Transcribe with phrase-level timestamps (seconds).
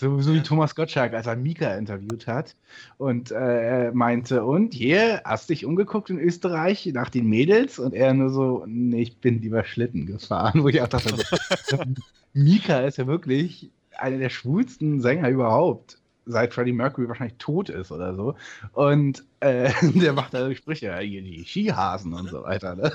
[0.00, 2.54] So, so wie Thomas Gottschalk, als er Mika interviewt hat
[2.98, 7.80] und äh, er meinte, und hier, hast dich umgeguckt in Österreich nach den Mädels?
[7.80, 11.12] Und er nur so, nee, ich bin lieber Schlitten gefahren, wo ich auch dachte,
[12.32, 17.90] Mika ist ja wirklich einer der schwulsten Sänger überhaupt seit Freddie Mercury wahrscheinlich tot ist
[17.90, 18.36] oder so.
[18.74, 22.76] Und äh, der macht da Sprüche, hier die Skihasen und so weiter.
[22.76, 22.92] Ne?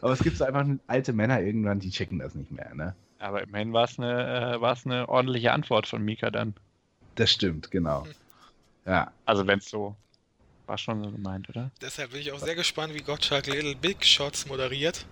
[0.00, 2.72] Aber es gibt so einfach alte Männer irgendwann, die checken das nicht mehr.
[2.72, 2.94] Ne?
[3.22, 6.54] Aber immerhin war es eine, äh, eine ordentliche Antwort von Mika dann.
[7.14, 8.06] Das stimmt, genau.
[8.84, 9.12] Ja.
[9.26, 9.94] Also wenn es so
[10.66, 11.70] war schon so gemeint, oder?
[11.80, 15.06] Deshalb bin ich auch sehr gespannt, wie Gottschalk Little Big Shots moderiert.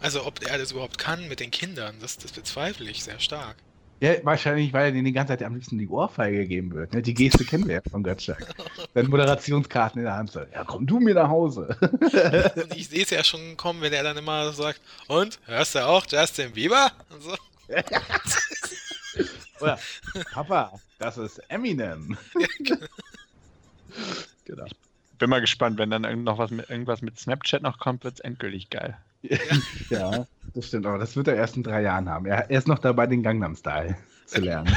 [0.00, 3.56] Also ob er das überhaupt kann mit den Kindern, das, das bezweifle ich sehr stark.
[4.00, 6.92] Ja, wahrscheinlich, weil er denen die ganze Zeit am liebsten die Ohrfeige geben wird.
[6.92, 7.00] Ne?
[7.00, 8.46] Die Geste kennen wir ja von Gottschalk.
[8.92, 10.48] Wenn Moderationskarten in der Hand sind.
[10.52, 11.78] Ja, komm du mir nach Hause.
[12.56, 15.86] Und ich sehe es ja schon kommen, wenn er dann immer sagt, und, hörst du
[15.86, 16.90] auch Justin Bieber?
[17.10, 17.36] Und so.
[19.60, 19.78] Oder,
[20.32, 22.18] Papa, das ist Eminem.
[24.44, 24.66] genau.
[25.18, 28.20] Bin mal gespannt, wenn dann noch was mit, irgendwas mit Snapchat noch kommt, wird es
[28.20, 28.98] endgültig geil.
[29.90, 32.26] ja, das stimmt, aber das wird er erst in drei Jahren haben.
[32.26, 34.76] Er, er ist noch dabei, den Gangnam Style zu lernen.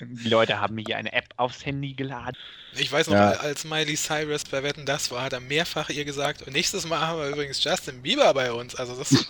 [0.00, 2.36] Die Leute haben mir hier eine App aufs Handy geladen.
[2.74, 3.30] Ich weiß noch, ja.
[3.32, 7.00] als Miley Cyrus bei Wetten das war, hat er mehrfach ihr gesagt, und nächstes Mal
[7.00, 8.74] haben wir übrigens Justin Bieber bei uns.
[8.74, 9.10] Also das.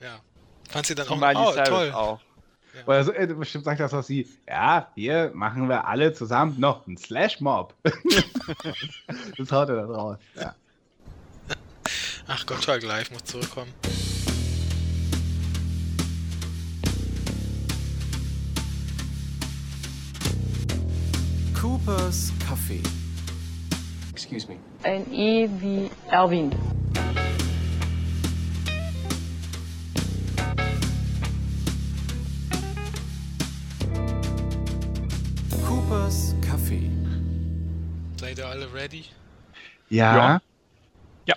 [0.00, 0.20] ja.
[0.68, 1.90] Fand sie dann auch, Miley oh, Cyrus toll.
[1.92, 2.20] Auch.
[2.74, 2.86] Ja.
[2.86, 6.86] Oder so, äh, bestimmt sagt das was sie, ja, hier machen wir alle zusammen noch
[6.86, 7.74] einen Slash-Mob.
[9.36, 10.18] das haut er dann raus.
[10.34, 10.54] Ja.
[12.28, 13.74] Ach Gott, Gottschalk Live muss zurückkommen.
[21.62, 22.80] Coopers Café.
[24.10, 24.56] Excuse me.
[24.82, 26.50] Ein E wie Erwin.
[35.64, 36.90] Coopers Café.
[38.18, 39.04] Seid ihr alle ready?
[39.88, 40.16] Ja.
[40.16, 40.42] Ja.
[41.26, 41.34] ja.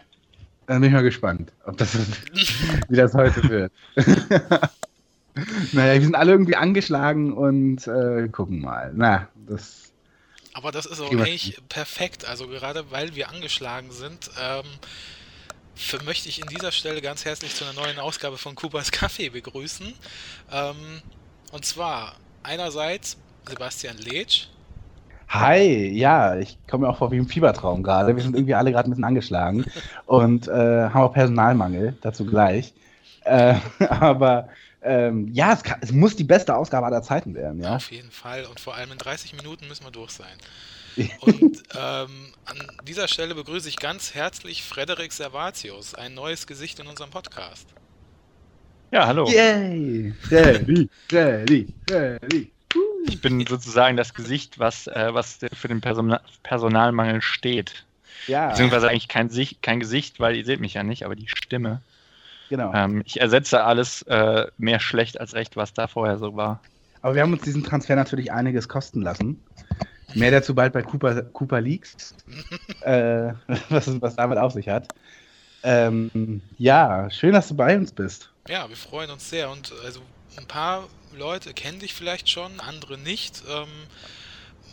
[0.66, 1.96] Dann bin ich mal gespannt, ob das
[2.90, 3.72] wie das heute wird.
[5.72, 8.92] naja, wir sind alle irgendwie angeschlagen und äh, gucken mal.
[8.96, 9.85] Na, das.
[10.56, 12.24] Aber das ist auch eigentlich perfekt.
[12.24, 14.64] Also gerade weil wir angeschlagen sind, ähm,
[15.76, 19.28] für, möchte ich in dieser Stelle ganz herzlich zu einer neuen Ausgabe von Coopers Kaffee
[19.28, 19.94] begrüßen.
[20.54, 20.76] Ähm,
[21.52, 24.48] und zwar einerseits Sebastian Letsch.
[25.28, 28.16] Hi, ja, ich komme mir auch vor wie im Fiebertraum gerade.
[28.16, 29.66] Wir sind irgendwie alle gerade ein bisschen angeschlagen
[30.06, 30.52] und äh,
[30.90, 32.74] haben auch Personalmangel, dazu gleich.
[33.26, 33.56] Äh,
[33.90, 34.48] aber
[34.86, 37.76] ähm, ja, es, kann, es, muss die beste Ausgabe aller Zeiten werden, ja.
[37.76, 40.38] Auf jeden Fall und vor allem in 30 Minuten müssen wir durch sein.
[41.22, 42.58] Und ähm, an
[42.88, 47.68] dieser Stelle begrüße ich ganz herzlich Frederik Servatius, ein neues Gesicht in unserem Podcast.
[48.92, 49.28] Ja, hallo.
[49.28, 50.14] Yay!
[50.22, 52.52] Freddy, Freddy, Freddy.
[53.08, 57.86] Ich bin sozusagen das Gesicht, was, äh, was für den Person Personalmangel steht.
[58.28, 58.50] Ja.
[58.50, 59.30] Beziehungsweise eigentlich kein,
[59.62, 61.82] kein Gesicht, weil ihr seht mich ja nicht, aber die Stimme.
[62.50, 62.72] Genau.
[62.74, 66.62] Ähm, ich ersetze alles äh, mehr schlecht als recht, was da vorher so war.
[67.02, 69.42] Aber wir haben uns diesen Transfer natürlich einiges kosten lassen.
[70.14, 72.16] Mehr dazu bald bei Cooper, Cooper Leaks,
[72.82, 73.34] äh,
[73.70, 74.88] was, was damit auf sich hat.
[75.64, 78.30] Ähm, ja, schön, dass du bei uns bist.
[78.48, 80.02] Ja, wir freuen uns sehr und also
[80.38, 83.44] ein paar Leute kennen dich vielleicht schon, andere nicht.
[83.50, 83.68] Ähm,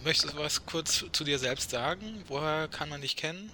[0.04, 2.22] möchtest du was kurz zu dir selbst sagen?
[2.28, 3.50] Woher kann man dich kennen?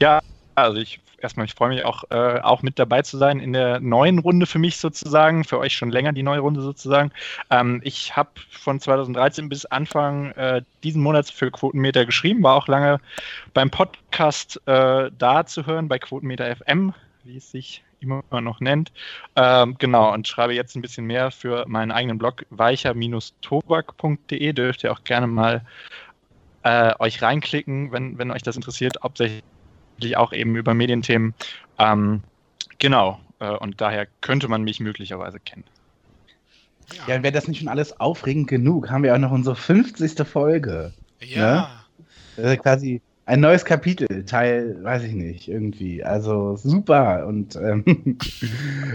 [0.00, 0.20] Ja,
[0.54, 3.80] also ich erstmal, ich freue mich auch, äh, auch mit dabei zu sein in der
[3.80, 7.10] neuen Runde für mich sozusagen, für euch schon länger die neue Runde sozusagen.
[7.50, 12.68] Ähm, ich habe von 2013 bis Anfang äh, diesen Monats für Quotenmeter geschrieben, war auch
[12.68, 13.00] lange
[13.54, 16.94] beim Podcast äh, da zu hören, bei Quotenmeter FM,
[17.24, 18.92] wie es sich immer noch nennt.
[19.34, 24.52] Ähm, genau, und schreibe jetzt ein bisschen mehr für meinen eigenen Blog weicher-tobak.de.
[24.52, 25.64] Dürft ihr auch gerne mal
[26.62, 29.42] äh, euch reinklicken, wenn, wenn euch das interessiert, hauptsächlich
[30.16, 31.34] auch eben über Medienthemen.
[31.78, 32.22] Ähm,
[32.78, 35.64] genau, äh, und daher könnte man mich möglicherweise kennen.
[37.08, 40.26] Ja, wäre das nicht schon alles aufregend genug, haben wir auch noch unsere 50.
[40.26, 40.92] Folge.
[41.20, 41.84] Ja.
[42.36, 42.56] Ne?
[42.58, 46.04] Quasi ein neues Kapitel, Teil, weiß ich nicht, irgendwie.
[46.04, 47.84] Also super und ähm,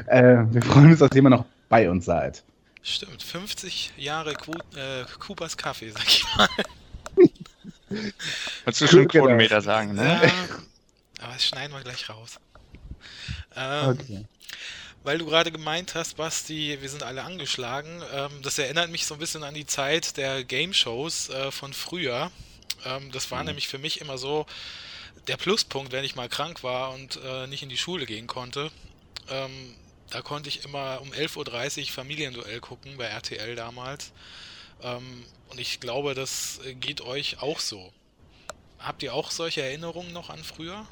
[0.07, 2.43] äh, wir freuen uns, dass ihr immer noch bei uns seid.
[2.81, 6.47] Stimmt, 50 Jahre Qu äh, Coopers Kaffee, sag ich mal.
[8.63, 9.25] Wolltest du schon genau.
[9.25, 10.19] Quotenmeter sagen, ne?
[10.23, 10.31] Ja,
[11.21, 12.39] aber das schneiden wir gleich raus.
[13.55, 14.25] Ähm, okay.
[15.03, 18.03] Weil du gerade gemeint hast, Basti, wir sind alle angeschlagen.
[18.13, 22.31] Ähm, das erinnert mich so ein bisschen an die Zeit der Game-Shows äh, von früher.
[22.85, 23.47] Ähm, das war mhm.
[23.47, 24.45] nämlich für mich immer so
[25.27, 28.71] der Pluspunkt, wenn ich mal krank war und äh, nicht in die Schule gehen konnte.
[29.29, 29.75] Ähm,
[30.11, 34.11] da konnte ich immer um 11.30 Uhr Familienduell gucken bei RTL damals.
[34.83, 37.91] Ähm, und ich glaube, das geht euch auch so.
[38.77, 40.85] Habt ihr auch solche Erinnerungen noch an früher?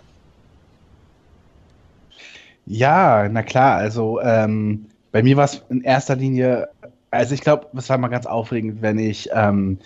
[2.69, 3.77] Ja, na klar.
[3.77, 6.69] Also ähm, bei mir war es in erster Linie,
[7.09, 9.79] also ich glaube, es war mal ganz aufregend, wenn ich ähm,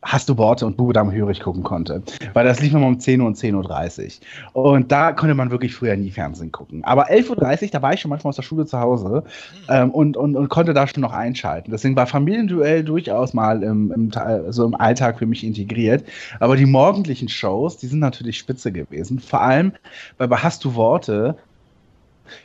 [0.00, 2.02] Hast du Worte und Bube Dame Hörig gucken konnte.
[2.32, 4.20] Weil das lief immer um 10 Uhr und 10.30
[4.54, 4.64] Uhr.
[4.64, 6.84] Und da konnte man wirklich früher nie Fernsehen gucken.
[6.84, 9.24] Aber 11.30 Uhr, da war ich schon manchmal aus der Schule zu Hause
[9.68, 11.72] ähm, und, und, und konnte da schon noch einschalten.
[11.72, 14.12] Deswegen war Familienduell durchaus mal im, im,
[14.50, 16.04] so im Alltag für mich integriert.
[16.38, 19.18] Aber die morgendlichen Shows, die sind natürlich spitze gewesen.
[19.18, 19.72] Vor allem,
[20.16, 21.36] weil bei Hast du Worte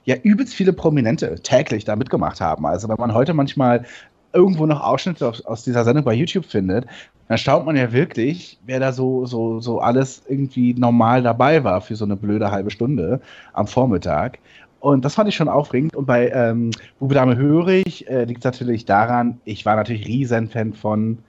[0.06, 2.65] ja übelst viele Prominente täglich da mitgemacht haben.
[2.65, 3.85] Also wenn man heute manchmal
[4.33, 6.85] irgendwo noch Ausschnitte aus, aus dieser Sendung bei YouTube findet,
[7.27, 11.81] dann staunt man ja wirklich, wer da so, so, so alles irgendwie normal dabei war
[11.81, 13.21] für so eine blöde halbe Stunde
[13.53, 14.39] am Vormittag.
[14.80, 15.95] Und das fand ich schon aufregend.
[15.95, 20.74] Und bei ähm, Bube Dame Hörig äh, liegt es natürlich daran, ich war natürlich Riesenfan
[20.74, 21.19] von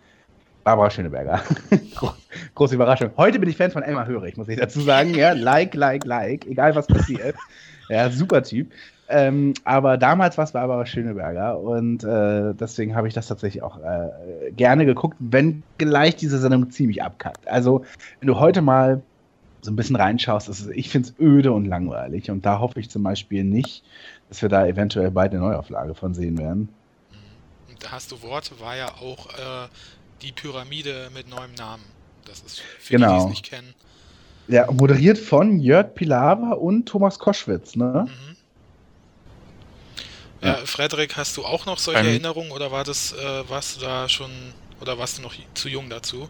[0.65, 1.41] Barbara Schöneberger.
[2.55, 3.11] Große Überraschung.
[3.17, 5.15] Heute bin ich Fan von Emma Hörig, muss ich dazu sagen.
[5.15, 7.37] Ja, like, like, like, egal was passiert.
[7.94, 8.73] Ja, super Typ.
[9.08, 13.79] Ähm, aber damals war es Barbara Schöneberger und äh, deswegen habe ich das tatsächlich auch
[13.79, 17.46] äh, gerne geguckt, wenn gleich diese Sendung ziemlich abkackt.
[17.46, 17.85] Also,
[18.19, 19.02] wenn du heute mal
[19.61, 22.91] so ein bisschen reinschaust, ist, ich finde es öde und langweilig und da hoffe ich
[22.91, 23.85] zum Beispiel nicht,
[24.29, 26.69] dass wir da eventuell bald eine Neuauflage von sehen werden.
[27.79, 29.69] Da hast du Worte, war ja auch äh,
[30.23, 31.85] die Pyramide mit neuem Namen.
[32.25, 33.08] Das ist für genau.
[33.08, 33.75] die, die es nicht kennen.
[34.49, 38.06] Ja, moderiert von Jörg Pilawa und Thomas Koschwitz, ne?
[38.08, 38.37] Mhm.
[40.43, 43.81] Ja, Frederik, hast du auch noch solche ähm, Erinnerungen oder war das, äh, warst du
[43.81, 44.31] da schon
[44.81, 46.29] oder warst du noch zu jung dazu?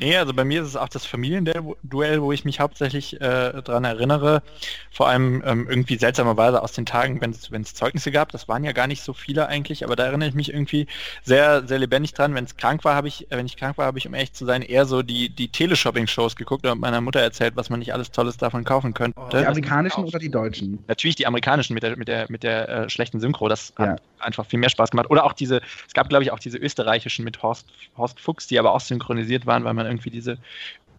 [0.00, 3.84] Nee, also bei mir ist es auch das Familienduell, wo ich mich hauptsächlich äh, daran
[3.84, 4.42] erinnere.
[4.90, 8.32] Vor allem ähm, irgendwie seltsamerweise aus den Tagen, wenn es Zeugnisse gab.
[8.32, 10.86] Das waren ja gar nicht so viele eigentlich, aber da erinnere ich mich irgendwie
[11.22, 12.34] sehr, sehr lebendig dran.
[12.34, 14.32] Wenn es krank war, habe ich, äh, wenn ich krank war, habe ich, um ehrlich
[14.32, 17.92] zu sein, eher so die, die Teleshopping-Shows geguckt und meiner Mutter erzählt, was man nicht
[17.92, 19.20] alles Tolles davon kaufen könnte.
[19.30, 20.82] Die amerikanischen oder die deutschen?
[20.88, 23.48] Natürlich die amerikanischen mit der, mit der, mit der äh, schlechten Synchro.
[23.48, 23.88] Das ja.
[23.88, 25.10] hat einfach viel mehr Spaß gemacht.
[25.10, 27.66] Oder auch diese, es gab glaube ich auch diese österreichischen mit Horst,
[27.98, 30.38] Horst Fuchs, die aber auch synchronisiert waren, weil man irgendwie diese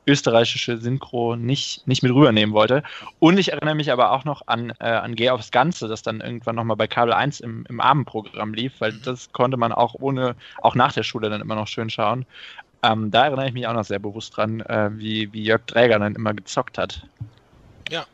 [0.07, 2.83] österreichische Synchro nicht, nicht mit rübernehmen wollte.
[3.19, 6.21] Und ich erinnere mich aber auch noch an, äh, an Geh aufs Ganze, das dann
[6.21, 9.01] irgendwann nochmal bei Kabel 1 im, im Abendprogramm lief, weil mhm.
[9.03, 12.25] das konnte man auch ohne, auch nach der Schule dann immer noch schön schauen.
[12.83, 15.99] Ähm, da erinnere ich mich auch noch sehr bewusst dran, äh, wie, wie Jörg Träger
[15.99, 17.05] dann immer gezockt hat.
[17.89, 18.05] Ja,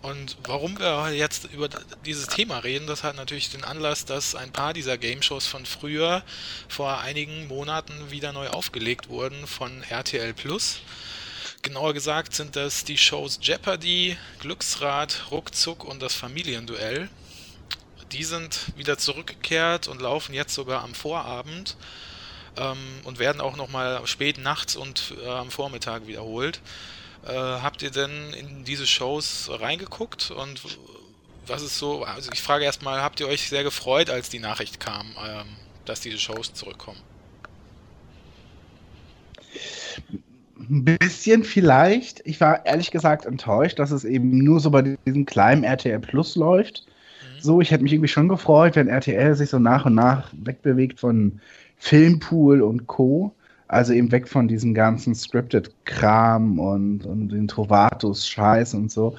[0.00, 1.68] und warum wir jetzt über
[2.06, 6.22] dieses Thema reden, das hat natürlich den Anlass, dass ein paar dieser Game-Shows von früher
[6.68, 10.80] vor einigen Monaten wieder neu aufgelegt wurden von RTL Plus.
[11.62, 17.08] Genauer gesagt sind das die Shows Jeopardy, Glücksrad, Ruckzuck und das Familienduell.
[18.12, 21.76] Die sind wieder zurückgekehrt und laufen jetzt sogar am Vorabend
[22.56, 26.60] ähm, und werden auch nochmal spät nachts und äh, am Vormittag wiederholt.
[27.28, 30.62] Äh, habt ihr denn in diese Shows reingeguckt und
[31.46, 34.80] was ist so, also ich frage erstmal, habt ihr euch sehr gefreut, als die Nachricht
[34.80, 35.46] kam, ähm,
[35.84, 37.00] dass diese Shows zurückkommen?
[40.58, 42.22] Ein bisschen vielleicht.
[42.24, 46.34] Ich war ehrlich gesagt enttäuscht, dass es eben nur so bei diesem kleinen RTL Plus
[46.34, 46.84] läuft.
[46.86, 47.40] Mhm.
[47.40, 51.00] So, ich hätte mich irgendwie schon gefreut, wenn RTL sich so nach und nach wegbewegt
[51.00, 51.40] von
[51.76, 53.34] Filmpool und Co.
[53.68, 59.14] Also eben weg von diesem ganzen Scripted-Kram und, und den Trovatus-Scheiß und so.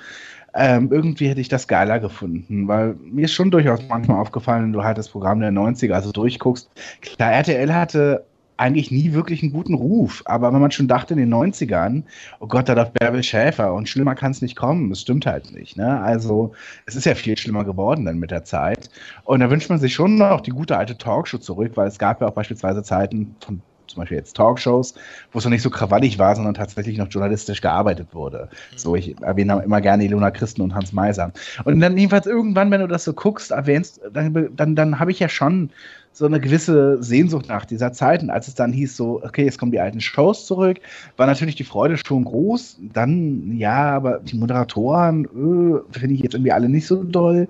[0.56, 4.74] Ähm, irgendwie hätte ich das geiler gefunden, weil mir ist schon durchaus manchmal aufgefallen, wenn
[4.74, 6.70] du halt das Programm der 90er also durchguckst.
[7.02, 8.26] Klar, RTL hatte
[8.60, 12.04] eigentlich nie wirklich einen guten Ruf, aber wenn man schon dachte in den 90ern,
[12.40, 15.54] oh Gott, da läuft Bärbel Schäfer und schlimmer kann es nicht kommen, das stimmt halt
[15.54, 15.78] nicht.
[15.78, 16.02] Ne?
[16.02, 16.52] Also
[16.86, 18.90] es ist ja viel schlimmer geworden dann mit der Zeit.
[19.24, 22.20] Und da wünscht man sich schon noch die gute alte Talkshow zurück, weil es gab
[22.20, 24.94] ja auch beispielsweise Zeiten von zum Beispiel jetzt Talkshows,
[25.32, 28.50] wo es noch nicht so krawallig war, sondern tatsächlich noch journalistisch gearbeitet wurde.
[28.72, 28.78] Mhm.
[28.78, 31.32] So, ich erwähne immer gerne Ilona Christen und Hans Meiser.
[31.66, 35.20] Und dann jedenfalls irgendwann, wenn du das so guckst, erwähnst, dann, dann, dann habe ich
[35.20, 35.72] ja schon
[36.12, 38.22] so eine gewisse Sehnsucht nach dieser Zeit.
[38.24, 40.80] Und als es dann hieß, so, okay, jetzt kommen die alten Shows zurück,
[41.18, 42.80] war natürlich die Freude schon groß.
[42.94, 47.48] Dann, ja, aber die Moderatoren, äh, finde ich jetzt irgendwie alle nicht so doll.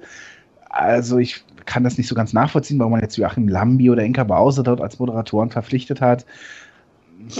[0.69, 4.23] Also ich kann das nicht so ganz nachvollziehen, warum man jetzt Joachim Lambi oder Inka
[4.23, 6.25] Bause dort als Moderatoren verpflichtet hat.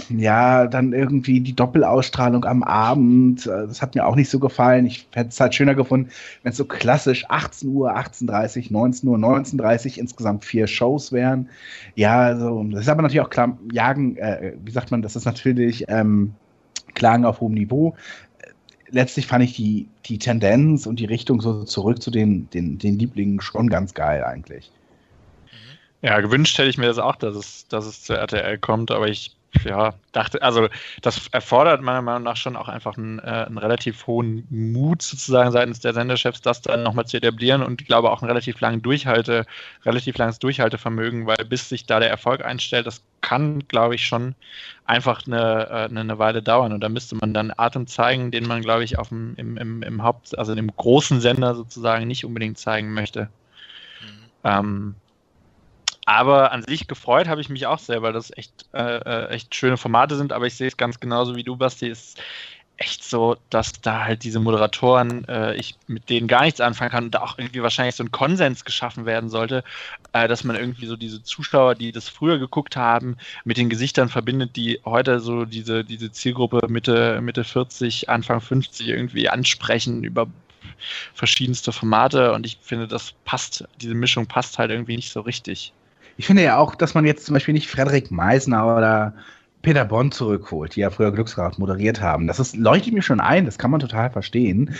[0.10, 4.86] Ja, dann irgendwie die Doppelausstrahlung am Abend, äh, das hat mir auch nicht so gefallen.
[4.86, 6.10] Ich hätte es halt schöner gefunden,
[6.44, 11.50] wenn es so klassisch 18 Uhr, 18.30 19 Uhr, 19.30 insgesamt vier Shows wären.
[11.96, 15.26] Ja, also, das ist aber natürlich auch klar, Jagen, äh, wie sagt man, das ist
[15.26, 16.34] natürlich ähm,
[16.94, 17.96] Klagen auf hohem Niveau
[18.92, 23.00] letztlich fand ich die, die Tendenz und die Richtung so zurück zu den, den, den
[23.00, 24.72] Lieblingen schon ganz geil eigentlich.
[26.02, 29.10] Ja, gewünscht hätte ich mir das auch, dass es, dass es zur RTL kommt, aber
[29.10, 30.68] ich ja, dachte, also
[31.02, 35.52] das erfordert meiner Meinung nach schon auch einfach einen, äh, einen relativ hohen Mut sozusagen
[35.52, 38.82] seitens der Senderchefs, das dann nochmal zu etablieren und ich glaube auch ein relativ langen
[38.82, 39.46] Durchhalte,
[39.86, 44.36] relativ langes Durchhaltevermögen, weil bis sich da der Erfolg einstellt, das kann, glaube ich, schon
[44.86, 48.48] einfach eine, äh, eine, eine, Weile dauern und da müsste man dann Atem zeigen, den
[48.48, 52.26] man, glaube ich, auf dem, im, im, im Haupt, also dem großen Sender sozusagen nicht
[52.26, 53.30] unbedingt zeigen möchte.
[54.02, 54.08] Mhm.
[54.44, 54.96] Ähm,
[56.10, 59.54] aber an sich gefreut habe ich mich auch sehr, weil das echt, äh, äh, echt
[59.54, 60.34] schöne Formate sind.
[60.34, 61.88] Aber ich sehe es ganz genauso wie du, Basti.
[61.88, 62.22] Es ist
[62.78, 67.04] echt so, dass da halt diese Moderatoren, äh, ich mit denen gar nichts anfangen kann
[67.04, 69.64] und da auch irgendwie wahrscheinlich so ein Konsens geschaffen werden sollte,
[70.14, 74.10] äh, dass man irgendwie so diese Zuschauer, die das früher geguckt haben, mit den Gesichtern
[74.10, 80.26] verbindet, die heute so diese, diese Zielgruppe Mitte, Mitte 40, Anfang 50 irgendwie ansprechen über
[81.14, 85.72] verschiedenste Formate und ich finde, das passt, diese Mischung passt halt irgendwie nicht so richtig.
[86.20, 89.14] Ich finde ja auch, dass man jetzt zum Beispiel nicht Frederik Meisner oder
[89.62, 92.28] Peter Bond zurückholt, die ja früher Glücksrad moderiert haben.
[92.28, 94.76] Das ist, leuchtet mir schon ein, das kann man total verstehen.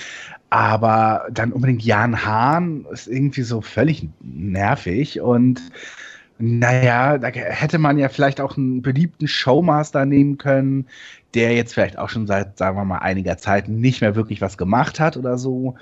[0.50, 5.62] Aber dann unbedingt Jan Hahn ist irgendwie so völlig nervig und
[6.40, 10.88] naja, da hätte man ja vielleicht auch einen beliebten Showmaster nehmen können,
[11.36, 14.58] der jetzt vielleicht auch schon seit, sagen wir mal, einiger Zeit nicht mehr wirklich was
[14.58, 15.76] gemacht hat oder so.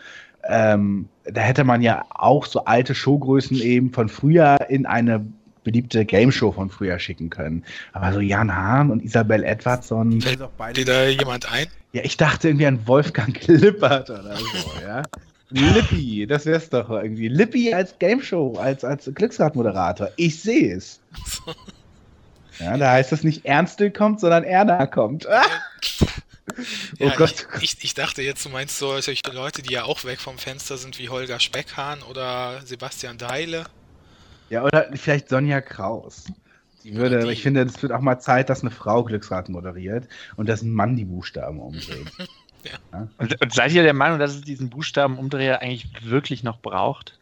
[0.47, 5.25] Ähm, da hätte man ja auch so alte Showgrößen eben von früher in eine
[5.67, 7.61] beliebte Game Show von früher schicken können.
[7.91, 10.21] Aber so Jan Hahn und Isabel Edwardson.
[10.21, 10.39] Fällt
[10.77, 11.67] dir da jemand ein?
[11.91, 15.03] Ja, ich dachte irgendwie an Wolfgang Lippert oder so, ja.
[15.49, 17.27] Lippi, das wär's doch irgendwie.
[17.27, 20.09] Lippi als Game Show, als, als Glücksrad-Moderator.
[20.15, 21.01] Ich sehe es.
[22.59, 25.27] Ja, da heißt es nicht Ernste kommt, sondern Erna kommt.
[25.27, 25.43] Ah!
[26.99, 27.45] Oh ja, Gott.
[27.57, 30.39] Ich, ich, ich, dachte jetzt, du meinst so solche Leute, die ja auch weg vom
[30.39, 33.65] Fenster sind, wie Holger Speckhahn oder Sebastian Deile.
[34.49, 36.25] Ja, oder vielleicht Sonja Kraus.
[36.83, 37.31] Die würde, die.
[37.31, 40.71] ich finde, es wird auch mal Zeit, dass eine Frau Glücksrad moderiert und dass ein
[40.71, 42.11] Mann die Buchstaben umdreht.
[42.63, 42.71] ja.
[42.93, 43.07] Ja?
[43.17, 47.19] Und, und, seid ihr der Meinung, dass es diesen Buchstabenumdreher eigentlich wirklich noch braucht?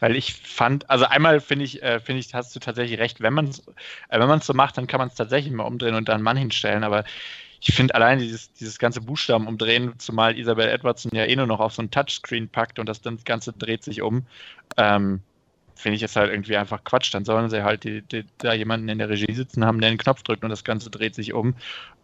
[0.00, 3.32] Weil ich fand, also einmal finde ich, äh, finde ich, hast du tatsächlich recht, wenn
[3.32, 3.60] man es
[4.08, 6.36] äh, wenn so macht, dann kann man es tatsächlich mal umdrehen und da einen Mann
[6.36, 7.04] hinstellen, aber
[7.60, 11.60] ich finde allein dieses, dieses ganze Buchstaben umdrehen, zumal Isabel Edwardson ja eh nur noch
[11.60, 14.26] auf so ein Touchscreen packt und das dann das Ganze dreht sich um,
[14.76, 15.22] ähm,
[15.76, 17.14] finde ich es halt irgendwie einfach Quatsch.
[17.14, 19.98] Dann sollen sie halt die, die, da jemanden in der Regie sitzen haben, der den
[19.98, 21.54] Knopf drückt und das Ganze dreht sich um.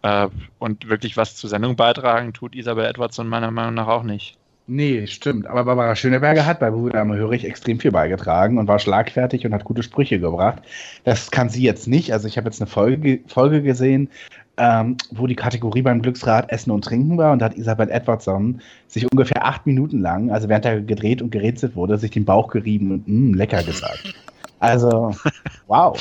[0.03, 4.37] Äh, und wirklich was zur Sendung beitragen, tut Isabel Edwardson meiner Meinung nach auch nicht.
[4.69, 5.47] Nee, stimmt.
[5.49, 9.53] Aber Barbara Schöneberger hat bei Bruder am Hörig extrem viel beigetragen und war schlagfertig und
[9.53, 10.63] hat gute Sprüche gebracht.
[11.03, 12.13] Das kann sie jetzt nicht.
[12.13, 14.09] Also ich habe jetzt eine Folge, Folge gesehen,
[14.57, 18.61] ähm, wo die Kategorie beim Glücksrad Essen und Trinken war und da hat Isabel Edwardson
[18.87, 22.49] sich ungefähr acht Minuten lang, also während er gedreht und gerätselt wurde, sich den Bauch
[22.49, 24.15] gerieben und mh, mm, lecker gesagt.
[24.61, 25.15] Also,
[25.67, 25.99] wow.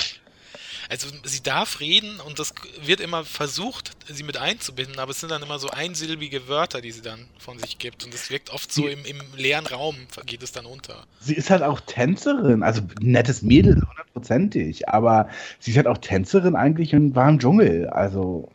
[0.91, 5.31] Also sie darf reden und das wird immer versucht, sie mit einzubinden, aber es sind
[5.31, 8.03] dann immer so einsilbige Wörter, die sie dann von sich gibt.
[8.03, 9.95] Und es wirkt oft so im, im leeren Raum,
[10.25, 11.05] geht es dann unter.
[11.21, 15.29] Sie ist halt auch Tänzerin, also nettes Mädel, hundertprozentig, aber
[15.59, 17.87] sie ist halt auch Tänzerin eigentlich und war im Dschungel.
[17.87, 18.51] Also.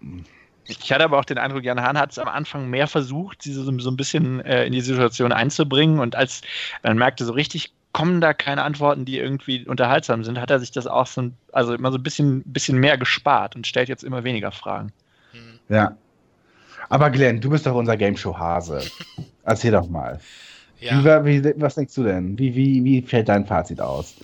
[0.66, 3.54] Ich hatte aber auch den Eindruck, Jan Hahn hat es am Anfang mehr versucht, sie
[3.54, 6.42] so, so ein bisschen äh, in die Situation einzubringen und als
[6.82, 10.70] man merkte, so richtig kommen da keine Antworten, die irgendwie unterhaltsam sind, hat er sich
[10.70, 14.22] das auch so, also immer so ein bisschen, bisschen mehr gespart und stellt jetzt immer
[14.22, 14.92] weniger Fragen.
[15.32, 15.58] Hm.
[15.70, 15.96] Ja.
[16.90, 18.82] Aber Glenn, du bist doch unser Game Show Hase.
[19.44, 20.20] Erzähl doch mal.
[20.78, 21.24] Ja.
[21.24, 22.38] Wie, wie, was denkst du denn?
[22.38, 24.14] Wie, wie, wie fällt dein Fazit aus?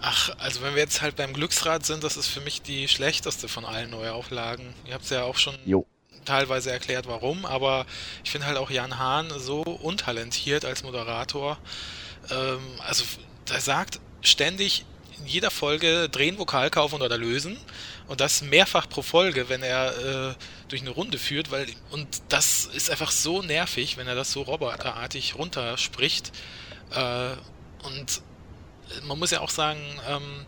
[0.00, 3.48] Ach, also wenn wir jetzt halt beim Glücksrad sind, das ist für mich die schlechteste
[3.48, 4.66] von allen Neuauflagen.
[4.86, 5.86] Ihr habt es ja auch schon jo.
[6.24, 7.84] teilweise erklärt, warum, aber
[8.22, 11.58] ich finde halt auch Jan Hahn so untalentiert als Moderator
[12.30, 13.04] ähm, also
[13.50, 14.84] er sagt ständig
[15.18, 17.56] in jeder Folge drehen, Vokal kaufen oder lösen.
[18.08, 20.34] Und das mehrfach pro Folge, wenn er äh,
[20.68, 24.42] durch eine Runde führt, weil und das ist einfach so nervig, wenn er das so
[24.42, 26.32] roboterartig runterspricht.
[26.90, 27.30] Äh,
[27.84, 28.22] und
[29.04, 30.46] man muss ja auch sagen, ähm,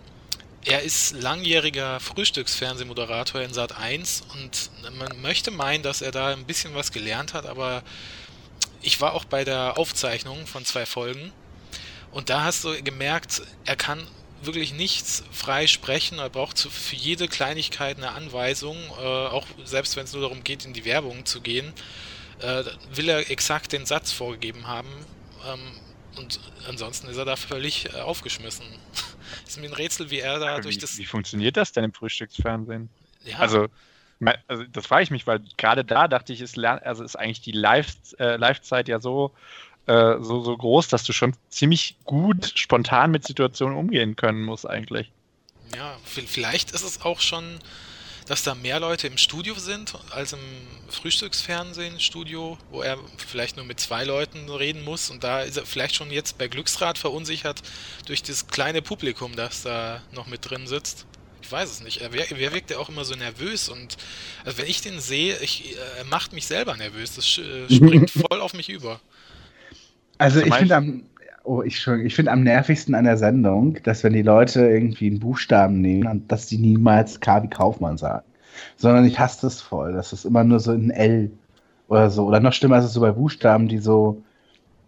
[0.64, 6.46] er ist langjähriger Frühstücksfernsehmoderator in Sat 1 und man möchte meinen, dass er da ein
[6.46, 7.82] bisschen was gelernt hat, aber
[8.80, 11.32] ich war auch bei der Aufzeichnung von zwei Folgen
[12.14, 14.06] und da hast du gemerkt, er kann
[14.42, 16.18] wirklich nichts frei sprechen.
[16.18, 20.64] Er braucht für jede Kleinigkeit eine Anweisung, äh, auch selbst wenn es nur darum geht,
[20.64, 21.72] in die Werbung zu gehen,
[22.40, 24.88] äh, will er exakt den Satz vorgegeben haben.
[25.44, 25.58] Ähm,
[26.16, 28.66] und ansonsten ist er da völlig äh, aufgeschmissen.
[29.46, 30.96] ist mir ein Rätsel, wie er da Aber durch wie, das.
[30.96, 32.88] Wie funktioniert das denn im Frühstücksfernsehen?
[33.24, 33.38] Ja.
[33.38, 33.68] Also
[34.46, 37.50] Also das frage ich mich, weil gerade da dachte ich, ist, also ist eigentlich die
[37.50, 39.34] äh, Live-Zeit ja so,
[39.86, 44.68] äh, so, so groß, dass du schon ziemlich gut spontan mit Situationen umgehen können musst
[44.68, 45.10] eigentlich.
[45.76, 47.58] Ja, vielleicht ist es auch schon
[48.26, 50.38] dass da mehr Leute im Studio sind als im
[50.88, 55.94] Frühstücksfernsehen-Studio, wo er vielleicht nur mit zwei Leuten reden muss und da ist er vielleicht
[55.94, 57.62] schon jetzt bei Glücksrad verunsichert
[58.06, 61.06] durch das kleine Publikum, das da noch mit drin sitzt.
[61.42, 62.00] Ich weiß es nicht.
[62.00, 63.98] Er, wer wirkt ja auch immer so nervös und
[64.44, 67.16] also wenn ich den sehe, ich, er macht mich selber nervös.
[67.16, 69.00] Das äh, springt voll auf mich über.
[70.24, 71.02] Also ich finde am,
[71.42, 75.20] oh, ich, ich finde am nervigsten an der Sendung, dass wenn die Leute irgendwie einen
[75.20, 78.24] Buchstaben nehmen, dass die niemals K wie Kaufmann sagen.
[78.76, 79.92] Sondern ich hasse das voll.
[79.92, 81.30] Das ist immer nur so ein L
[81.88, 82.24] oder so.
[82.24, 84.22] Oder noch schlimmer ist es so bei Buchstaben, die so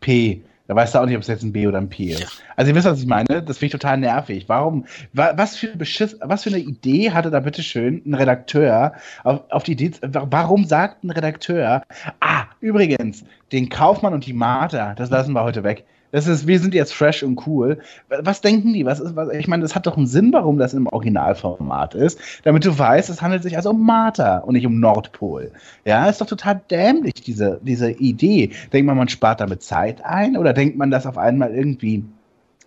[0.00, 0.40] P.
[0.68, 2.20] Da weißt du auch nicht, ob es jetzt ein B oder ein P ist.
[2.20, 2.26] Ja.
[2.56, 3.42] Also ihr wisst, was ich meine.
[3.42, 4.48] Das finde ich total nervig.
[4.48, 8.92] Warum, was für, Beschiss, was für eine Idee hatte da bitte schön ein Redakteur
[9.24, 11.82] auf, auf die Idee, warum sagt ein Redakteur,
[12.20, 15.84] ah, übrigens, den Kaufmann und die Martha, das lassen wir heute weg.
[16.12, 17.78] Das ist, wir sind jetzt fresh und cool.
[18.08, 18.84] Was denken die?
[18.86, 22.18] Was ist, was, ich meine, das hat doch einen Sinn, warum das im Originalformat ist,
[22.44, 25.52] damit du weißt, es handelt sich also um Martha und nicht um Nordpol.
[25.84, 28.50] Ja, ist doch total dämlich, diese, diese Idee.
[28.72, 32.04] Denkt man, man spart damit Zeit ein oder denkt man, dass auf einmal irgendwie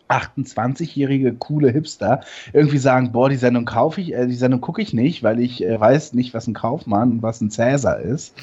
[0.10, 4.94] 28-jährige coole Hipster irgendwie sagen, boah, die Sendung kaufe ich, äh, die Sendung gucke ich
[4.94, 8.36] nicht, weil ich äh, weiß nicht, was ein Kaufmann und was ein Cäsar ist.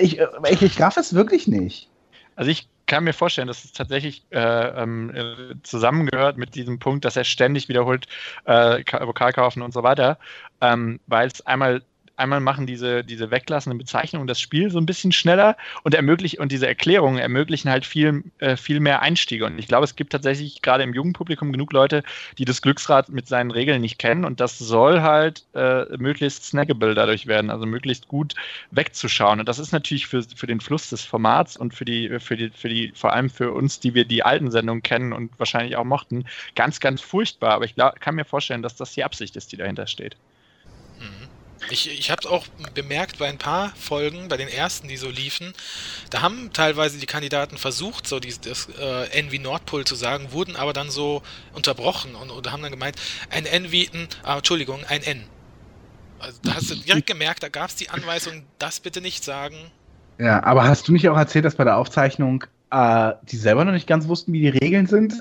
[0.00, 1.88] Ich, äh, ich, ich raff es wirklich nicht.
[2.36, 7.16] Also ich kann mir vorstellen, dass es tatsächlich äh, äh, zusammengehört mit diesem Punkt, dass
[7.16, 8.08] er ständig wiederholt
[8.46, 10.18] äh, Vokal kaufen und so weiter,
[10.60, 11.82] ähm, weil es einmal
[12.18, 16.52] einmal machen diese, diese weglassenden Bezeichnungen das Spiel so ein bisschen schneller und ermöglichen und
[16.52, 19.46] diese Erklärungen ermöglichen halt viel, äh, viel mehr Einstiege.
[19.46, 22.02] Und ich glaube, es gibt tatsächlich gerade im Jugendpublikum genug Leute,
[22.38, 26.94] die das Glücksrad mit seinen Regeln nicht kennen und das soll halt äh, möglichst snackable
[26.94, 28.34] dadurch werden, also möglichst gut
[28.70, 29.40] wegzuschauen.
[29.40, 32.50] Und das ist natürlich für, für den Fluss des Formats und für die, für die,
[32.50, 35.84] für die, vor allem für uns, die wir die alten Sendungen kennen und wahrscheinlich auch
[35.84, 37.52] mochten, ganz, ganz furchtbar.
[37.52, 40.16] Aber ich glaub, kann mir vorstellen, dass das die Absicht ist, die dahinter steht.
[41.70, 45.08] Ich, ich habe es auch bemerkt bei ein paar Folgen, bei den ersten, die so
[45.08, 45.52] liefen,
[46.10, 50.32] da haben teilweise die Kandidaten versucht, so die, das äh, N wie Nordpol zu sagen,
[50.32, 52.96] wurden aber dann so unterbrochen und, und haben dann gemeint,
[53.30, 55.24] ein N wie ein, ah, Entschuldigung, ein N.
[56.18, 59.56] Also da hast du direkt gemerkt, da gab es die Anweisung, das bitte nicht sagen.
[60.18, 63.72] Ja, aber hast du nicht auch erzählt, dass bei der Aufzeichnung äh, die selber noch
[63.72, 65.14] nicht ganz wussten, wie die Regeln sind?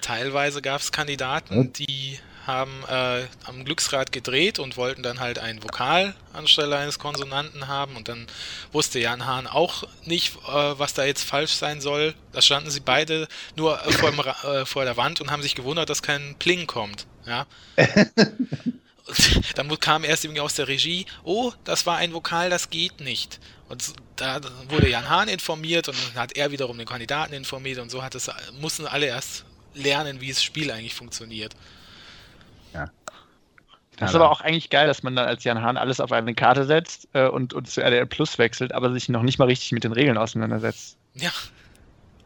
[0.00, 2.18] Teilweise gab es Kandidaten, die
[2.50, 7.96] haben äh, am Glücksrad gedreht und wollten dann halt ein Vokal anstelle eines Konsonanten haben
[7.96, 8.26] und dann
[8.72, 12.14] wusste Jan Hahn auch nicht, äh, was da jetzt falsch sein soll.
[12.32, 15.88] Da standen sie beide nur äh, vor, dem, vor, der Wand und haben sich gewundert,
[15.88, 17.06] dass kein Pling kommt.
[17.26, 17.46] Ja.
[19.54, 23.40] dann kam erst irgendwie aus der Regie, oh, das war ein Vokal, das geht nicht.
[23.68, 27.90] Und da wurde Jan Hahn informiert und dann hat er wiederum den Kandidaten informiert und
[27.90, 31.54] so hat es, mussten alle erst lernen, wie das Spiel eigentlich funktioniert.
[33.96, 36.34] Das ist aber auch eigentlich geil, dass man dann als Jan Hahn alles auf eine
[36.34, 39.72] Karte setzt äh, und, und zu RDL Plus wechselt, aber sich noch nicht mal richtig
[39.72, 40.96] mit den Regeln auseinandersetzt.
[41.14, 41.30] Ja.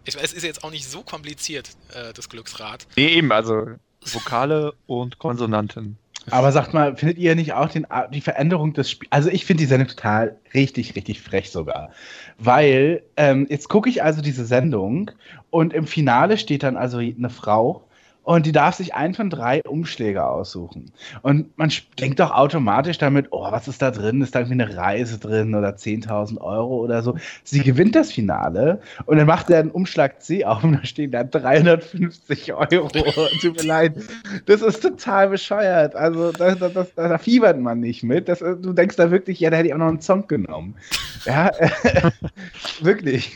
[0.05, 2.87] Ich, es ist jetzt auch nicht so kompliziert, äh, das Glücksrad.
[2.97, 3.67] Nee, eben, also
[4.03, 5.99] Vokale und Konsonanten.
[6.31, 9.13] Aber sagt mal, findet ihr nicht auch den, die Veränderung des Spiels?
[9.13, 11.91] Also ich finde die Sendung total richtig, richtig frech sogar.
[12.39, 15.11] Weil ähm, jetzt gucke ich also diese Sendung
[15.51, 17.87] und im Finale steht dann also eine Frau
[18.25, 20.93] und die darf sich einen von drei Umschläge aussuchen.
[21.23, 24.23] Und man denkt doch automatisch damit, oh, was ist da drin?
[24.23, 27.17] Ist da irgendwie eine Reise drin oder 10.000 Euro oder so?
[27.45, 31.11] Sie gewinnt das Finale und dann macht er einen Umschlag C auf und da stehen
[31.11, 32.89] da 350 Euro.
[33.41, 33.97] Tut mir leid.
[34.47, 35.95] Das ist total bescheuert.
[35.95, 38.29] Also da, da, da, da fiebert man nicht mit.
[38.29, 40.77] Das, du denkst da wirklich, ja, da hätte ich auch noch einen Song genommen.
[41.27, 41.51] Ja,
[42.81, 43.33] wirklich.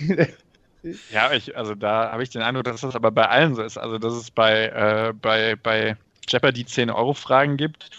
[1.10, 3.78] Ja, ich, also da habe ich den Eindruck, dass das aber bei allen so ist.
[3.78, 5.96] Also, dass es bei, äh, bei, bei
[6.28, 7.90] Jeopardy 10-Euro-Fragen gibt.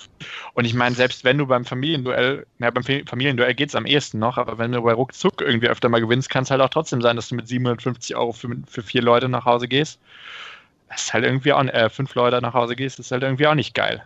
[0.54, 4.20] Und ich meine, selbst wenn du beim Familienduell, na, beim Familienduell geht es am ehesten
[4.20, 7.02] noch, aber wenn du bei Ruckzuck irgendwie öfter mal gewinnst, kann es halt auch trotzdem
[7.02, 10.00] sein, dass du mit 750 Euro für, für vier Leute nach Hause gehst.
[10.90, 13.56] Das ist halt irgendwie auch, äh, fünf Leute nach Hause gehst, ist halt irgendwie auch
[13.56, 14.04] nicht geil.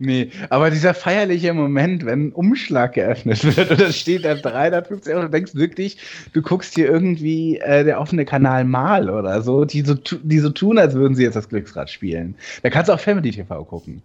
[0.00, 5.12] Nee, aber dieser feierliche Moment, wenn ein Umschlag geöffnet wird und da steht da 350
[5.12, 5.98] Euro, du denkst wirklich,
[6.32, 10.50] du guckst hier irgendwie äh, der offene Kanal mal oder so, die so, die so
[10.50, 12.36] tun, als würden sie jetzt das Glücksrad spielen.
[12.62, 14.02] Da kannst du auch Family TV gucken.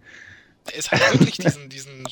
[0.76, 2.02] Es hat wirklich diesen, diesen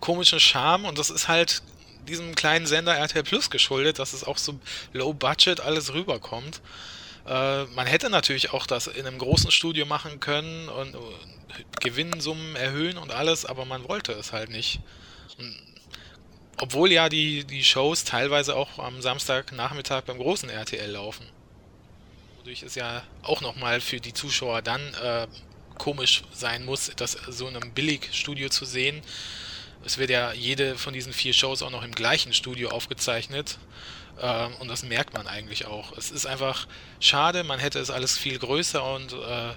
[0.00, 1.62] komischen Charme und das ist halt
[2.08, 4.54] diesem kleinen Sender RTL Plus geschuldet, dass es auch so
[4.94, 6.62] low budget alles rüberkommt.
[7.26, 10.94] Äh, man hätte natürlich auch das in einem großen Studio machen können und
[11.80, 14.80] Gewinnsummen erhöhen und alles, aber man wollte es halt nicht.
[15.38, 15.56] Und
[16.58, 21.26] obwohl ja die, die Shows teilweise auch am Samstagnachmittag beim großen RTL laufen.
[22.38, 25.26] Wodurch es ja auch nochmal für die Zuschauer dann äh,
[25.78, 29.02] komisch sein muss, das so in einem Billigstudio zu sehen.
[29.84, 33.58] Es wird ja jede von diesen vier Shows auch noch im gleichen Studio aufgezeichnet.
[34.20, 35.96] Äh, und das merkt man eigentlich auch.
[35.96, 36.66] Es ist einfach
[37.00, 39.52] schade, man hätte es alles viel größer und äh,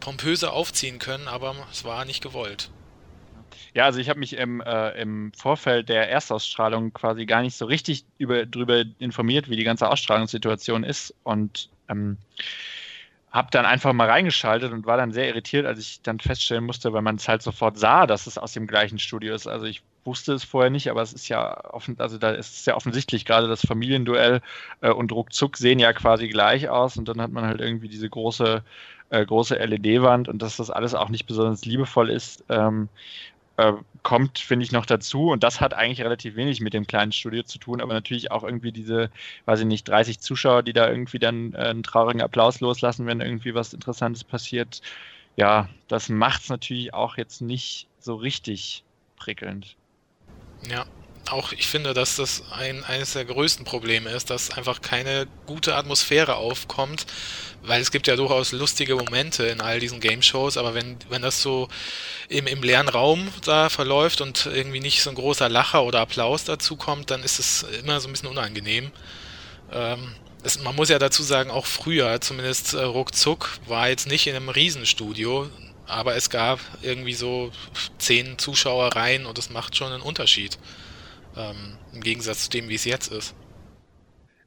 [0.00, 2.70] pompöser aufziehen können, aber es war nicht gewollt.
[3.74, 7.66] Ja, also ich habe mich im, äh, im Vorfeld der Erstausstrahlung quasi gar nicht so
[7.66, 12.16] richtig über, darüber informiert, wie die ganze Ausstrahlungssituation ist und ähm,
[13.30, 16.94] habe dann einfach mal reingeschaltet und war dann sehr irritiert, als ich dann feststellen musste,
[16.94, 19.46] weil man es halt sofort sah, dass es aus dem gleichen Studio ist.
[19.46, 22.64] Also ich wusste es vorher nicht, aber es ist ja offen, also da ist es
[22.64, 24.40] sehr offensichtlich, gerade das Familienduell
[24.80, 28.08] äh, und Ruckzuck sehen ja quasi gleich aus und dann hat man halt irgendwie diese
[28.08, 28.62] große,
[29.10, 32.88] äh, große LED-Wand und dass das alles auch nicht besonders liebevoll ist, ähm,
[33.56, 35.30] äh, kommt, finde ich, noch dazu.
[35.30, 38.44] Und das hat eigentlich relativ wenig mit dem kleinen Studio zu tun, aber natürlich auch
[38.44, 39.10] irgendwie diese,
[39.46, 43.20] weiß ich nicht, 30 Zuschauer, die da irgendwie dann äh, einen traurigen Applaus loslassen, wenn
[43.20, 44.82] irgendwie was Interessantes passiert.
[45.36, 48.84] Ja, das macht es natürlich auch jetzt nicht so richtig
[49.16, 49.76] prickelnd.
[50.68, 50.86] Ja,
[51.30, 55.74] auch ich finde, dass das ein, eines der größten Probleme ist, dass einfach keine gute
[55.74, 57.06] Atmosphäre aufkommt,
[57.62, 61.42] weil es gibt ja durchaus lustige Momente in all diesen Game-Shows, aber wenn, wenn das
[61.42, 61.68] so
[62.28, 66.44] im, im leeren Raum da verläuft und irgendwie nicht so ein großer Lacher oder Applaus
[66.44, 68.92] dazu kommt, dann ist es immer so ein bisschen unangenehm.
[69.72, 74.26] Ähm, es, man muss ja dazu sagen, auch früher, zumindest äh, ruckzuck, war jetzt nicht
[74.28, 75.50] in einem Riesenstudio,
[75.86, 77.50] aber es gab irgendwie so
[77.98, 80.58] zehn Zuschauer rein und das macht schon einen Unterschied.
[81.36, 83.34] Ähm, Im Gegensatz zu dem, wie es jetzt ist.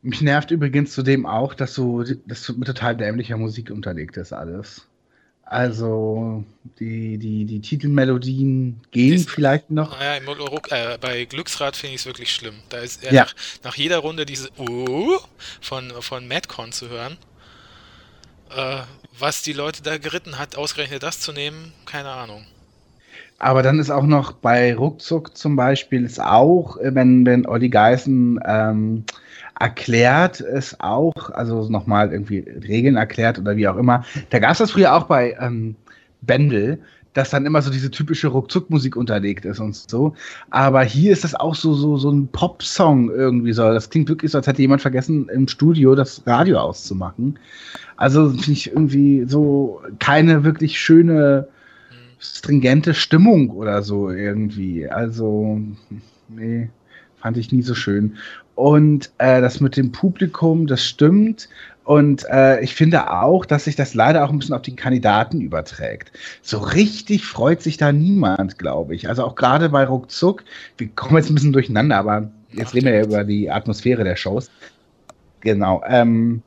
[0.01, 4.87] Mich nervt übrigens zudem auch, dass so das mit total dämlicher Musik unterlegt ist alles.
[5.43, 6.43] Also
[6.79, 9.99] die, die, die Titelmelodien gehen ist, vielleicht noch.
[9.99, 12.53] Naja, im, äh, bei Glücksrad finde ich es wirklich schlimm.
[12.69, 13.23] Da ist äh, ja.
[13.23, 15.17] nach, nach, jeder Runde diese uh
[15.59, 17.17] von, von Madcon zu hören.
[18.55, 18.81] Äh,
[19.19, 22.45] was die Leute da geritten hat, ausgerechnet das zu nehmen, keine Ahnung.
[23.39, 27.69] Aber dann ist auch noch bei Ruckzuck zum Beispiel ist auch, äh, wenn, wenn Olli
[27.69, 29.05] Geißen ähm,
[29.59, 34.03] erklärt es auch, also nochmal irgendwie Regeln erklärt oder wie auch immer.
[34.29, 35.75] Da gab es das früher auch bei ähm,
[36.21, 36.79] Bendel,
[37.13, 40.13] dass dann immer so diese typische Ruckzuck-Musik unterlegt ist und so.
[40.51, 43.63] Aber hier ist das auch so, so, so ein Pop-Song irgendwie so.
[43.63, 47.39] Das klingt wirklich so, als hätte jemand vergessen, im Studio das Radio auszumachen.
[47.99, 51.49] Also finde ich irgendwie so keine wirklich schöne
[52.17, 54.87] stringente Stimmung oder so irgendwie.
[54.87, 55.59] Also,
[56.29, 56.69] nee,
[57.21, 58.15] fand ich nie so schön.
[58.55, 61.49] Und äh, das mit dem Publikum, das stimmt.
[61.83, 65.41] Und äh, ich finde auch, dass sich das leider auch ein bisschen auf die Kandidaten
[65.41, 66.13] überträgt.
[66.41, 69.09] So richtig freut sich da niemand, glaube ich.
[69.09, 70.45] Also auch gerade bei Ruckzuck,
[70.77, 74.15] wir kommen jetzt ein bisschen durcheinander, aber jetzt reden wir ja über die Atmosphäre der
[74.15, 74.49] Shows.
[75.41, 75.83] Genau.
[75.85, 76.43] Ähm,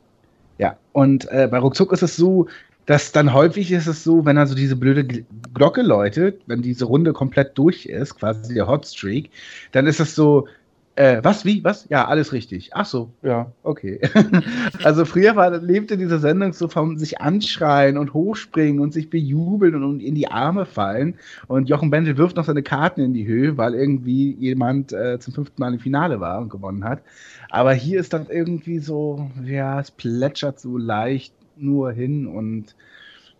[0.58, 2.48] ja, und äh, bei Ruckzuck ist es so,
[2.86, 7.12] dass dann häufig ist es so, wenn also diese blöde Glocke läutet, wenn diese Runde
[7.12, 9.30] komplett durch ist, quasi der Hotstreak,
[9.70, 10.48] dann ist es so,
[10.94, 11.88] äh, was, wie, was?
[11.88, 12.70] Ja, alles richtig.
[12.74, 14.00] Ach so, ja, okay.
[14.84, 19.82] also früher war, lebte diese Sendung so vom sich anschreien und hochspringen und sich bejubeln
[19.82, 21.14] und, in die Arme fallen.
[21.48, 25.32] Und Jochen Bendel wirft noch seine Karten in die Höhe, weil irgendwie jemand äh, zum
[25.32, 27.00] fünften Mal im Finale war und gewonnen hat.
[27.48, 32.74] Aber hier ist das irgendwie so, ja, es plätschert so leicht nur hin und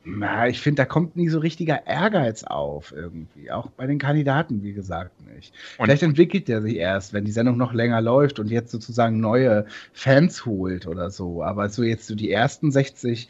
[0.05, 3.51] na, ich finde, da kommt nie so richtiger Ehrgeiz auf irgendwie.
[3.51, 5.55] Auch bei den Kandidaten, wie gesagt, nicht.
[5.79, 9.21] Und Vielleicht entwickelt der sich erst, wenn die Sendung noch länger läuft und jetzt sozusagen
[9.21, 11.45] neue Fans holt oder so.
[11.45, 13.29] Aber so jetzt so die ersten 60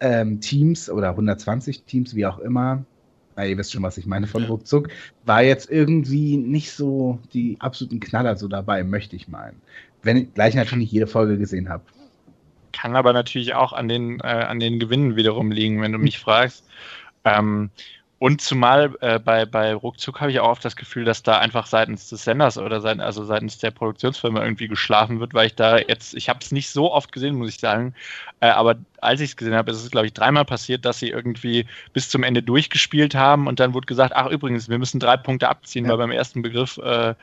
[0.00, 2.84] ähm, Teams oder 120 Teams, wie auch immer,
[3.36, 4.88] na, ihr wisst schon, was ich meine von Ruckzuck,
[5.26, 9.60] war jetzt irgendwie nicht so die absoluten Knaller so dabei, möchte ich meinen.
[10.02, 11.84] Wenn ich gleich natürlich jede Folge gesehen habe.
[12.74, 16.18] Kann aber natürlich auch an den, äh, an den Gewinnen wiederum liegen, wenn du mich
[16.18, 16.66] fragst.
[17.24, 17.70] Ähm,
[18.18, 21.66] und zumal äh, bei, bei Ruckzuck habe ich auch oft das Gefühl, dass da einfach
[21.66, 25.78] seitens des Senders oder seit, also seitens der Produktionsfirma irgendwie geschlafen wird, weil ich da
[25.78, 27.94] jetzt, ich habe es nicht so oft gesehen, muss ich sagen,
[28.40, 31.10] äh, aber als ich es gesehen habe, ist es, glaube ich, dreimal passiert, dass sie
[31.10, 35.16] irgendwie bis zum Ende durchgespielt haben und dann wurde gesagt, ach übrigens, wir müssen drei
[35.16, 35.90] Punkte abziehen, ja.
[35.90, 37.14] weil beim ersten Begriff äh,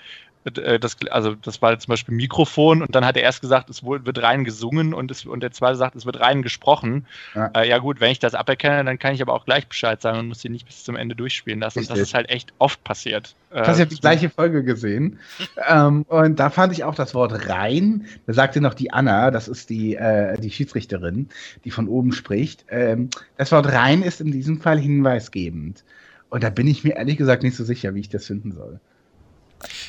[0.44, 4.22] das, also das war zum Beispiel Mikrofon und dann hat er erst gesagt, es wird
[4.22, 7.06] rein gesungen und, es, und der zweite sagt, es wird rein gesprochen.
[7.36, 7.52] Ja.
[7.56, 7.78] Äh, ja.
[7.78, 10.42] gut, wenn ich das aberkenne, dann kann ich aber auch gleich Bescheid sagen und muss
[10.42, 11.80] sie nicht bis zum Ende durchspielen lassen.
[11.80, 11.96] Richtig.
[11.96, 13.36] Das ist halt echt oft passiert.
[13.52, 15.20] Ich habe die gleiche Folge gesehen
[15.70, 18.06] ähm, und da fand ich auch das Wort rein.
[18.26, 21.30] Da sagte noch die Anna, das ist die, äh, die Schiedsrichterin,
[21.66, 22.66] die von oben spricht.
[22.70, 25.84] Ähm, das Wort rein ist in diesem Fall hinweisgebend.
[26.30, 28.80] Und da bin ich mir ehrlich gesagt nicht so sicher, wie ich das finden soll.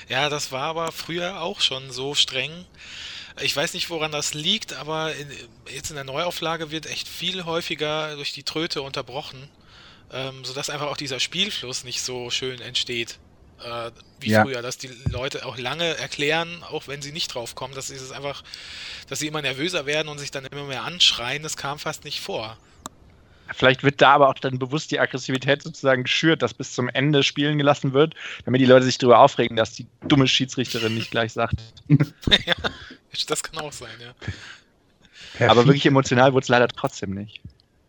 [0.09, 2.67] Ja, das war aber früher auch schon so streng.
[3.41, 5.31] Ich weiß nicht, woran das liegt, aber in,
[5.73, 9.49] jetzt in der Neuauflage wird echt viel häufiger durch die Tröte unterbrochen,
[10.13, 13.19] ähm, sodass einfach auch dieser Spielfluss nicht so schön entsteht.
[13.65, 14.43] Äh, wie ja.
[14.43, 17.95] früher, dass die Leute auch lange erklären, auch wenn sie nicht drauf kommen, dass sie
[17.95, 18.43] es einfach,
[19.09, 22.21] dass sie immer nervöser werden und sich dann immer mehr anschreien, das kam fast nicht
[22.21, 22.59] vor.
[23.55, 27.23] Vielleicht wird da aber auch dann bewusst die Aggressivität sozusagen geschürt, dass bis zum Ende
[27.23, 31.33] spielen gelassen wird, damit die Leute sich darüber aufregen, dass die dumme Schiedsrichterin nicht gleich
[31.33, 31.57] sagt.
[31.89, 32.55] ja,
[33.29, 34.13] das kann auch sein, ja.
[35.33, 35.51] Perfekt.
[35.51, 37.41] Aber wirklich emotional wurde es leider trotzdem nicht.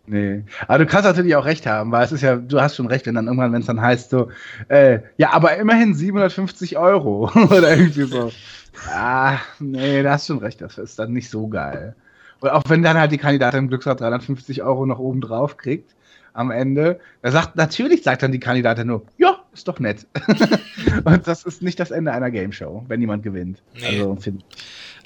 [0.06, 0.44] Nee.
[0.68, 3.06] Aber du kannst natürlich auch recht haben, weil es ist ja, du hast schon recht,
[3.06, 4.30] wenn dann irgendwann, wenn es dann heißt so,
[4.68, 8.32] äh, ja, aber immerhin 750 Euro oder irgendwie so.
[8.90, 11.96] Ah, nee, da hast schon recht, das ist dann nicht so geil.
[12.44, 15.96] Und auch wenn dann halt die Kandidatin im Glücksrad 350 Euro noch oben drauf kriegt
[16.34, 20.06] am Ende, da sagt, natürlich sagt dann die Kandidatin nur, ja, ist doch nett.
[21.06, 23.62] und das ist nicht das Ende einer Game Show, wenn jemand gewinnt.
[23.76, 24.02] Nee.
[24.02, 24.18] Also,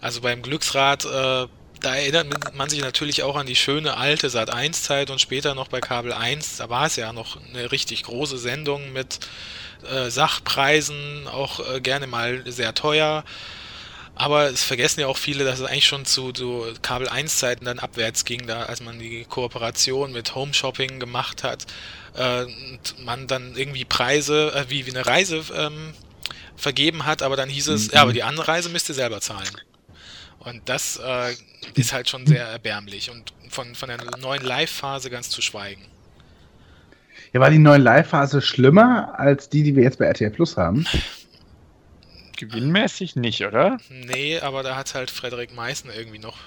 [0.02, 1.08] also beim Glücksrad, äh,
[1.80, 5.54] da erinnert man sich natürlich auch an die schöne alte Sat 1 Zeit und später
[5.54, 9.20] noch bei Kabel 1, da war es ja noch eine richtig große Sendung mit
[9.94, 13.24] äh, Sachpreisen, auch äh, gerne mal sehr teuer.
[14.20, 17.66] Aber es vergessen ja auch viele, dass es eigentlich schon zu, zu Kabel 1 Zeiten
[17.66, 21.68] dann abwärts ging, da als man die Kooperation mit Home Shopping gemacht hat
[22.16, 25.94] äh, und man dann irgendwie Preise äh, wie, wie eine Reise ähm,
[26.56, 27.94] vergeben hat, aber dann hieß es, mhm.
[27.94, 29.52] ja, aber die Anreise müsst ihr selber zahlen.
[30.40, 31.36] Und das äh,
[31.76, 35.84] ist halt schon sehr erbärmlich und von, von der neuen Live-Phase ganz zu schweigen.
[37.34, 40.88] Ja, war die neue Live-Phase schlimmer als die, die wir jetzt bei RTL Plus haben?
[42.38, 43.78] Gewinnmäßig nicht, oder?
[43.90, 46.38] Nee, aber da hat halt Frederik Meißen irgendwie noch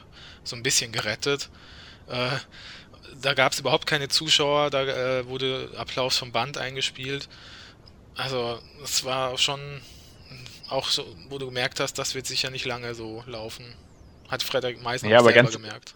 [0.44, 1.50] so ein bisschen gerettet.
[2.08, 2.30] Äh,
[3.20, 7.28] da gab es überhaupt keine Zuschauer, da äh, wurde Applaus vom Band eingespielt.
[8.16, 9.60] Also, es war schon
[10.68, 13.64] auch so, wo du gemerkt hast, das wird sicher nicht lange so laufen.
[14.28, 15.94] Hat Frederik Meißen ja, aber ganz, gemerkt.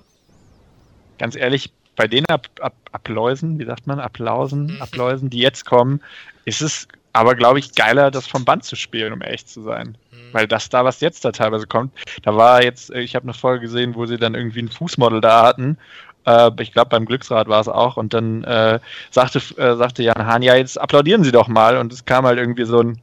[1.18, 4.82] Ganz ehrlich, bei den Ab Ab Applausen, wie sagt man, Applausen, mhm.
[4.82, 6.00] Applausen, die jetzt kommen,
[6.44, 9.96] ist es aber glaube ich geiler, das vom Band zu spielen, um echt zu sein.
[10.10, 10.32] Mhm.
[10.32, 13.60] Weil das da, was jetzt da teilweise kommt, da war jetzt, ich habe eine Folge
[13.62, 15.78] gesehen, wo sie dann irgendwie ein Fußmodel da hatten.
[16.26, 17.96] Äh, ich glaube, beim Glücksrad war es auch.
[17.96, 18.80] Und dann äh,
[19.12, 21.76] sagte, äh, sagte Jan Hahn, ja, jetzt applaudieren Sie doch mal.
[21.76, 23.00] Und es kam halt irgendwie so ein.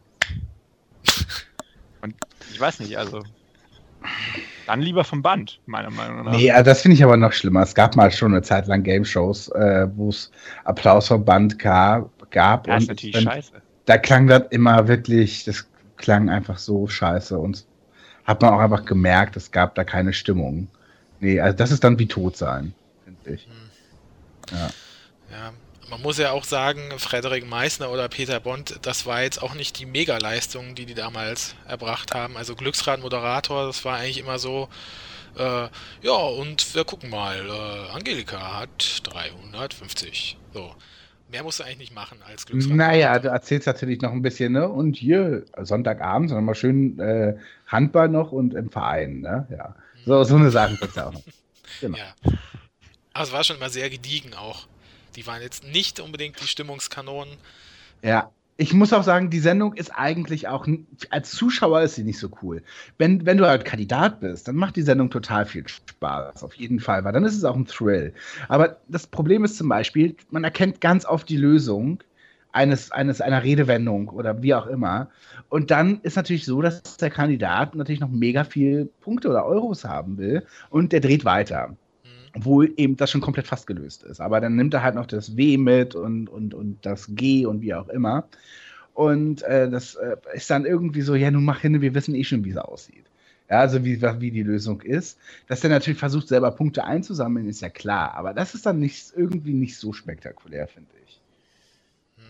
[2.02, 2.14] Und
[2.52, 3.24] ich weiß nicht, also.
[4.68, 6.34] Dann lieber vom Band, meiner Meinung nach.
[6.34, 7.62] Nee, also das finde ich aber noch schlimmer.
[7.62, 10.32] Es gab mal schon eine Zeit lang Game-Shows, äh, wo es
[10.66, 12.10] Applaus vom Band gab.
[12.32, 15.68] gab ja, ist natürlich scheiße da klang das immer wirklich, das
[15.98, 17.66] klang einfach so scheiße und
[18.26, 20.68] hat man auch einfach gemerkt, es gab da keine Stimmung.
[21.20, 23.46] Nee, also das ist dann wie tot sein, finde ich.
[23.46, 24.58] Hm.
[24.58, 24.70] Ja.
[25.32, 25.54] ja.
[25.90, 29.78] Man muss ja auch sagen, Frederik Meissner oder Peter Bond, das war jetzt auch nicht
[29.78, 32.38] die Mega-Leistung, die die damals erbracht haben.
[32.38, 34.70] Also Glücksrad-Moderator, das war eigentlich immer so,
[35.38, 35.68] äh,
[36.02, 40.38] ja, und wir gucken mal, äh, Angelika hat 350.
[40.54, 40.74] So.
[41.32, 42.76] Mehr musst du eigentlich nicht machen als Glücksrad.
[42.76, 44.68] Naja, du erzählst natürlich noch ein bisschen, ne?
[44.68, 49.48] Und hier, Sonntagabend, sondern mal schön äh, Handball noch und im Verein, ne?
[49.50, 49.76] Ja.
[50.06, 51.24] So, so eine Sache gibt es auch noch.
[51.80, 51.98] Genau.
[51.98, 52.14] Ja.
[53.14, 54.68] Aber es war schon immer sehr gediegen auch.
[55.16, 57.38] Die waren jetzt nicht unbedingt die Stimmungskanonen.
[58.04, 58.30] Ja
[58.62, 60.68] ich muss auch sagen, die Sendung ist eigentlich auch,
[61.10, 62.62] als Zuschauer ist sie nicht so cool.
[63.00, 66.80] Wenn, wenn du halt Kandidat bist, dann macht die Sendung total viel Spaß, auf jeden
[66.80, 68.14] Fall, weil dann ist es auch ein Thrill.
[68.50, 72.04] Aber das Problem ist zum Beispiel, man erkennt ganz oft die Lösung
[72.52, 75.10] eines, eines, einer Redewendung oder wie auch immer.
[75.50, 79.86] Und dann ist natürlich so, dass der Kandidat natürlich noch mega viel Punkte oder Euros
[79.86, 81.76] haben will und der dreht weiter
[82.36, 84.22] obwohl eben das schon komplett fast gelöst ist.
[84.22, 87.62] Aber dann nimmt er halt noch das W mit und, und, und das G und
[87.62, 88.28] wie auch immer.
[88.94, 92.24] Und äh, das äh, ist dann irgendwie so, ja, nun mach hin, wir wissen eh
[92.24, 93.06] schon, wie es aussieht.
[93.50, 95.18] Ja, also wie, wie die Lösung ist.
[95.48, 98.14] Dass er natürlich versucht, selber Punkte einzusammeln, ist ja klar.
[98.14, 101.20] Aber das ist dann nicht, irgendwie nicht so spektakulär, finde ich.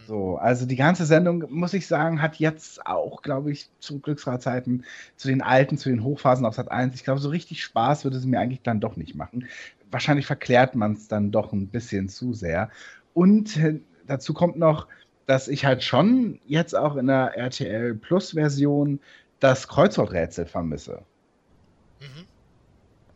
[0.08, 4.84] So, also die ganze Sendung, muss ich sagen, hat jetzt auch, glaube ich, zu Glücksradzeiten,
[5.16, 8.18] zu den alten, zu den Hochphasen auf Sat 1, ich glaube, so richtig Spaß würde
[8.18, 9.48] es mir eigentlich dann doch nicht machen
[9.92, 12.70] wahrscheinlich verklärt man es dann doch ein bisschen zu sehr.
[13.14, 14.88] Und äh, dazu kommt noch,
[15.28, 19.00] dass ich halt schon jetzt auch in der RTL Plus Version
[19.40, 21.04] das Kreuzworträtsel vermisse.
[22.00, 22.28] Mhm.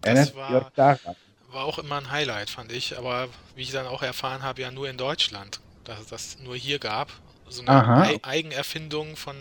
[0.02, 2.98] Das war, war auch immer ein Highlight, fand ich.
[2.98, 6.56] Aber wie ich dann auch erfahren habe, ja nur in Deutschland, dass es das nur
[6.56, 7.12] hier gab.
[7.48, 9.36] So eine e Eigenerfindung von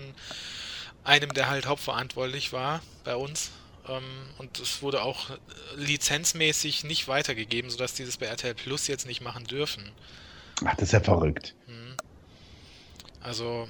[1.05, 3.51] einem, der halt hauptverantwortlich war bei uns.
[3.89, 4.03] Ähm,
[4.39, 5.31] und es wurde auch
[5.77, 9.93] lizenzmäßig nicht weitergegeben, sodass die das bei RTL Plus jetzt nicht machen dürfen.
[10.65, 11.55] Ach, das ist ja verrückt.
[11.67, 11.97] Hm.
[13.21, 13.69] Also,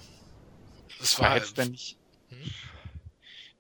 [1.00, 1.36] es war.
[1.36, 1.96] Jetzt, wenn ich,
[2.28, 2.38] hm?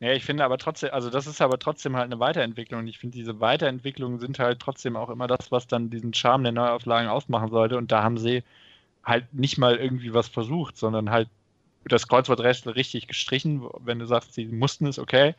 [0.00, 2.80] Ja, ich finde aber trotzdem, also das ist aber trotzdem halt eine Weiterentwicklung.
[2.80, 6.42] Und ich finde, diese Weiterentwicklungen sind halt trotzdem auch immer das, was dann diesen Charme
[6.42, 7.78] der Neuauflagen ausmachen sollte.
[7.78, 8.42] Und da haben sie
[9.02, 11.28] halt nicht mal irgendwie was versucht, sondern halt
[11.88, 15.34] das Kreuzworträtsel richtig gestrichen, wenn du sagst, sie mussten es, okay,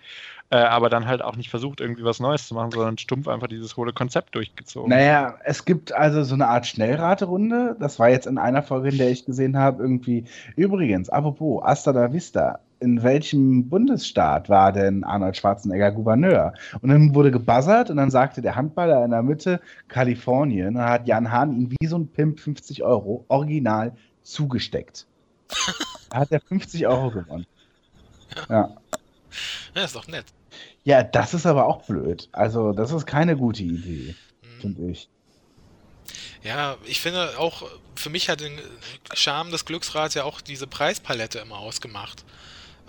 [0.52, 3.48] äh, aber dann halt auch nicht versucht, irgendwie was Neues zu machen, sondern stumpf einfach
[3.48, 4.90] dieses hohle Konzept durchgezogen.
[4.90, 7.76] Naja, es gibt also so eine Art Schnellraterunde.
[7.80, 10.26] Das war jetzt in einer Folge, in der ich gesehen habe, irgendwie.
[10.56, 12.60] Übrigens, apropos, Asta da Vista.
[12.82, 16.54] In welchem Bundesstaat war denn Arnold Schwarzenegger Gouverneur?
[16.82, 20.68] Und dann wurde gebuzzert und dann sagte der Handballer in der Mitte Kalifornien.
[20.68, 25.08] Und dann hat Jan Hahn ihm wie so ein Pimp 50 Euro original zugesteckt.
[26.10, 27.46] da hat er 50 Euro gewonnen.
[28.50, 28.76] Ja.
[29.76, 30.26] Ja, ist doch nett.
[30.84, 32.30] Ja, das ist aber auch blöd.
[32.32, 34.62] Also, das ist keine gute Idee, Mhm.
[34.62, 35.10] finde ich.
[36.44, 37.64] Ja, ich finde auch,
[37.96, 38.60] für mich hat den
[39.14, 42.24] Charme des Glücksrads ja auch diese Preispalette immer ausgemacht.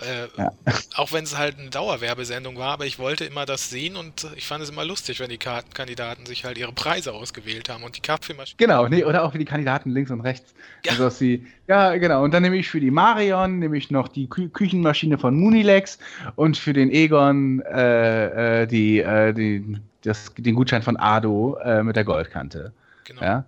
[0.01, 0.53] Äh, Ja.
[0.97, 4.47] Auch wenn es halt eine Dauerwerbesendung war, aber ich wollte immer das sehen und ich
[4.47, 8.01] fand es immer lustig, wenn die Kartenkandidaten sich halt ihre Preise ausgewählt haben und die
[8.01, 8.57] Kaffeemaschine.
[8.59, 10.55] Genau, nee, oder auch die Kandidaten links und rechts.
[10.85, 10.93] Ja.
[10.93, 12.23] Also, dass sie, ja, genau.
[12.23, 15.99] Und dann nehme ich für die Marion, nehme ich noch die Kü Küchenmaschine von Munilex
[16.35, 21.83] und für den Egon äh, äh, die, äh, die, das, den Gutschein von Ado äh,
[21.83, 22.73] mit der Goldkante.
[23.05, 23.23] Genau.
[23.23, 23.45] Ja.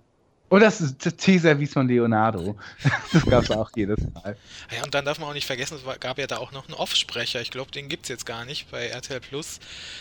[0.50, 2.56] Und das ist Teeservice von Leonardo.
[3.12, 4.36] Das gab es auch jedes Mal.
[4.74, 6.74] Ja, und dann darf man auch nicht vergessen, es gab ja da auch noch einen
[6.74, 7.40] Off-Sprecher.
[7.40, 9.60] Ich glaube, den gibt es jetzt gar nicht bei RTL Plus.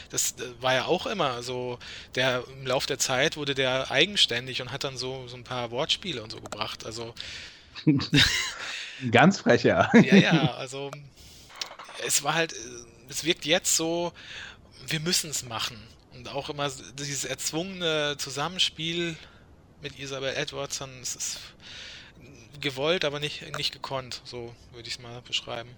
[0.09, 1.79] Das äh, war ja auch immer so,
[2.15, 5.71] der im Lauf der Zeit wurde der eigenständig und hat dann so, so ein paar
[5.71, 6.85] Wortspiele und so gebracht.
[6.85, 7.13] Also,
[9.11, 9.89] Ganz frecher.
[9.93, 10.91] ja, ja, also
[12.05, 12.55] es war halt, äh,
[13.09, 14.13] es wirkt jetzt so,
[14.87, 15.77] wir müssen es machen.
[16.13, 19.15] Und auch immer dieses erzwungene Zusammenspiel
[19.81, 21.39] mit Isabel Edwardson, es ist
[22.59, 25.69] gewollt, aber nicht, nicht gekonnt, so würde ich es mal beschreiben.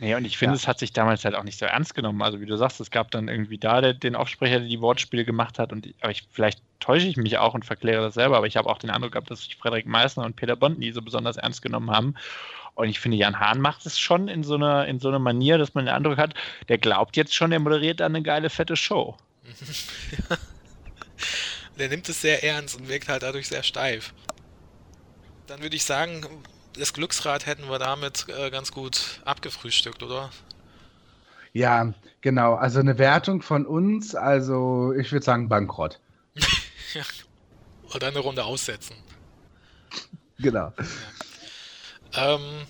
[0.00, 0.56] Ja, und ich finde, Ja.
[0.56, 2.22] es hat sich damals halt auch nicht so ernst genommen.
[2.22, 5.24] Also wie du sagst, es gab dann irgendwie da der, den Aufsprecher, der die Wortspiele
[5.24, 5.70] gemacht hat.
[5.70, 8.70] Und aber ich, vielleicht täusche ich mich auch und verkläre das selber, aber ich habe
[8.70, 11.60] auch den Eindruck gehabt, dass sich Frederik Meissner und Peter Bond nie so besonders ernst
[11.60, 12.14] genommen haben.
[12.74, 15.58] Und ich finde, Jan Hahn macht es schon in so einer in so einer Manier,
[15.58, 16.32] dass man den Eindruck hat,
[16.68, 19.14] der glaubt jetzt schon, der moderiert da eine geile, fette Show.
[21.78, 24.12] Der nimmt es sehr ernst und wirkt halt dadurch sehr steif.
[25.46, 26.24] Dann würde ich sagen,
[26.78, 30.30] das Glücksrad hätten wir damit äh, ganz gut abgefrühstückt, oder?
[31.52, 32.54] Ja, genau.
[32.54, 36.00] Also eine Wertung von uns, also ich würde sagen Bankrott.
[37.94, 38.96] Oder eine Runde aussetzen.
[40.38, 40.72] Genau.
[42.14, 42.66] Ähm,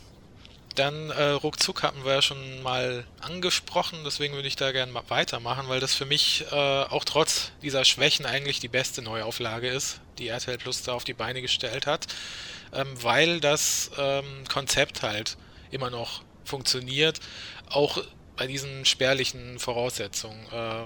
[0.75, 5.03] dann äh, ruckzuck hatten wir ja schon mal angesprochen, deswegen würde ich da gerne mal
[5.09, 10.01] weitermachen, weil das für mich äh, auch trotz dieser Schwächen eigentlich die beste Neuauflage ist,
[10.19, 12.07] die RTL Plus da auf die Beine gestellt hat,
[12.73, 15.37] ähm, weil das ähm, Konzept halt
[15.71, 17.21] immer noch funktioniert,
[17.69, 18.03] auch
[18.37, 20.47] bei diesen spärlichen Voraussetzungen.
[20.53, 20.85] Äh,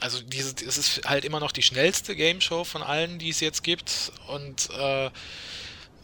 [0.00, 3.40] also diese, es ist halt immer noch die schnellste Game Show von allen, die es
[3.40, 5.10] jetzt gibt und äh,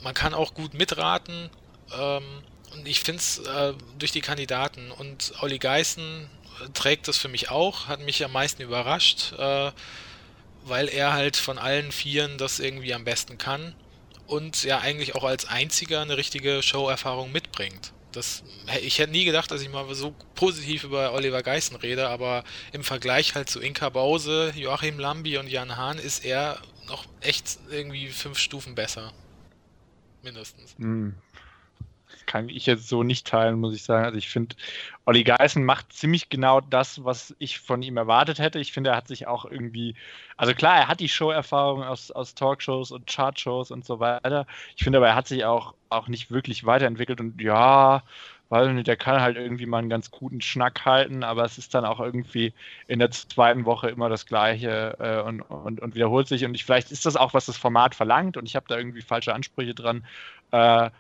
[0.03, 1.51] man kann auch gut mitraten.
[1.93, 6.29] Ähm, und ich finde es äh, durch die Kandidaten und Olli Geißen
[6.63, 9.73] äh, trägt das für mich auch, hat mich am meisten überrascht, äh,
[10.65, 13.75] weil er halt von allen Vieren das irgendwie am besten kann
[14.27, 17.93] und ja eigentlich auch als einziger eine richtige Show-Erfahrung mitbringt.
[18.13, 18.43] Das,
[18.83, 22.83] ich hätte nie gedacht, dass ich mal so positiv über Oliver Geißen rede, aber im
[22.83, 28.09] Vergleich halt zu Inka Bause, Joachim Lambi und Jan Hahn ist er noch echt irgendwie
[28.09, 29.13] fünf Stufen besser.
[30.23, 30.75] Mindestens.
[30.79, 31.15] Hm.
[32.29, 34.05] Kann ich jetzt so nicht teilen, muss ich sagen.
[34.05, 34.55] Also ich finde,
[35.07, 38.59] Olli Geißen macht ziemlich genau das, was ich von ihm erwartet hätte.
[38.59, 39.95] Ich finde, er hat sich auch irgendwie,
[40.37, 44.47] also klar, er hat die Show-Erfahrung aus, aus Talkshows und Chartshows und so weiter.
[44.77, 48.03] Ich finde aber, er hat sich auch, auch nicht wirklich weiterentwickelt und ja,
[48.51, 51.87] nicht, der kann halt irgendwie mal einen ganz guten Schnack halten, aber es ist dann
[51.87, 52.53] auch irgendwie
[52.89, 56.45] in der zweiten Woche immer das Gleiche äh, und, und, und wiederholt sich.
[56.45, 59.03] Und ich, vielleicht ist das auch, was das Format verlangt und ich habe da irgendwie
[59.03, 60.05] falsche Ansprüche dran.
[60.51, 60.91] Äh,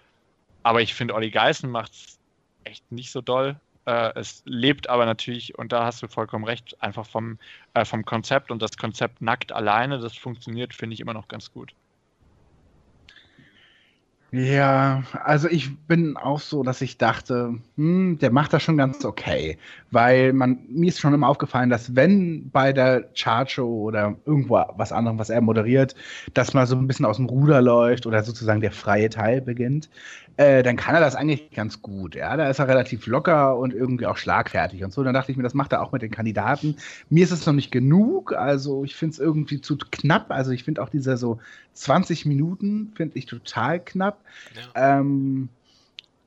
[0.68, 2.18] aber ich finde, Olli Geißen macht es
[2.64, 3.56] echt nicht so doll.
[3.86, 7.38] Äh, es lebt aber natürlich, und da hast du vollkommen recht, einfach vom,
[7.72, 11.50] äh, vom Konzept und das Konzept nackt alleine, das funktioniert, finde ich immer noch ganz
[11.54, 11.72] gut.
[14.30, 19.02] Ja, also ich bin auch so, dass ich dachte, hm, der macht das schon ganz
[19.06, 19.56] okay.
[19.90, 24.92] Weil man, mir ist schon immer aufgefallen, dass wenn bei der Chartshow oder irgendwo was
[24.92, 25.94] anderem, was er moderiert,
[26.34, 29.88] dass mal so ein bisschen aus dem Ruder läuft oder sozusagen der freie Teil beginnt,
[30.38, 32.14] äh, dann kann er das eigentlich ganz gut.
[32.14, 35.02] Ja, da ist er relativ locker und irgendwie auch schlagfertig und so.
[35.02, 36.76] Dann dachte ich mir, das macht er auch mit den Kandidaten.
[37.10, 40.30] Mir ist es noch nicht genug, also ich finde es irgendwie zu knapp.
[40.30, 41.40] Also ich finde auch diese so
[41.72, 44.20] 20 Minuten finde ich total knapp.
[44.54, 45.00] Ja.
[45.00, 45.48] Ähm,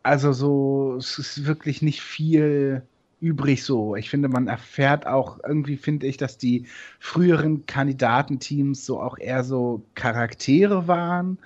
[0.04, 2.82] also so, es ist wirklich nicht viel
[3.22, 3.96] übrig so.
[3.96, 6.66] Ich finde, man erfährt auch, irgendwie finde ich, dass die
[7.00, 11.38] früheren Kandidatenteams so auch eher so Charaktere waren.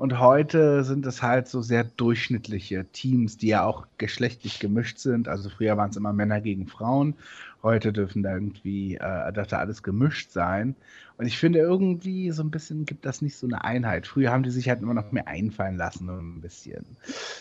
[0.00, 5.28] Und heute sind es halt so sehr durchschnittliche Teams, die ja auch geschlechtlich gemischt sind.
[5.28, 7.16] Also früher waren es immer Männer gegen Frauen.
[7.62, 10.74] Heute dürfen da irgendwie, äh, darf da alles gemischt sein.
[11.18, 14.06] Und ich finde irgendwie so ein bisschen gibt das nicht so eine Einheit.
[14.06, 16.86] Früher haben die sich halt immer noch mehr einfallen lassen, so ein bisschen.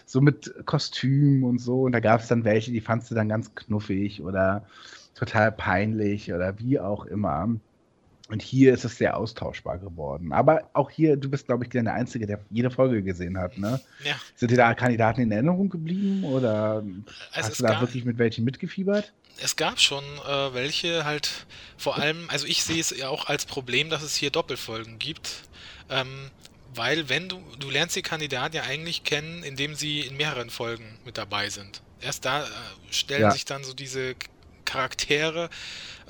[0.06, 1.84] So mit Kostüm und so.
[1.84, 4.66] Und da gab es dann welche, die fandst du dann ganz knuffig oder
[5.16, 7.56] total peinlich oder wie auch immer.
[8.30, 10.32] Und hier ist es sehr austauschbar geworden.
[10.34, 13.82] Aber auch hier, du bist, glaube ich, der Einzige, der jede Folge gesehen hat, ne?
[14.04, 14.16] Ja.
[14.36, 16.84] Sind dir da Kandidaten in Erinnerung geblieben oder
[17.32, 19.12] Also hast du da gab, wirklich mit welchen mitgefiebert?
[19.42, 23.46] es gab schon äh, welche halt, vor allem, also ich sehe es ja auch als
[23.46, 25.44] Problem, dass es hier Doppelfolgen gibt.
[25.90, 26.30] Ähm,
[26.76, 31.00] weil wenn du, du lernst die Kandidaten ja eigentlich kennen, indem sie in mehreren Folgen
[31.04, 31.82] mit dabei sind.
[32.00, 32.48] Erst da äh,
[32.92, 33.32] stellen Ja.
[33.32, 34.14] sich dann so diese
[34.70, 35.50] Charaktere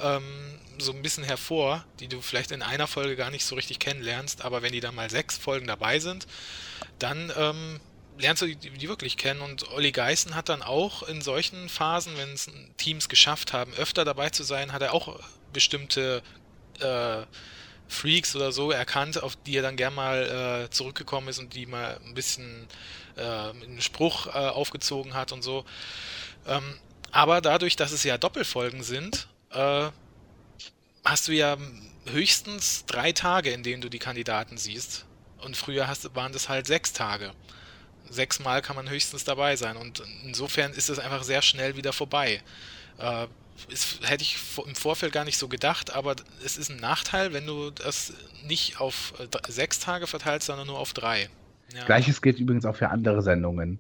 [0.01, 3.80] ähm, so ein bisschen hervor, die du vielleicht in einer Folge gar nicht so richtig
[3.80, 6.28] kennenlernst, aber wenn die dann mal sechs Folgen dabei sind,
[6.99, 7.80] dann ähm,
[8.18, 12.18] lernst du die, die wirklich kennen und Olli Geißen hat dann auch in solchen Phasen,
[12.18, 15.20] wenn es Teams geschafft haben, öfter dabei zu sein, hat er auch
[15.53, 16.22] bestimmte
[16.80, 17.24] äh,
[17.88, 21.66] Freaks oder so erkannt, auf die er dann gern mal äh, zurückgekommen ist und die
[21.66, 22.68] mal ein bisschen
[23.18, 25.66] äh, einen Spruch äh, aufgezogen hat und so.
[26.45, 26.76] Ähm,
[27.12, 29.89] aber dadurch, dass es ja Doppelfolgen sind, äh,
[31.03, 31.57] hast du ja
[32.12, 35.05] höchstens drei Tage, in denen du die Kandidaten siehst.
[35.41, 37.32] Und früher hast, waren das halt sechs Tage.
[38.10, 39.78] Sechsmal kann man höchstens dabei sein.
[39.78, 42.41] Und insofern ist es einfach sehr schnell wieder vorbei.
[42.97, 43.28] Äh,
[43.68, 47.45] ist, hätte ich im Vorfeld gar nicht so gedacht, aber es ist ein Nachteil, wenn
[47.45, 48.14] du das
[48.47, 51.30] nicht auf äh, sechs Tage verteilst, sondern nur auf drei.
[51.74, 51.86] Ja.
[51.86, 53.80] Gleiches gilt übrigens auch für andere Sendungen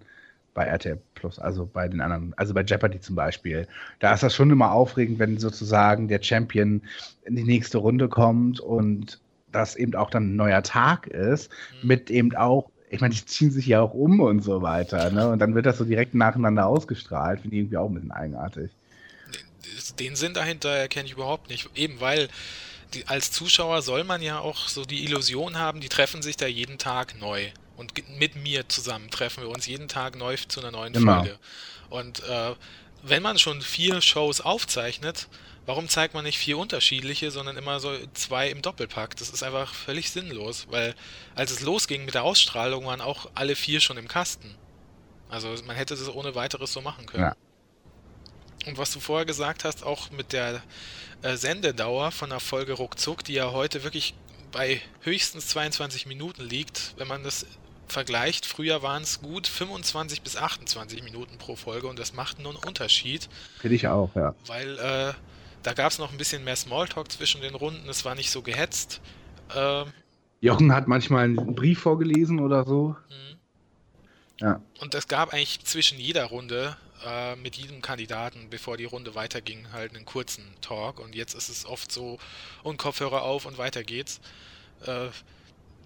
[0.53, 3.67] bei RTL Plus, also bei den anderen, also bei Jeopardy zum Beispiel.
[3.99, 6.81] Da ist das schon immer aufregend, wenn sozusagen der Champion
[7.25, 9.19] in die nächste Runde kommt und
[9.51, 11.87] das eben auch dann ein neuer Tag ist, Mhm.
[11.87, 15.29] mit eben auch, ich meine, die ziehen sich ja auch um und so weiter, ne?
[15.29, 18.71] Und dann wird das so direkt nacheinander ausgestrahlt, finde ich irgendwie auch ein bisschen eigenartig.
[19.99, 21.69] den Sinn dahinter erkenne ich überhaupt nicht.
[21.75, 22.27] Eben weil
[22.93, 26.47] die, als Zuschauer soll man ja auch so die Illusion haben, die treffen sich da
[26.47, 27.49] jeden Tag neu.
[27.79, 31.15] Und mit mir zusammen treffen wir uns jeden Tag neu zu einer neuen Genau.
[31.15, 31.39] Folge.
[31.89, 32.53] Und äh,
[33.03, 35.29] wenn man schon vier Shows aufzeichnet,
[35.65, 39.15] warum zeigt man nicht vier unterschiedliche, sondern immer so zwei im Doppelpack?
[39.15, 40.93] Das ist einfach völlig sinnlos, weil
[41.35, 44.55] als es losging mit der Ausstrahlung, waren auch alle vier schon im Kasten.
[45.29, 47.23] Also man hätte das ohne weiteres so machen können.
[47.23, 47.35] Ja.
[48.65, 50.61] Und was du vorher gesagt hast, auch mit der
[51.21, 54.15] äh, Sendedauer von der Folge Ruckzuck, die ja heute wirklich
[54.51, 57.45] bei höchstens 22 Minuten liegt, wenn man das
[57.91, 62.53] vergleicht, früher waren es gut 25 bis 28 Minuten pro Folge und das macht nur
[62.53, 63.29] einen Unterschied,
[63.59, 64.35] Finde ich auch, ja.
[64.47, 65.13] weil äh,
[65.63, 68.41] da gab es noch ein bisschen mehr Smalltalk zwischen den Runden, es war nicht so
[68.41, 69.01] gehetzt.
[69.55, 69.87] Ähm,
[70.41, 72.95] Jochen hat manchmal einen Brief vorgelesen oder so.
[73.09, 73.29] Mhm.
[74.39, 74.61] Ja.
[74.79, 79.71] Und es gab eigentlich zwischen jeder Runde äh, mit jedem Kandidaten, bevor die Runde weiterging,
[79.73, 80.99] halt einen kurzen Talk.
[80.99, 82.19] Und jetzt ist es oft so,
[82.63, 84.21] und Kopfhörer auf und weiter geht's.
[84.85, 85.07] Äh,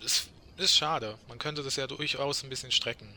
[0.05, 1.15] es ist schade.
[1.27, 3.07] Man könnte das ja durchaus ein bisschen strecken.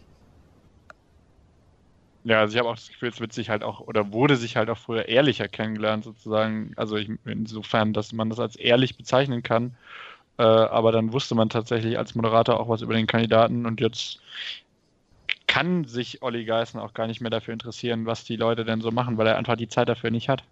[2.24, 4.56] Ja, also ich habe auch das Gefühl, es wird sich halt auch oder wurde sich
[4.56, 6.72] halt auch früher ehrlicher kennengelernt, sozusagen.
[6.76, 9.76] Also ich, insofern, dass man das als ehrlich bezeichnen kann.
[10.38, 14.20] Äh, aber dann wusste man tatsächlich als Moderator auch was über den Kandidaten und jetzt
[15.46, 18.90] kann sich Olli Geißen auch gar nicht mehr dafür interessieren, was die Leute denn so
[18.90, 20.42] machen, weil er einfach die Zeit dafür nicht hat.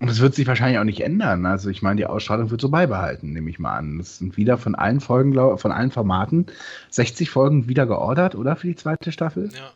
[0.00, 1.44] Und es wird sich wahrscheinlich auch nicht ändern.
[1.44, 4.00] Also ich meine, die Ausstrahlung wird so beibehalten, nehme ich mal an.
[4.00, 6.46] Es sind wieder von allen Folgen, glaub, von allen Formaten
[6.88, 9.50] 60 Folgen wieder geordert, oder für die zweite Staffel?
[9.54, 9.72] Ja.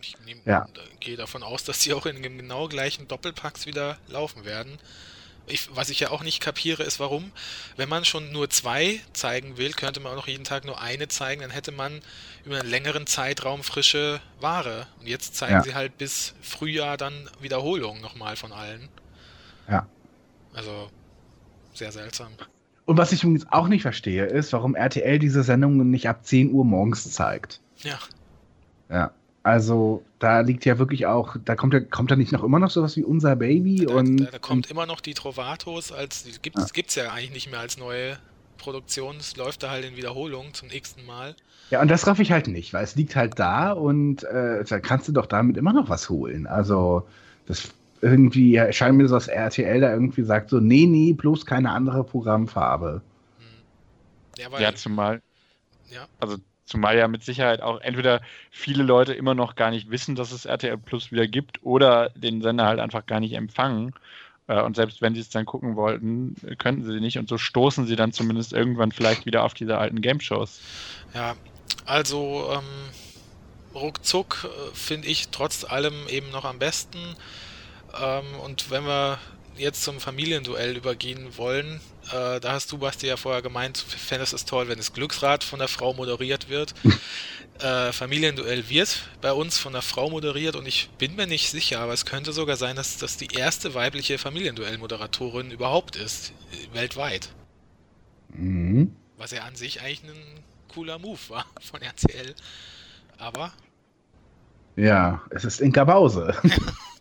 [0.00, 0.66] Ich nehm, Ja.
[1.00, 4.78] gehe davon aus, dass die auch in dem genau gleichen Doppelpacks wieder laufen werden.
[5.46, 7.32] Ich, was ich ja auch nicht kapiere, ist, warum,
[7.76, 11.08] wenn man schon nur zwei zeigen will, könnte man auch noch jeden Tag nur eine
[11.08, 12.00] zeigen, dann hätte man
[12.44, 14.86] über einen längeren Zeitraum frische Ware.
[15.00, 15.62] Und jetzt zeigen Ja.
[15.62, 18.88] sie halt bis Frühjahr dann Wiederholungen nochmal von allen.
[19.68, 19.86] Ja.
[20.54, 20.88] Also,
[21.74, 22.32] sehr seltsam.
[22.84, 26.52] Und was ich übrigens auch nicht verstehe, ist, warum RTL diese Sendungen nicht ab 10
[26.52, 27.60] Uhr morgens zeigt.
[27.82, 27.98] Ja,
[28.90, 29.12] Ja.
[29.44, 32.70] Also da liegt ja wirklich auch, da kommt ja, kommt da nicht noch immer noch
[32.70, 36.32] sowas wie unser Baby da, und da, da kommt immer noch die Trovatos als, die
[36.40, 38.18] gibt es ja eigentlich nicht mehr als neue
[38.58, 39.16] Produktion.
[39.16, 41.34] Es läuft da halt in Wiederholung zum nächsten Mal.
[41.70, 44.78] ja und das raff ich halt nicht, weil es liegt halt da und äh, da
[44.78, 46.46] kannst du doch damit immer noch was holen.
[46.46, 47.08] Also
[47.46, 51.46] das irgendwie ja, scheint mir so, dass RTL da irgendwie sagt so, nee, nee, bloß
[51.46, 53.00] keine andere Programmfarbe.
[53.38, 53.46] Hm.
[54.38, 55.22] Ja, weil, Ja, zumal,
[55.90, 56.06] ja.
[56.20, 56.36] also
[56.72, 60.46] Zumal ja mit Sicherheit auch entweder viele Leute immer noch gar nicht wissen, dass es
[60.46, 63.92] RTL Plus wieder gibt oder den Sender halt einfach gar nicht empfangen.
[64.46, 67.18] Äh, und selbst wenn sie es dann gucken wollten, könnten sie nicht.
[67.18, 70.60] Und so stoßen sie dann zumindest irgendwann vielleicht wieder auf diese alten Game-Shows.
[71.14, 71.34] Ja,
[71.84, 76.98] also ähm, ruckzuck äh, finde ich trotz allem eben noch am besten.
[78.00, 79.18] Ähm, und wenn wir
[79.56, 81.80] jetzt zum Familienduell übergehen wollen,
[82.10, 85.58] äh, da hast du, Basti, ja vorher gemeint, fändest es toll, wenn das Glücksrad von
[85.58, 86.74] der Frau moderiert wird.
[87.60, 91.80] äh, Familienduell wird bei uns von der Frau moderiert und ich bin mir nicht sicher,
[91.80, 96.32] aber es könnte sogar sein, dass das die erste weibliche Familienduell-Moderatorin überhaupt ist,
[96.72, 97.30] weltweit.
[98.34, 98.96] Mhm.
[99.18, 102.34] Was ja an sich eigentlich ein cooler Move war von RTL.
[103.18, 103.52] Aber.
[104.76, 106.34] Ja, es ist Inka Bause.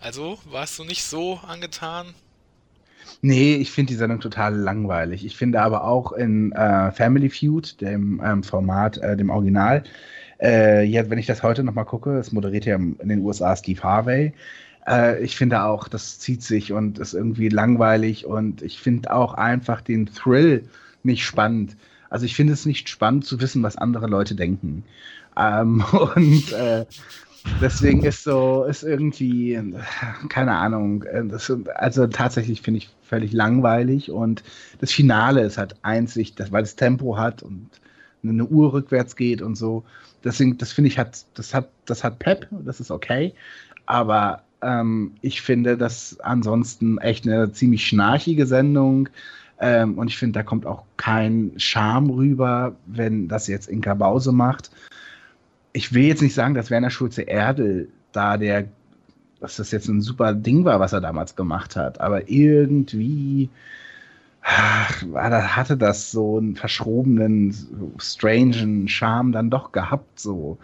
[0.00, 2.06] also warst du nicht so angetan?
[3.22, 5.24] Nee, ich finde die Sendung total langweilig.
[5.24, 9.84] Ich finde aber auch in äh, Family Feud, dem ähm, Format, äh, dem Original,
[10.40, 13.82] äh, jetzt, wenn ich das heute nochmal gucke, es moderiert ja in den USA Steve
[13.82, 14.32] Harvey.
[14.86, 19.34] Äh, ich finde auch, das zieht sich und ist irgendwie langweilig und ich finde auch
[19.34, 20.64] einfach den Thrill
[21.02, 21.76] nicht spannend.
[22.08, 24.84] Also ich finde es nicht spannend zu wissen, was andere Leute denken.
[25.36, 25.84] Ähm,
[26.14, 26.86] und äh,
[27.60, 29.60] deswegen ist so, ist irgendwie,
[30.28, 34.42] keine Ahnung, das, also tatsächlich finde ich völlig langweilig und
[34.80, 37.68] das Finale ist halt einzig, das, weil es Tempo hat und
[38.22, 39.84] eine Uhr rückwärts geht und so.
[40.24, 43.34] Deswegen, das finde ich hat, das hat, das hat Pep, das ist okay.
[43.86, 49.08] Aber ähm, ich finde das ansonsten echt eine ziemlich schnarchige Sendung.
[49.58, 54.32] Ähm, und ich finde, da kommt auch kein Charme rüber, wenn das jetzt Inka Bause
[54.32, 54.70] macht.
[55.72, 58.66] Ich will jetzt nicht sagen, dass Werner Schulze-Erdel da der,
[59.40, 63.48] dass das jetzt ein super Ding war, was er damals gemacht hat, aber irgendwie
[64.42, 67.54] ach, hatte das so einen verschrobenen,
[67.98, 70.58] strangen Charme dann doch gehabt, so.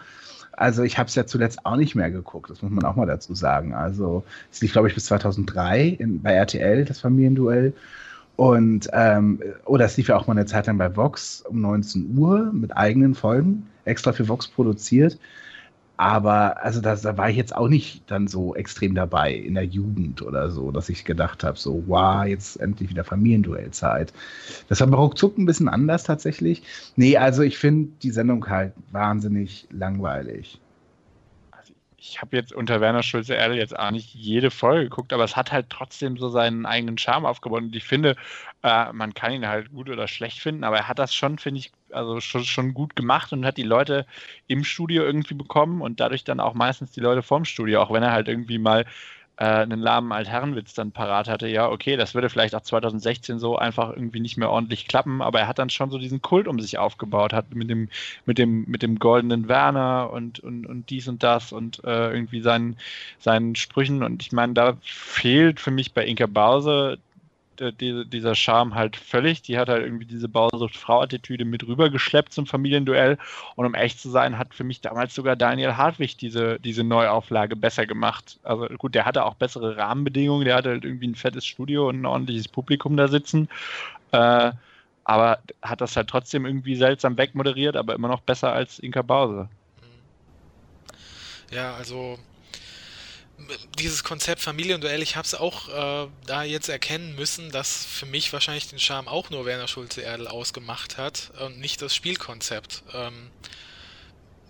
[0.53, 3.07] Also ich habe es ja zuletzt auch nicht mehr geguckt, das muss man auch mal
[3.07, 3.75] dazu sagen.
[3.75, 7.75] Also es lief, glaube ich, bis 2003 in, bei RTL, das Familienduell.
[8.37, 12.19] Und, ähm, oder es lief ja auch mal eine Zeit lang bei Vox um 19
[12.19, 15.19] Uhr mit eigenen Folgen, extra für Vox produziert.
[15.99, 19.65] Aber also das, da war ich jetzt auch nicht dann so extrem dabei in der
[19.65, 24.13] Jugend oder so, dass ich gedacht habe, so, wow, jetzt endlich wieder Familienduellzeit.
[24.69, 26.63] Das war bei ruckzuck ein bisschen anders tatsächlich.
[26.97, 30.61] Nee, also ich finde die Sendung halt wahnsinnig langweilig
[31.99, 35.35] ich habe jetzt unter Werner Schulze Erde jetzt auch nicht jede Folge geguckt, aber es
[35.35, 37.63] hat halt trotzdem so seinen eigenen Charme aufgebaut.
[37.63, 38.17] Und ich finde,
[38.63, 41.61] äh, man kann ihn halt gut oder schlecht finden, aber er hat das schon, finde
[41.61, 44.07] ich, also schon, schon gut gemacht und hat die Leute
[44.47, 48.03] im Studio irgendwie bekommen und dadurch dann auch meistens die Leute vorm Studio, auch wenn
[48.03, 48.85] er halt irgendwie mal
[49.37, 53.57] äh, einen lahmen Altherrenwitz dann parat hatte, ja, okay, das würde vielleicht auch 2016 so
[53.57, 56.59] einfach irgendwie nicht mehr ordentlich klappen, aber er hat dann schon so diesen Kult um
[56.59, 57.91] sich aufgebaut, hat mit dem,
[58.25, 62.41] mit dem, mit dem goldenen Werner und, und, und dies und das und äh, irgendwie
[62.41, 62.77] seinen,
[63.19, 64.03] seinen Sprüchen.
[64.03, 66.99] Und ich meine, da fehlt für mich bei Inka Bause
[67.61, 69.43] die, dieser Charme halt völlig.
[69.43, 73.19] Die hat halt irgendwie diese Bausucht-Frau-Attitüde mit rübergeschleppt zum Familienduell.
[73.55, 77.57] Und um echt zu sein, hat für mich damals sogar Daniel Hartwig diese, diese Neuauflage
[77.57, 78.39] besser gemacht.
[78.43, 80.45] Also gut, der hatte auch bessere Rahmenbedingungen.
[80.45, 83.49] Der hatte halt irgendwie ein fettes Studio und ein ordentliches Publikum da sitzen.
[84.13, 84.53] Äh,
[85.05, 89.49] aber hat das halt trotzdem irgendwie seltsam wegmoderiert, aber immer noch besser als Inka Bause.
[91.53, 92.19] Ja, also
[93.79, 98.33] dieses Konzept Familienduell, ich habe es auch äh, da jetzt erkennen müssen, dass für mich
[98.33, 102.83] wahrscheinlich den Charme auch nur Werner Schulze-Erdl ausgemacht hat und nicht das Spielkonzept.
[102.95, 103.31] Ähm,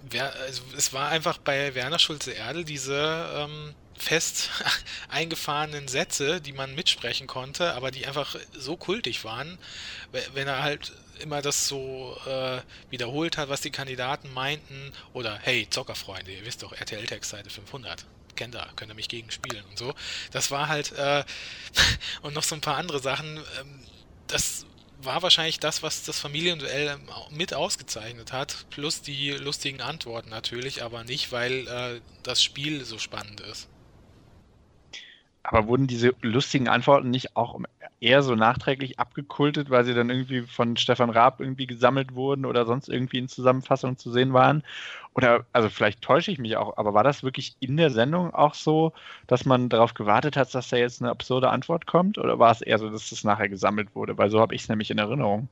[0.09, 4.51] wer, also es war einfach bei Werner Schulze-Erdl diese ähm, fest
[5.09, 9.59] eingefahrenen Sätze, die man mitsprechen konnte, aber die einfach so kultig waren,
[10.34, 12.61] wenn er halt immer das so äh,
[12.91, 18.05] wiederholt hat, was die Kandidaten meinten, oder hey, Zockerfreunde, ihr wisst doch, RTL-Textseite 500
[18.37, 19.95] kennt er, könnt ihr mich gegen spielen und so.
[20.30, 21.24] Das war halt, äh,
[22.22, 23.80] und noch so ein paar andere Sachen, ähm,
[24.28, 24.66] das
[24.99, 26.99] war wahrscheinlich das, was das Familienduell
[27.30, 32.99] mit ausgezeichnet hat, plus die lustigen Antworten natürlich, aber nicht, weil äh, das Spiel so
[32.99, 33.68] spannend ist.
[35.49, 37.61] Aber wurden diese lustigen Antworten nicht auch
[38.01, 42.66] eher so nachträglich abgekultet, weil sie dann irgendwie von Stefan Raab irgendwie gesammelt wurden oder
[42.66, 44.64] sonst irgendwie in Zusammenfassung zu sehen waren?
[45.14, 48.55] Oder, also vielleicht täusche ich mich auch, aber war das wirklich in der Sendung auch
[48.55, 48.92] so,
[49.28, 52.18] dass man darauf gewartet hat, dass da jetzt eine absurde Antwort kommt?
[52.18, 54.18] Oder war es eher so, dass das nachher gesammelt wurde?
[54.18, 55.49] Weil so habe ich es nämlich in Erinnerung.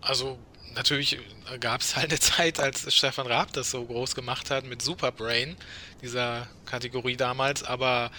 [0.00, 0.38] Also
[0.74, 1.18] natürlich
[1.60, 5.56] gab es halt eine Zeit, als Stefan Raab das so groß gemacht hat mit Superbrain,
[6.02, 8.10] dieser Kategorie damals, aber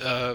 [0.00, 0.34] äh,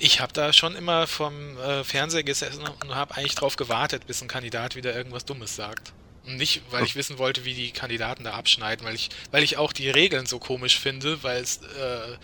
[0.00, 4.22] Ich habe da schon immer vom äh, Fernseher gesessen und habe eigentlich drauf gewartet, bis
[4.22, 5.92] ein Kandidat wieder irgendwas Dummes sagt.
[6.24, 9.56] Und nicht, weil ich wissen wollte, wie die Kandidaten da abschneiden, weil ich, weil ich
[9.56, 12.16] auch die Regeln so komisch finde, weil es äh,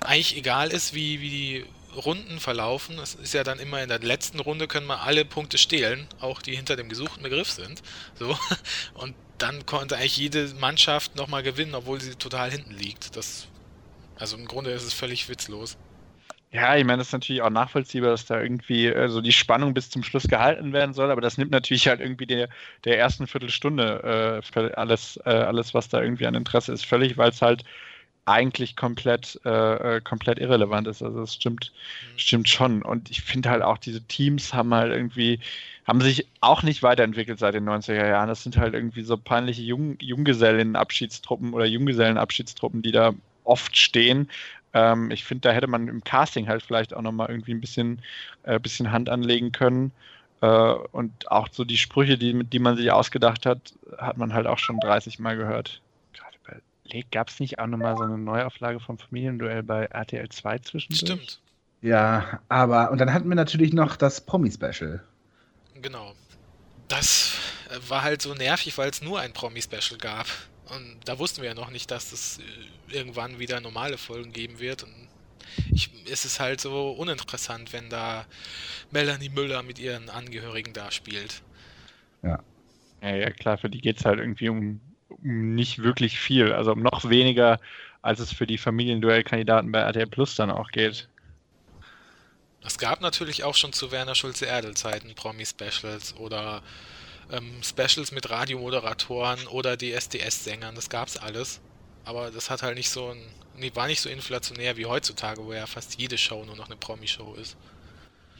[0.00, 1.64] eigentlich egal ist, wie, wie die
[1.96, 2.98] Runden verlaufen.
[2.98, 6.42] Es ist ja dann immer in der letzten Runde können wir alle Punkte stehlen, auch
[6.42, 7.82] die hinter dem gesuchten Begriff sind.
[8.18, 8.36] So.
[8.94, 13.16] Und dann konnte eigentlich jede Mannschaft nochmal gewinnen, obwohl sie total hinten liegt.
[13.16, 13.48] Das,
[14.16, 15.76] also im Grunde ist es völlig witzlos.
[16.54, 19.90] Ja, ich meine, das ist natürlich auch nachvollziehbar, dass da irgendwie so die Spannung bis
[19.90, 22.48] zum Schluss gehalten werden soll, aber das nimmt natürlich halt irgendwie der,
[22.84, 27.30] der ersten Viertelstunde äh, alles, äh, alles, was da irgendwie an Interesse ist, völlig, weil
[27.30, 27.64] es halt
[28.26, 31.02] eigentlich komplett, äh, äh, komplett irrelevant ist.
[31.02, 31.72] Also das stimmt,
[32.12, 32.18] mhm.
[32.18, 32.82] stimmt schon.
[32.82, 35.40] Und ich finde halt auch, diese Teams haben halt irgendwie,
[35.86, 38.28] haben sich auch nicht weiterentwickelt seit den 90er Jahren.
[38.28, 43.12] Das sind halt irgendwie so peinliche Jung, Junggesellenabschiedstruppen oder Junggesellenabschiedstruppen, die da
[43.44, 44.30] oft stehen.
[44.72, 48.00] Ähm, ich finde, da hätte man im Casting halt vielleicht auch nochmal irgendwie ein bisschen,
[48.44, 49.92] äh, bisschen Hand anlegen können.
[50.40, 54.46] Äh, und auch so die Sprüche, die, die man sich ausgedacht hat, hat man halt
[54.46, 55.80] auch schon 30 Mal gehört.
[57.10, 61.00] Gab es nicht auch nochmal so eine Neuauflage vom Familienduell bei RTL 2 zwischendurch?
[61.00, 61.40] Stimmt.
[61.80, 65.02] Ja, aber, und dann hatten wir natürlich noch das Promi-Special.
[65.80, 66.14] Genau.
[66.88, 67.34] Das
[67.70, 70.26] äh, war halt so nervig, weil es nur ein Promi-Special gab.
[70.74, 74.60] Und da wussten wir ja noch nicht, dass es äh, irgendwann wieder normale Folgen geben
[74.60, 74.82] wird.
[74.82, 75.08] Und
[75.72, 78.24] ich, es ist halt so uninteressant, wenn da
[78.90, 81.42] Melanie Müller mit ihren Angehörigen da spielt.
[82.22, 82.40] Ja.
[83.02, 84.80] Ja, ja klar, für die geht es halt irgendwie um
[85.24, 87.58] nicht wirklich viel, also noch weniger,
[88.02, 91.08] als es für die Familienduellkandidaten bei RTL Plus dann auch geht.
[92.62, 96.62] Es gab natürlich auch schon zu Werner Schulze-Erdel-Zeiten Promi-Specials oder
[97.32, 101.60] ähm, Specials mit Radiomoderatoren oder DSDS-Sängern, das gab's alles.
[102.04, 105.66] Aber das hat halt nicht so ein, war nicht so inflationär wie heutzutage, wo ja
[105.66, 107.56] fast jede Show nur noch eine Promi-Show ist.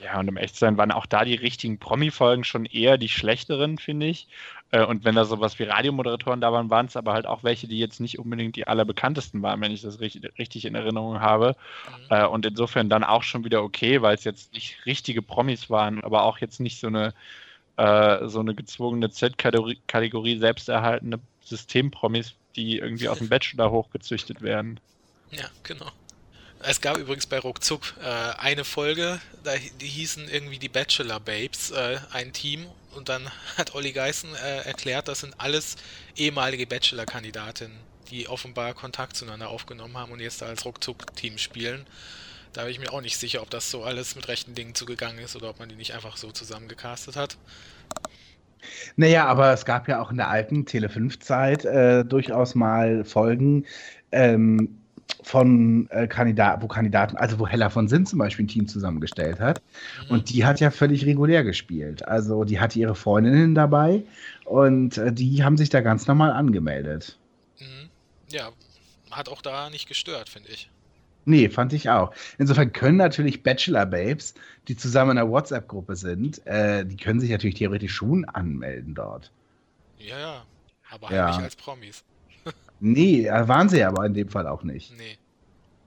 [0.03, 3.09] Ja, und um echt zu sein, waren auch da die richtigen Promi-Folgen schon eher die
[3.09, 4.29] schlechteren, finde ich.
[4.75, 7.69] Äh, und wenn da sowas wie Radiomoderatoren da waren, waren es aber halt auch welche,
[7.69, 11.55] die jetzt nicht unbedingt die allerbekanntesten waren, wenn ich das richtig, richtig in Erinnerung habe.
[11.87, 12.17] Mhm.
[12.17, 16.03] Äh, und insofern dann auch schon wieder okay, weil es jetzt nicht richtige Promis waren,
[16.03, 17.15] aber auch jetzt nicht so eine,
[17.77, 24.81] äh, so eine gezwungene Z-Kategorie selbsterhaltende Systempromis, die irgendwie aus dem Bachelor hochgezüchtet werden.
[25.31, 25.87] Ja, genau.
[26.67, 28.07] Es gab übrigens bei Ruckzuck äh,
[28.39, 32.67] eine Folge, da, die hießen irgendwie die Bachelor Babes, äh, ein Team.
[32.97, 35.77] Und dann hat Olli Geißen äh, erklärt, das sind alles
[36.17, 37.77] ehemalige Bachelor-Kandidatinnen,
[38.11, 41.85] die offenbar Kontakt zueinander aufgenommen haben und jetzt da als Ruckzuck-Team spielen.
[42.55, 45.19] Da bin ich mir auch nicht sicher, ob das so alles mit rechten Dingen zugegangen
[45.19, 47.37] ist oder ob man die nicht einfach so zusammengecastet hat.
[48.97, 53.67] Naja, aber es gab ja auch in der alten Tele5-Zeit äh, durchaus mal Folgen,
[54.13, 54.79] ähm,
[55.23, 59.41] von äh, Kandidaten, wo Kandidaten, also wo Hella von Sinn zum Beispiel ein Team zusammengestellt
[59.41, 59.63] hat.
[60.05, 60.11] Mhm.
[60.11, 62.07] Und die hat ja völlig regulär gespielt.
[62.07, 64.03] Also die hatte ihre Freundinnen dabei
[64.45, 67.19] und äh, die haben sich da ganz normal angemeldet.
[67.59, 67.89] Mhm.
[68.31, 68.51] Ja,
[69.11, 70.71] hat auch da nicht gestört, finde ich.
[71.27, 72.13] Nee, fand ich auch.
[72.39, 74.35] Insofern können natürlich Bachelor-Babes,
[74.69, 79.31] die zusammen in einer WhatsApp-Gruppe sind, äh, die können sich natürlich theoretisch schon anmelden dort.
[79.99, 80.43] Ja, ja.
[80.91, 81.27] Aber halt ja.
[81.29, 82.05] nicht als Promis.
[82.85, 84.93] Nee, äh, waren sie aber in dem Fall auch nicht.
[84.99, 85.17] Nee.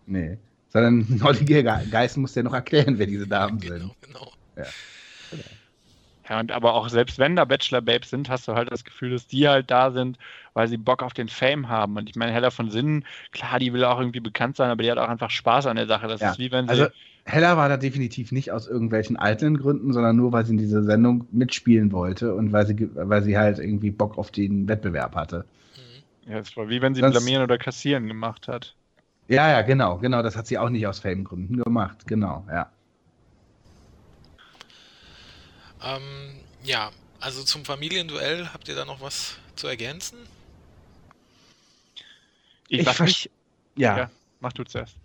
[0.08, 0.38] Nee.
[0.70, 3.96] Sondern Olliger Geist muss ja noch erklären, wer diese Damen genau, sind.
[4.02, 4.32] Genau.
[4.56, 4.66] Ja.
[6.28, 9.28] Ja, und aber auch selbst wenn da Bachelor-Babes sind, hast du halt das Gefühl, dass
[9.28, 10.18] die halt da sind,
[10.54, 11.96] weil sie Bock auf den Fame haben.
[11.96, 14.92] Und ich meine, Hella von Sinnen, klar, die will auch irgendwie bekannt sein, aber die
[14.92, 16.08] hat auch einfach Spaß an der Sache.
[16.08, 16.32] Das ja.
[16.32, 16.72] ist wie wenn sie.
[16.72, 16.88] Also,
[17.26, 20.84] Hella war da definitiv nicht aus irgendwelchen alten Gründen, sondern nur, weil sie in dieser
[20.84, 25.46] Sendung mitspielen wollte und weil sie, weil sie halt irgendwie Bock auf den Wettbewerb hatte.
[26.28, 28.76] Ja, es war wie wenn sie das, blamieren oder kassieren gemacht hat.
[29.28, 30.22] Ja, ja, genau, genau.
[30.22, 32.06] Das hat sie auch nicht aus Fame-Gründen gemacht.
[32.08, 32.72] Genau, ja.
[35.84, 40.18] Ähm, ja, also zum Familienduell habt ihr da noch was zu ergänzen?
[42.68, 43.32] Ich, ich weiß nicht.
[43.76, 43.98] Ja.
[43.98, 44.12] ja.
[44.40, 44.96] Mach du zuerst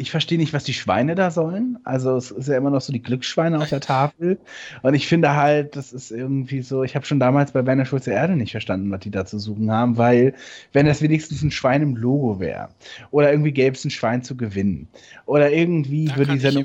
[0.00, 1.78] ich verstehe nicht, was die Schweine da sollen.
[1.84, 4.38] Also es ist ja immer noch so die Glücksschweine auf der Tafel.
[4.80, 8.10] Und ich finde halt, das ist irgendwie so, ich habe schon damals bei Werner Schulze
[8.12, 10.34] Erde nicht verstanden, was die da zu suchen haben, weil
[10.72, 12.70] wenn das wenigstens ein Schwein im Logo wäre
[13.10, 14.88] oder irgendwie gäbe es ein Schwein zu gewinnen
[15.26, 16.64] oder irgendwie da würde die Sendung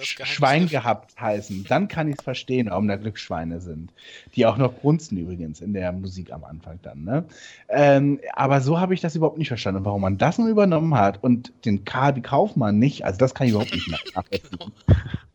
[0.00, 3.92] Schwein gehabt heißen, dann kann ich es verstehen, warum da Glücksschweine sind.
[4.34, 7.04] Die auch noch grunzen übrigens in der Musik am Anfang dann.
[7.04, 7.24] Ne?
[7.68, 11.22] Ähm, aber so habe ich das überhaupt nicht verstanden, warum man das nur übernommen hat
[11.22, 13.04] und den Karl Kaufmann man nicht.
[13.04, 14.72] Also das kann ich überhaupt nicht nachvollziehen.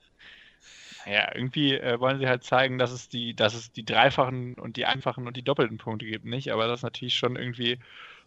[1.10, 4.76] Ja, irgendwie äh, wollen sie halt zeigen, dass es die, dass es die dreifachen und
[4.76, 6.52] die einfachen und die doppelten Punkte gibt, nicht?
[6.52, 7.80] Aber das ist natürlich schon irgendwie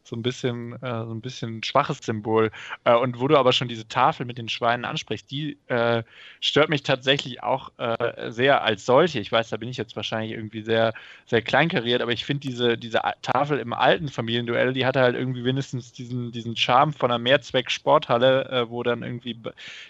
[0.05, 2.51] so ein bisschen, äh, so ein bisschen schwaches Symbol.
[2.84, 6.03] Äh, und wo du aber schon diese Tafel mit den Schweinen ansprichst, die äh,
[6.40, 9.20] stört mich tatsächlich auch äh, sehr als solche.
[9.20, 10.92] Ich weiß, da bin ich jetzt wahrscheinlich irgendwie sehr,
[11.26, 15.44] sehr kleinkariert, aber ich finde diese, diese Tafel im alten Familienduell, die hatte halt irgendwie
[15.44, 19.38] wenigstens diesen, diesen Charme von einer Mehrzweck-Sporthalle, äh, wo dann irgendwie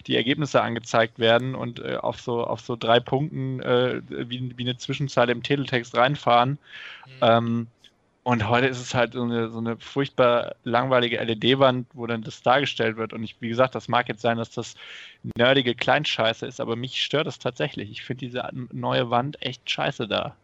[0.07, 4.77] die Ergebnisse angezeigt werden und äh, auf, so, auf so drei Punkten wie, wie eine
[4.77, 6.59] Zwischenzahl im Titeltext reinfahren.
[7.07, 7.13] Mhm.
[7.21, 7.67] Ähm,
[8.31, 12.43] und heute ist es halt so eine, so eine furchtbar langweilige LED-Wand, wo dann das
[12.43, 13.13] dargestellt wird.
[13.13, 14.77] Und ich, wie gesagt, das mag jetzt sein, dass das
[15.37, 17.91] nerdige Kleinscheiße ist, aber mich stört das tatsächlich.
[17.91, 20.37] Ich finde diese neue Wand echt scheiße da.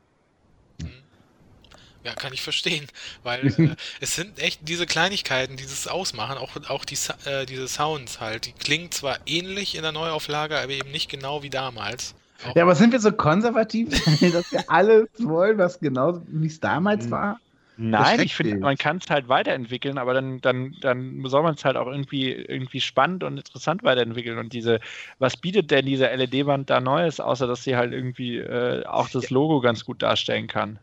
[2.03, 2.89] Ja, kann ich verstehen,
[3.23, 7.69] weil äh, es sind echt diese Kleinigkeiten, die das ausmachen, auch, auch die, äh, diese
[7.69, 8.47] Sounds halt.
[8.47, 12.17] Die klingen zwar ähnlich in der Neuauflage, aber eben nicht genau wie damals.
[12.45, 13.91] Auch ja, aber sind wir so konservativ,
[14.33, 17.11] dass wir alles wollen, was genau wie es damals hm.
[17.13, 17.41] war?
[17.79, 21.65] Nein, ich finde, man kann es halt weiterentwickeln, aber dann, dann, dann soll man es
[21.65, 24.39] halt auch irgendwie, irgendwie spannend und interessant weiterentwickeln.
[24.39, 24.81] Und diese,
[25.19, 29.29] was bietet denn diese LED-Wand da Neues, außer dass sie halt irgendwie äh, auch das
[29.29, 30.79] Logo ganz gut darstellen kann?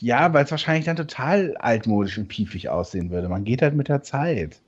[0.00, 3.28] Ja, weil es wahrscheinlich dann total altmodisch und piefig aussehen würde.
[3.28, 4.60] Man geht halt mit der Zeit.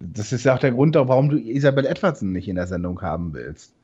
[0.00, 3.34] Das ist ja auch der Grund, warum du Isabel Edwardson nicht in der Sendung haben
[3.34, 3.74] willst.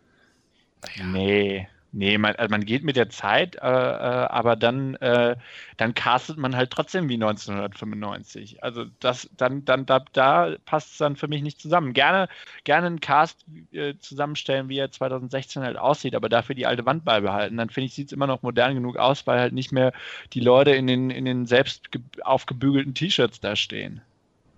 [0.96, 1.06] Naja.
[1.10, 1.68] Nee.
[1.96, 5.36] Nee, man, also man geht mit der Zeit, äh, äh, aber dann, äh,
[5.76, 8.64] dann castet man halt trotzdem wie 1995.
[8.64, 11.92] Also das, dann, dann, da, da passt es dann für mich nicht zusammen.
[11.92, 12.28] Gerne,
[12.64, 17.04] gerne einen Cast äh, zusammenstellen, wie er 2016 halt aussieht, aber dafür die alte Wand
[17.04, 17.56] beibehalten.
[17.56, 19.92] Dann finde ich, sieht es immer noch modern genug aus, weil halt nicht mehr
[20.32, 21.88] die Leute in den, in den selbst
[22.22, 24.00] aufgebügelten T-Shirts da stehen.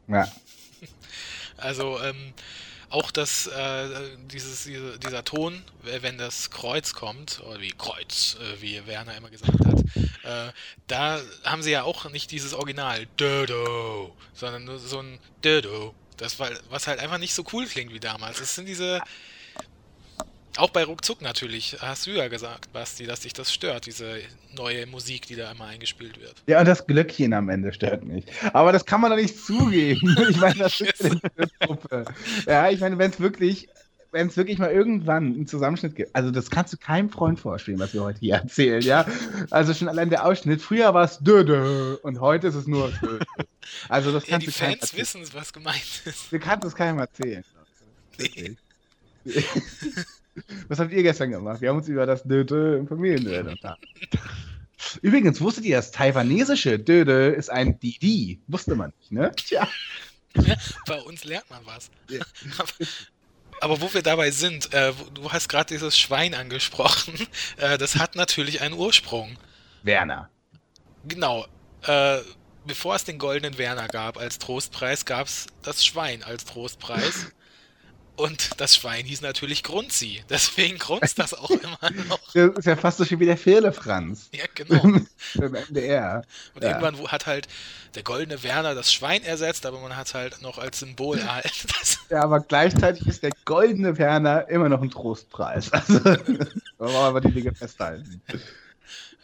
[0.09, 0.27] Ja.
[1.59, 2.33] Also, ähm,
[2.91, 3.89] auch das, äh,
[4.31, 9.65] dieses, dieser Ton, wenn das Kreuz kommt, oder wie Kreuz, äh, wie Werner immer gesagt
[9.65, 9.81] hat,
[10.25, 10.53] äh,
[10.87, 15.95] da haben sie ja auch nicht dieses Original Dödo, sondern nur so ein Dödo.
[16.17, 18.41] Das was halt einfach nicht so cool klingt wie damals.
[18.41, 19.03] Es sind diese,
[20.59, 24.21] auch bei Ruckzuck natürlich, hast du ja gesagt, Basti, dass dich das stört, diese
[24.55, 26.35] neue Musik, die da immer eingespielt wird.
[26.47, 28.25] Ja, und das Glöckchen am Ende stört mich.
[28.53, 30.17] Aber das kann man doch nicht zugeben.
[30.29, 31.21] Ich meine, das ist eine
[31.61, 32.05] Gruppe.
[32.47, 33.69] Ja, ich meine, wenn es wirklich,
[34.13, 37.79] wenn es wirklich mal irgendwann einen Zusammenschnitt gibt, also das kannst du keinem Freund vorstellen,
[37.79, 39.07] was wir heute hier erzählen, ja.
[39.51, 43.19] Also schon allein der Ausschnitt, früher war es Dödö und heute ist es nur Dödö.
[43.89, 46.33] Also das kannst ja, die du Fans wissen, was gemeint ist.
[46.33, 47.45] Du kannst es keinem erzählen.
[48.19, 48.57] Nee.
[50.69, 51.61] Was habt ihr gestern gemacht?
[51.61, 53.87] Wir haben uns über das Dödö im Familienduell unterhalten.
[55.03, 58.41] Übrigens, wusstet ihr, das taiwanesische Dödö ist ein Didi?
[58.47, 59.33] Wusste man nicht, ne?
[59.37, 59.69] Tja.
[60.87, 61.91] Bei uns lernt man was.
[62.11, 62.25] Ja.
[63.61, 67.15] Aber wo wir dabei sind, äh, du hast gerade dieses Schwein angesprochen.
[67.57, 69.39] Äh, das hat natürlich einen Ursprung.
[69.83, 70.29] Werner.
[71.09, 71.47] Genau.
[71.85, 72.19] Äh,
[72.67, 77.33] bevor es den goldenen Werner gab als Trostpreis, gab es das Schwein als Trostpreis.
[78.17, 80.25] Und das Schwein hieß natürlich Grunzi.
[80.31, 82.21] Deswegen grunzt das auch immer noch.
[82.33, 84.31] Das ist ja fast so schön wie der Firle-Franz.
[84.33, 84.83] Ja, genau.
[85.35, 86.25] Im NDR.
[86.55, 86.71] Und ja.
[86.71, 87.47] irgendwann hat halt
[87.95, 91.69] der goldene Werner das Schwein ersetzt, aber man hat es halt noch als Symbol erhalten.
[92.11, 95.73] ja, aber gleichzeitig ist der goldene Werner immer noch ein Trostpreis.
[95.73, 96.17] Also, da
[96.79, 98.23] wollen wir aber die Dinge festhalten.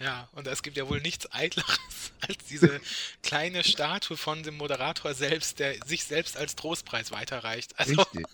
[0.00, 1.78] Ja, und es gibt ja wohl nichts Eitleres
[2.20, 2.80] als diese
[3.22, 7.78] kleine Statue von dem Moderator selbst, der sich selbst als Trostpreis weiterreicht.
[7.78, 8.26] Also, Richtig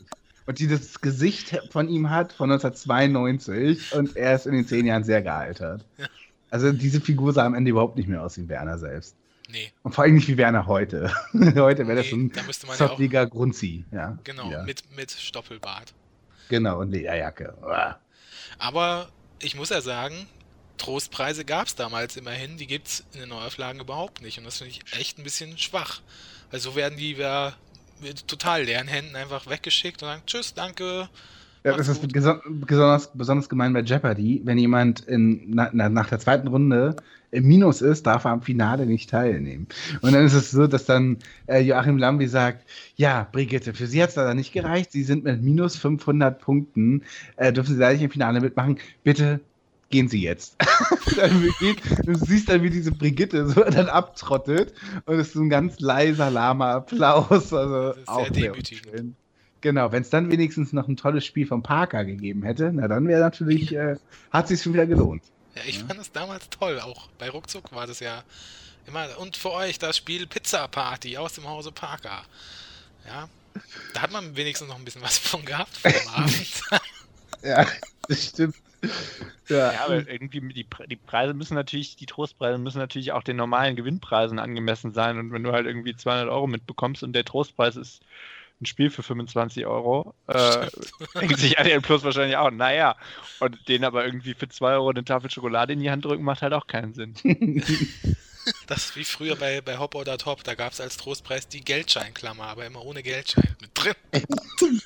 [0.48, 4.86] und die das Gesicht von ihm hat von 1992 und er ist in den zehn
[4.86, 5.84] Jahren sehr gealtert.
[5.98, 6.06] Ja.
[6.48, 9.14] Also diese Figur sah am Ende überhaupt nicht mehr aus wie Werner selbst.
[9.50, 9.70] Nee.
[9.82, 11.12] Und vor allem nicht wie Werner heute.
[11.34, 13.84] heute wäre nee, das ein da zottliger ja Grunzi.
[13.92, 15.92] Ja, genau, mit, mit Stoppelbart.
[16.48, 17.54] Genau, und Lederjacke.
[18.58, 20.14] Aber ich muss ja sagen,
[20.78, 24.38] Trostpreise gab es damals immerhin, die gibt es in den Neuauflagen überhaupt nicht.
[24.38, 26.00] Und das finde ich echt ein bisschen schwach.
[26.50, 27.52] Weil so werden die ja
[28.00, 31.08] mit total leeren Händen einfach weggeschickt und sagen, tschüss, danke.
[31.64, 34.40] Ja, das ist besonders, besonders gemein bei Jeopardy.
[34.44, 36.96] Wenn jemand in, na, nach der zweiten Runde
[37.30, 39.66] im Minus ist, darf er am Finale nicht teilnehmen.
[40.00, 44.02] Und dann ist es so, dass dann äh, Joachim Lambi sagt, ja, Brigitte, für Sie
[44.02, 44.92] hat es leider nicht gereicht.
[44.92, 47.02] Sie sind mit minus 500 Punkten,
[47.36, 48.78] äh, dürfen Sie leider nicht im Finale mitmachen.
[49.02, 49.40] Bitte
[49.90, 50.56] gehen Sie jetzt.
[52.04, 54.74] du siehst dann, wie diese Brigitte so dann abtrottet
[55.06, 57.52] und es ist so ein ganz leiser, lahmer Applaus.
[57.58, 59.16] Also auch sehr schön.
[59.60, 63.08] Genau, wenn es dann wenigstens noch ein tolles Spiel von Parker gegeben hätte, na dann
[63.08, 63.96] wäre natürlich, äh,
[64.30, 65.22] hat sich schon wieder gelohnt.
[65.56, 65.86] Ja, ich ja.
[65.86, 66.78] fand es damals toll.
[66.80, 68.22] Auch bei Ruckzuck war das ja
[68.86, 69.06] immer.
[69.18, 72.22] Und für euch das Spiel Pizza Party aus dem Hause Parker.
[73.06, 73.28] Ja,
[73.94, 76.62] da hat man wenigstens noch ein bisschen was von gehabt vor dem Abend.
[77.42, 77.66] ja,
[78.08, 78.54] das stimmt.
[79.48, 79.72] ja.
[79.72, 83.76] ja, aber irgendwie die, die Preise müssen natürlich, die Trostpreise müssen natürlich auch den normalen
[83.76, 85.18] Gewinnpreisen angemessen sein.
[85.18, 88.02] Und wenn du halt irgendwie 200 Euro mitbekommst und der Trostpreis ist
[88.60, 90.66] ein Spiel für 25 Euro, äh,
[91.20, 92.96] denkt sich RTL Plus wahrscheinlich auch, naja,
[93.40, 96.42] und den aber irgendwie für 2 Euro eine Tafel Schokolade in die Hand drücken, macht
[96.42, 97.14] halt auch keinen Sinn.
[98.66, 101.60] Das ist wie früher bei, bei Hop oder Top, da gab es als Trostpreis die
[101.60, 103.94] Geldscheinklammer, aber immer ohne Geldschein mit drin.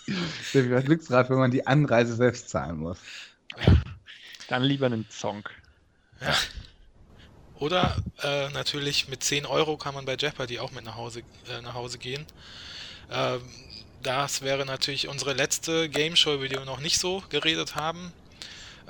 [0.53, 2.99] Wie Glücksrad, wenn man die Anreise selbst zahlen muss.
[4.49, 5.51] Dann lieber einen Zonk.
[6.21, 6.35] Ja.
[7.59, 11.63] Oder äh, natürlich mit 10 Euro kann man bei Jeopardy auch mit nach Hause, äh,
[11.63, 12.27] nach Hause gehen.
[13.11, 13.41] Ähm,
[14.03, 18.13] das wäre natürlich unsere letzte Game Show, über die wir noch nicht so geredet haben.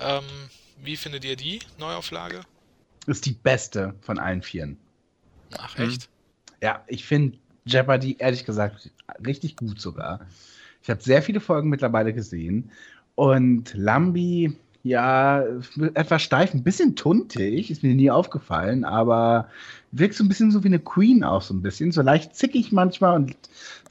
[0.01, 0.25] Ähm,
[0.83, 2.41] wie findet ihr die Neuauflage?
[3.07, 4.79] Ist die beste von allen Vieren.
[5.59, 6.09] Ach, echt?
[6.63, 8.91] Ja, ich finde Jeopardy, ehrlich gesagt,
[9.25, 10.27] richtig gut sogar.
[10.83, 12.73] Ich habe sehr viele Folgen mittlerweile gesehen.
[13.15, 15.45] Und Lambi, ja,
[15.95, 19.49] etwas steif, ein bisschen tuntig, ist mir nie aufgefallen, aber
[19.93, 22.73] wirkt so ein bisschen so wie eine Queen auch so ein bisschen, so leicht zickig
[22.73, 23.37] manchmal und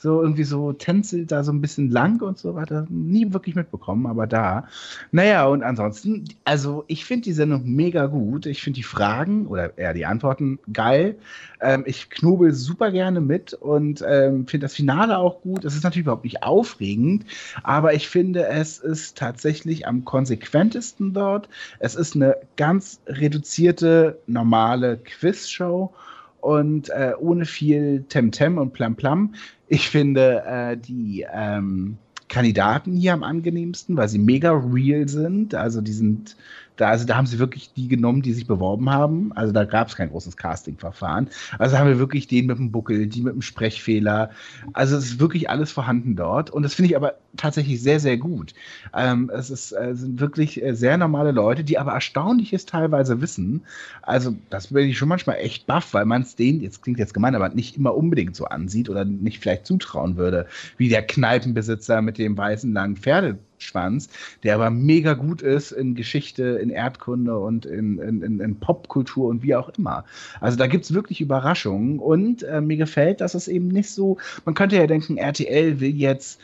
[0.01, 2.87] so irgendwie so tänzelt da so ein bisschen lang und so weiter.
[2.89, 4.67] Nie wirklich mitbekommen, aber da.
[5.11, 8.47] Naja, und ansonsten, also ich finde die Sendung mega gut.
[8.47, 11.17] Ich finde die Fragen oder eher die Antworten geil.
[11.61, 15.65] Ähm, ich knobel super gerne mit und ähm, finde das Finale auch gut.
[15.65, 17.25] Es ist natürlich überhaupt nicht aufregend,
[17.61, 21.47] aber ich finde, es ist tatsächlich am konsequentesten dort.
[21.77, 25.93] Es ist eine ganz reduzierte, normale Quizshow
[26.41, 29.35] und äh, ohne viel Temtem -Tem und Plam-Plam.
[29.67, 35.53] Ich finde äh, die ähm, Kandidaten hier am angenehmsten, weil sie mega real sind.
[35.55, 36.35] Also die sind
[36.81, 39.31] da, also da haben sie wirklich die genommen, die sich beworben haben.
[39.33, 41.29] Also da gab es kein großes Castingverfahren.
[41.59, 44.31] Also haben wir wirklich den mit dem Buckel, die mit dem Sprechfehler.
[44.73, 46.49] Also es ist wirklich alles vorhanden dort.
[46.49, 48.55] Und das finde ich aber tatsächlich sehr, sehr gut.
[48.95, 53.61] Ähm, es ist, äh, sind wirklich äh, sehr normale Leute, die aber Erstaunliches teilweise wissen.
[54.01, 57.13] Also das bin ich schon manchmal echt baff, weil man es denen, jetzt klingt jetzt
[57.13, 62.01] gemein, aber nicht immer unbedingt so ansieht oder nicht vielleicht zutrauen würde, wie der Kneipenbesitzer
[62.01, 64.09] mit dem weißen langen Pferde Schwanz,
[64.43, 69.43] der aber mega gut ist in Geschichte, in Erdkunde und in, in, in Popkultur und
[69.43, 70.05] wie auch immer.
[70.39, 74.17] Also da gibt es wirklich Überraschungen und äh, mir gefällt, dass es eben nicht so,
[74.45, 76.39] man könnte ja denken, RTL will jetzt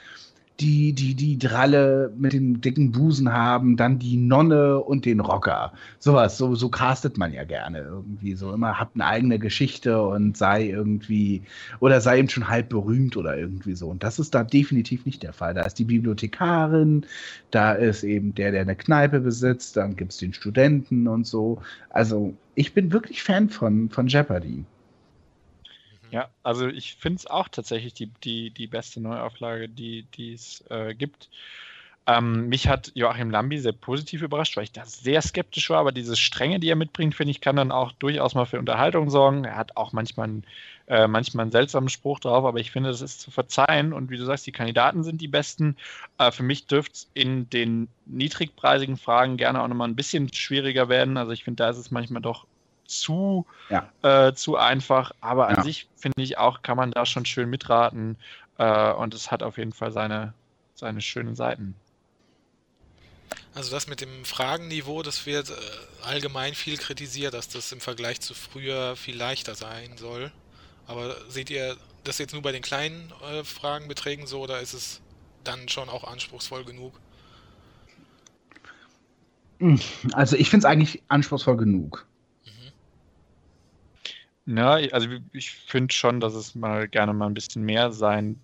[0.60, 5.74] die, die, die Dralle mit dem dicken Busen haben, dann die Nonne und den Rocker.
[5.99, 8.34] Sowas, so, so castet man ja gerne irgendwie.
[8.34, 11.43] So immer hat eine eigene Geschichte und sei irgendwie,
[11.80, 13.88] oder sei eben schon halb berühmt oder irgendwie so.
[13.88, 15.53] Und das ist da definitiv nicht der Fall.
[15.53, 17.05] Da ist die Bibliothekarin,
[17.51, 21.62] da ist eben der, der eine Kneipe besitzt, dann gibt es den Studenten und so.
[21.91, 24.66] Also ich bin wirklich Fan von, von Jeopardy.
[26.10, 30.95] Ja, also ich finde es auch tatsächlich die, die, die beste Neuauflage, die es äh,
[30.95, 31.30] gibt.
[32.10, 35.91] Ähm, mich hat Joachim Lambi sehr positiv überrascht, weil ich da sehr skeptisch war, aber
[35.91, 39.43] diese Strenge, die er mitbringt, finde ich, kann dann auch durchaus mal für Unterhaltung sorgen.
[39.43, 40.43] Er hat auch manchmal, einen,
[40.88, 43.91] äh, manchmal einen seltsamen Spruch drauf, aber ich finde, das ist zu verzeihen.
[43.91, 45.76] Und wie du sagst, die Kandidaten sind die besten.
[46.18, 50.88] Äh, für mich dürfte es in den niedrigpreisigen Fragen gerne auch nochmal ein bisschen schwieriger
[50.88, 51.18] werden.
[51.18, 52.47] Also ich finde, da ist es manchmal doch
[52.88, 53.89] zu, ja.
[54.01, 55.11] äh, zu einfach.
[55.21, 55.63] Aber an ja.
[55.63, 58.17] sich finde ich auch, kann man da schon schön mitraten.
[58.57, 60.33] Äh, und es hat auf jeden Fall seine,
[60.75, 61.75] seine schönen Seiten.
[63.53, 65.53] Also das mit dem Fragenniveau, das wird äh,
[66.03, 70.31] allgemein viel kritisiert, dass das im Vergleich zu früher viel leichter sein soll.
[70.88, 75.01] Aber seht ihr das jetzt nur bei den kleinen äh, Fragenbeträgen so oder ist es
[75.43, 76.99] dann schon auch anspruchsvoll genug?
[80.13, 82.05] Also ich finde es eigentlich anspruchsvoll genug.
[84.48, 88.39] Ja, also ich finde schon, dass es mal gerne mal ein bisschen mehr sein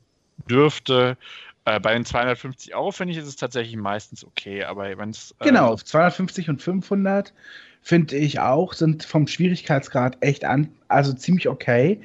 [0.49, 1.18] dürfte.
[1.66, 5.34] Äh, bei den 250 Euro finde ich, ist es tatsächlich meistens okay, aber wenn es.
[5.39, 7.34] Äh, genau, 250 und 500
[7.82, 12.01] finde ich auch, sind vom Schwierigkeitsgrad echt an, also ziemlich okay.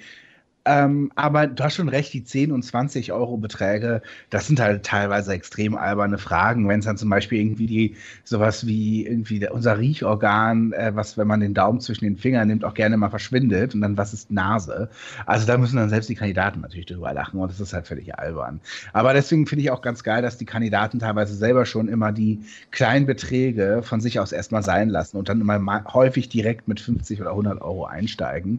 [0.69, 4.85] Ähm, aber du hast schon recht, die 10 und 20 Euro Beträge, das sind halt
[4.85, 6.69] teilweise extrem alberne Fragen.
[6.69, 11.17] Wenn es dann zum Beispiel irgendwie die, sowas wie irgendwie der, unser Riechorgan, äh, was,
[11.17, 14.13] wenn man den Daumen zwischen den Fingern nimmt, auch gerne mal verschwindet und dann was
[14.13, 14.91] ist Nase?
[15.25, 18.19] Also da müssen dann selbst die Kandidaten natürlich drüber lachen und das ist halt völlig
[18.19, 18.61] albern.
[18.93, 22.41] Aber deswegen finde ich auch ganz geil, dass die Kandidaten teilweise selber schon immer die
[22.73, 27.23] kleinen Beträge von sich aus erstmal sein lassen und dann immer häufig direkt mit 50
[27.23, 28.59] oder 100 Euro einsteigen.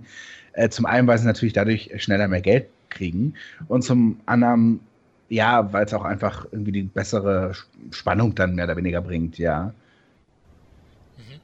[0.53, 3.35] Äh, zum einen, weil sie natürlich dadurch schneller mehr Geld kriegen
[3.67, 4.79] und zum anderen,
[5.29, 7.53] ja, weil es auch einfach irgendwie die bessere
[7.91, 9.73] Spannung dann mehr oder weniger bringt, ja.
[11.17, 11.39] Mhm.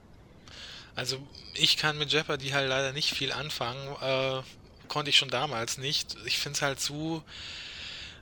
[0.95, 1.17] Also
[1.53, 3.87] ich kann mit Jeopardy halt leider nicht viel anfangen.
[4.01, 4.41] Äh,
[4.87, 6.15] konnte ich schon damals nicht.
[6.25, 7.23] Ich finde es halt zu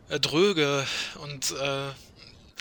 [0.09, 0.85] äh, dröge
[1.21, 1.89] und äh,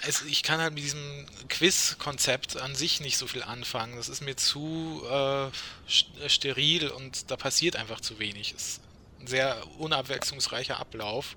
[0.06, 3.96] es, ich kann halt mit diesem Quiz-Konzept an sich nicht so viel anfangen.
[3.96, 8.54] Das ist mir zu äh, steril und da passiert einfach zu wenig.
[8.56, 8.80] Es ist
[9.20, 11.36] ein sehr unabwechslungsreicher Ablauf.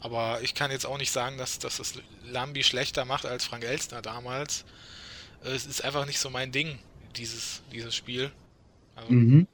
[0.00, 3.64] Aber ich kann jetzt auch nicht sagen, dass, dass das Lambi schlechter macht als Frank
[3.64, 4.64] Elstner damals.
[5.42, 6.78] Es ist einfach nicht so mein Ding,
[7.16, 8.30] dieses, dieses Spiel.
[8.96, 9.46] Also, mhm.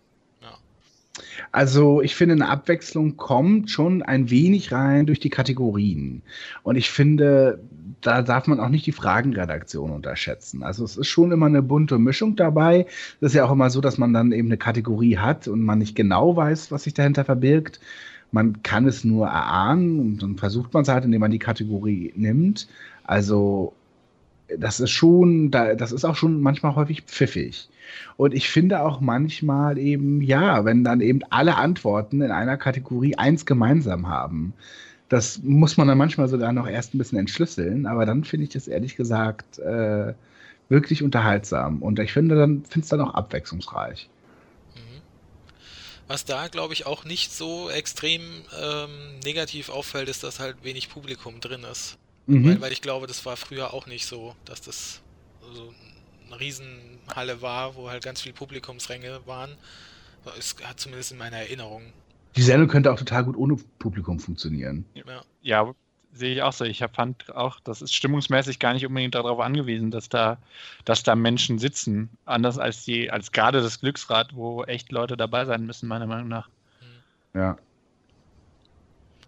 [1.50, 6.22] Also ich finde, eine Abwechslung kommt schon ein wenig rein durch die Kategorien.
[6.62, 7.62] Und ich finde,
[8.03, 10.62] da darf man auch nicht die Fragenredaktion unterschätzen.
[10.62, 12.86] Also es ist schon immer eine bunte Mischung dabei.
[13.20, 15.78] Das ist ja auch immer so, dass man dann eben eine Kategorie hat und man
[15.78, 17.80] nicht genau weiß, was sich dahinter verbirgt.
[18.32, 22.12] Man kann es nur erahnen und dann versucht man es halt, indem man die Kategorie
[22.16, 22.68] nimmt.
[23.05, 23.72] Also
[24.59, 27.68] das ist schon, das ist auch schon manchmal häufig pfiffig.
[28.16, 33.16] Und ich finde auch manchmal eben, ja, wenn dann eben alle Antworten in einer Kategorie
[33.16, 34.55] eins gemeinsam haben.
[35.12, 38.52] Das muss man dann manchmal sogar noch erst ein bisschen entschlüsseln, aber dann finde ich
[38.54, 40.14] das ehrlich gesagt äh,
[40.70, 41.82] wirklich unterhaltsam.
[41.82, 44.08] Und ich finde dann, finde es dann auch abwechslungsreich.
[44.74, 45.02] Mhm.
[46.08, 48.22] Was da, glaube ich, auch nicht so extrem
[48.58, 51.98] ähm, negativ auffällt, ist, dass halt wenig Publikum drin ist.
[52.26, 52.46] Mhm.
[52.46, 55.02] Weil, weil ich glaube, das war früher auch nicht so, dass das
[55.52, 55.74] so
[56.28, 59.50] eine Riesenhalle war, wo halt ganz viele Publikumsränge waren.
[60.38, 61.82] Es hat zumindest in meiner Erinnerung.
[62.36, 64.84] Die Sendung könnte auch total gut ohne Publikum funktionieren.
[64.94, 65.74] Ja, ja
[66.12, 66.64] sehe ich auch so.
[66.64, 70.38] Ich fand auch, das ist stimmungsmäßig gar nicht unbedingt darauf angewiesen, dass da,
[70.84, 72.10] dass da Menschen sitzen.
[72.24, 76.28] Anders als die, als gerade das Glücksrad, wo echt Leute dabei sein müssen, meiner Meinung
[76.28, 76.48] nach.
[77.34, 77.56] Ja.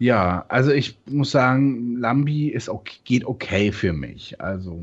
[0.01, 4.41] Ja, also ich muss sagen, Lambi ist okay, geht okay für mich.
[4.41, 4.83] Also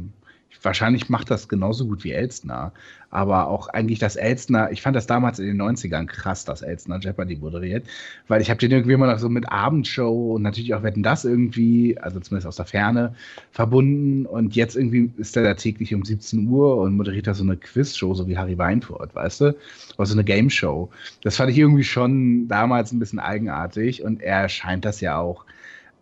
[0.61, 2.71] wahrscheinlich macht das genauso gut wie Elstner.
[3.09, 6.99] Aber auch eigentlich das Elstner, ich fand das damals in den 90ern krass, dass Elstner
[6.99, 7.85] Jeopardy moderiert,
[8.29, 11.25] weil ich habe den irgendwie immer noch so mit Abendshow und natürlich auch Wetten das
[11.25, 13.13] irgendwie, also zumindest aus der Ferne,
[13.51, 14.25] verbunden.
[14.25, 17.57] Und jetzt irgendwie ist er da täglich um 17 Uhr und moderiert da so eine
[17.57, 19.55] Quizshow, so wie Harry Weinfurt, weißt du?
[19.97, 20.89] Oder so eine Game Show.
[21.21, 25.45] Das fand ich irgendwie schon damals ein bisschen eigenartig und er scheint das ja auch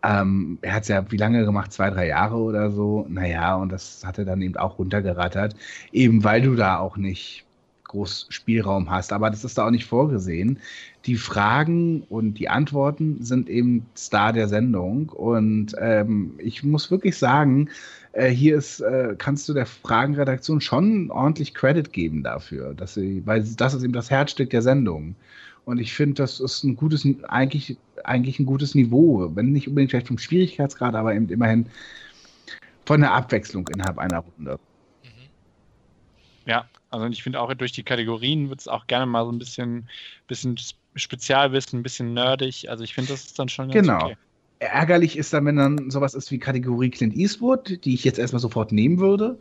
[0.02, 1.72] ähm, er hat es ja wie lange gemacht?
[1.72, 3.06] Zwei, drei Jahre oder so.
[3.08, 5.54] Naja, und das hat er dann eben auch runtergerattert,
[5.92, 7.44] eben weil du da auch nicht
[7.90, 9.12] groß Spielraum hast.
[9.12, 10.60] Aber das ist da auch nicht vorgesehen.
[11.06, 15.08] Die Fragen und die Antworten sind eben Star der Sendung.
[15.08, 17.68] Und ähm, ich muss wirklich sagen,
[18.12, 23.22] äh, hier ist, äh, kannst du der Fragenredaktion schon ordentlich Credit geben dafür, dass sie,
[23.26, 25.16] weil das ist eben das Herzstück der Sendung.
[25.64, 29.30] Und ich finde, das ist ein gutes, eigentlich, eigentlich ein gutes Niveau.
[29.34, 31.66] Wenn nicht unbedingt vielleicht vom Schwierigkeitsgrad, aber eben immerhin
[32.86, 34.58] von der Abwechslung innerhalb einer Runde.
[36.46, 39.38] Ja, also ich finde auch durch die Kategorien wird es auch gerne mal so ein
[39.38, 39.88] bisschen,
[40.26, 40.56] bisschen
[40.96, 42.68] Spezialwissen, ein bisschen nerdig.
[42.68, 44.04] Also ich finde, das ist dann schon ganz genau.
[44.06, 44.16] okay.
[44.60, 48.40] Ärgerlich ist dann, wenn dann sowas ist wie Kategorie Clint Eastwood, die ich jetzt erstmal
[48.40, 49.38] sofort nehmen würde.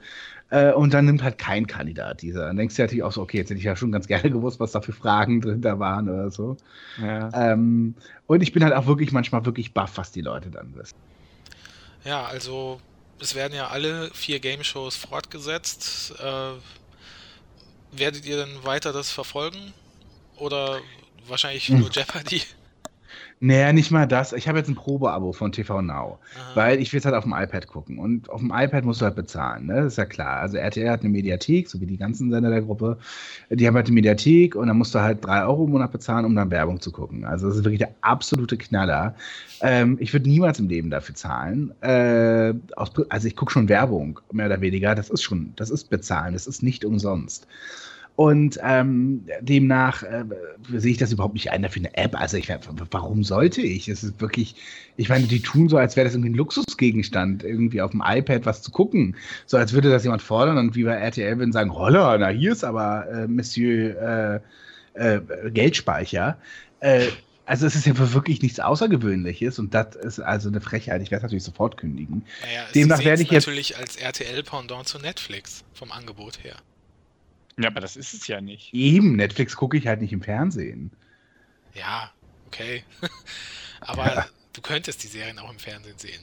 [0.49, 2.45] Äh, und dann nimmt halt kein Kandidat dieser.
[2.45, 4.61] Dann denkst du natürlich auch so, okay, jetzt hätte ich ja schon ganz gerne gewusst,
[4.61, 6.55] was da für Fragen drin da waren oder so.
[7.01, 7.51] Ja.
[7.51, 7.95] Ähm,
[8.27, 10.95] und ich bin halt auch wirklich manchmal wirklich baff, was die Leute dann wissen.
[12.05, 12.79] Ja, also
[13.19, 16.13] es werden ja alle vier Game Shows fortgesetzt.
[16.17, 19.73] Äh, werdet ihr dann weiter das verfolgen?
[20.37, 20.79] Oder
[21.27, 21.81] wahrscheinlich hm.
[21.81, 22.41] nur Jeopardy?
[23.41, 24.33] Naja, nicht mal das.
[24.33, 26.19] Ich habe jetzt ein Probeabo von TV Now, Aha.
[26.55, 27.97] weil ich will es halt auf dem iPad gucken.
[27.97, 29.75] Und auf dem iPad musst du halt bezahlen, ne?
[29.75, 30.41] Das ist ja klar.
[30.41, 32.97] Also RTL hat eine Mediathek, so wie die ganzen Sender der Gruppe.
[33.49, 36.25] Die haben halt eine Mediathek und dann musst du halt drei Euro im Monat bezahlen,
[36.25, 37.23] um dann Werbung zu gucken.
[37.23, 39.15] Also das ist wirklich der absolute Knaller.
[39.61, 41.73] Ähm, ich würde niemals im Leben dafür zahlen.
[41.81, 44.95] Äh, also ich gucke schon Werbung, mehr oder weniger.
[44.95, 47.47] Das ist schon, das ist bezahlen, das ist nicht umsonst.
[48.19, 50.25] Und ähm, demnach äh,
[50.67, 52.19] sehe ich das überhaupt nicht ein für eine App.
[52.19, 52.49] Also ich,
[52.91, 53.87] warum sollte ich?
[53.87, 54.55] Es ist wirklich,
[54.97, 58.45] ich meine, die tun so, als wäre das irgendwie ein Luxusgegenstand, irgendwie auf dem iPad
[58.45, 59.15] was zu gucken.
[59.45, 62.51] So als würde das jemand fordern und wie bei RTL würden sagen, holla, na hier
[62.51, 64.41] ist aber äh, Monsieur
[64.95, 66.37] äh, äh Geldspeicher.
[66.81, 67.07] Äh,
[67.45, 71.01] also es ist ja wirklich nichts Außergewöhnliches und das ist also eine Frechheit.
[71.01, 72.25] Ich werde natürlich sofort kündigen.
[72.41, 76.57] Naja, Demnach werde ich jetzt natürlich als RTL-Pendant zu Netflix vom Angebot her.
[77.59, 78.73] Ja, aber das ist es ja nicht.
[78.73, 80.91] Eben, Netflix gucke ich halt nicht im Fernsehen.
[81.73, 82.11] Ja,
[82.47, 82.83] okay.
[83.81, 84.25] aber ja.
[84.53, 86.21] du könntest die Serien auch im Fernsehen sehen.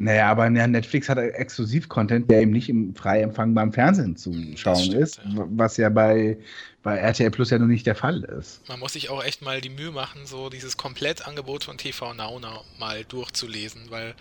[0.00, 4.94] Naja, aber Netflix hat Exklusiv-Content, der eben nicht im frei empfangbaren Fernsehen zu schauen stimmt,
[4.94, 5.46] ist, ja.
[5.50, 6.38] was ja bei,
[6.84, 8.60] bei RTL Plus ja noch nicht der Fall ist.
[8.68, 12.40] Man muss sich auch echt mal die Mühe machen, so dieses Komplettangebot von TV Now
[12.78, 14.14] mal durchzulesen, weil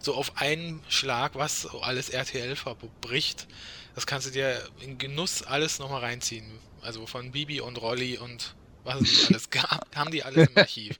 [0.00, 3.46] so auf einen Schlag, was alles RTL verbricht,
[3.94, 6.44] das kannst du dir in Genuss alles nochmal reinziehen.
[6.82, 10.98] Also von Bibi und Rolli und was es alles gab, haben die alles im Archiv.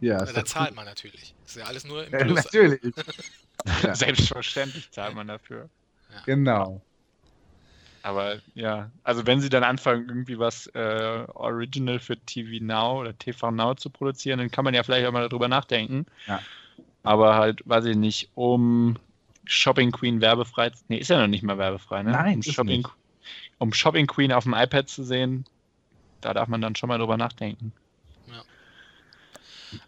[0.00, 1.34] Ja, da zahlt man natürlich.
[1.44, 2.44] Das ist ja alles nur im Plus.
[2.44, 2.80] Natürlich.
[3.92, 5.68] Selbstverständlich zahlt man dafür.
[6.12, 6.22] Ja.
[6.26, 6.82] Genau.
[8.02, 13.18] Aber ja, also wenn sie dann anfangen, irgendwie was äh, Original für TV Now oder
[13.18, 16.06] TV Now zu produzieren, dann kann man ja vielleicht auch mal darüber nachdenken.
[16.28, 16.40] Ja.
[17.02, 18.96] Aber halt, weiß ich nicht, um
[19.46, 20.70] Shopping Queen werbefrei.
[20.88, 22.10] Nee, ist ja noch nicht mal werbefrei, ne?
[22.10, 22.90] Nein, um Shopping, nicht.
[23.58, 25.46] um Shopping Queen auf dem iPad zu sehen,
[26.20, 27.72] da darf man dann schon mal drüber nachdenken.
[28.28, 28.42] Ja.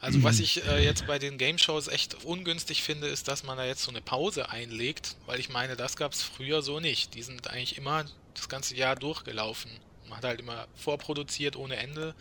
[0.01, 3.59] Also was ich äh, jetzt bei den Game Shows echt ungünstig finde, ist, dass man
[3.59, 7.15] da jetzt so eine Pause einlegt, weil ich meine, das gab es früher so nicht.
[7.15, 8.05] Die sind eigentlich immer
[8.35, 9.71] das ganze Jahr durchgelaufen.
[10.09, 12.15] Man hat halt immer vorproduziert ohne Ende.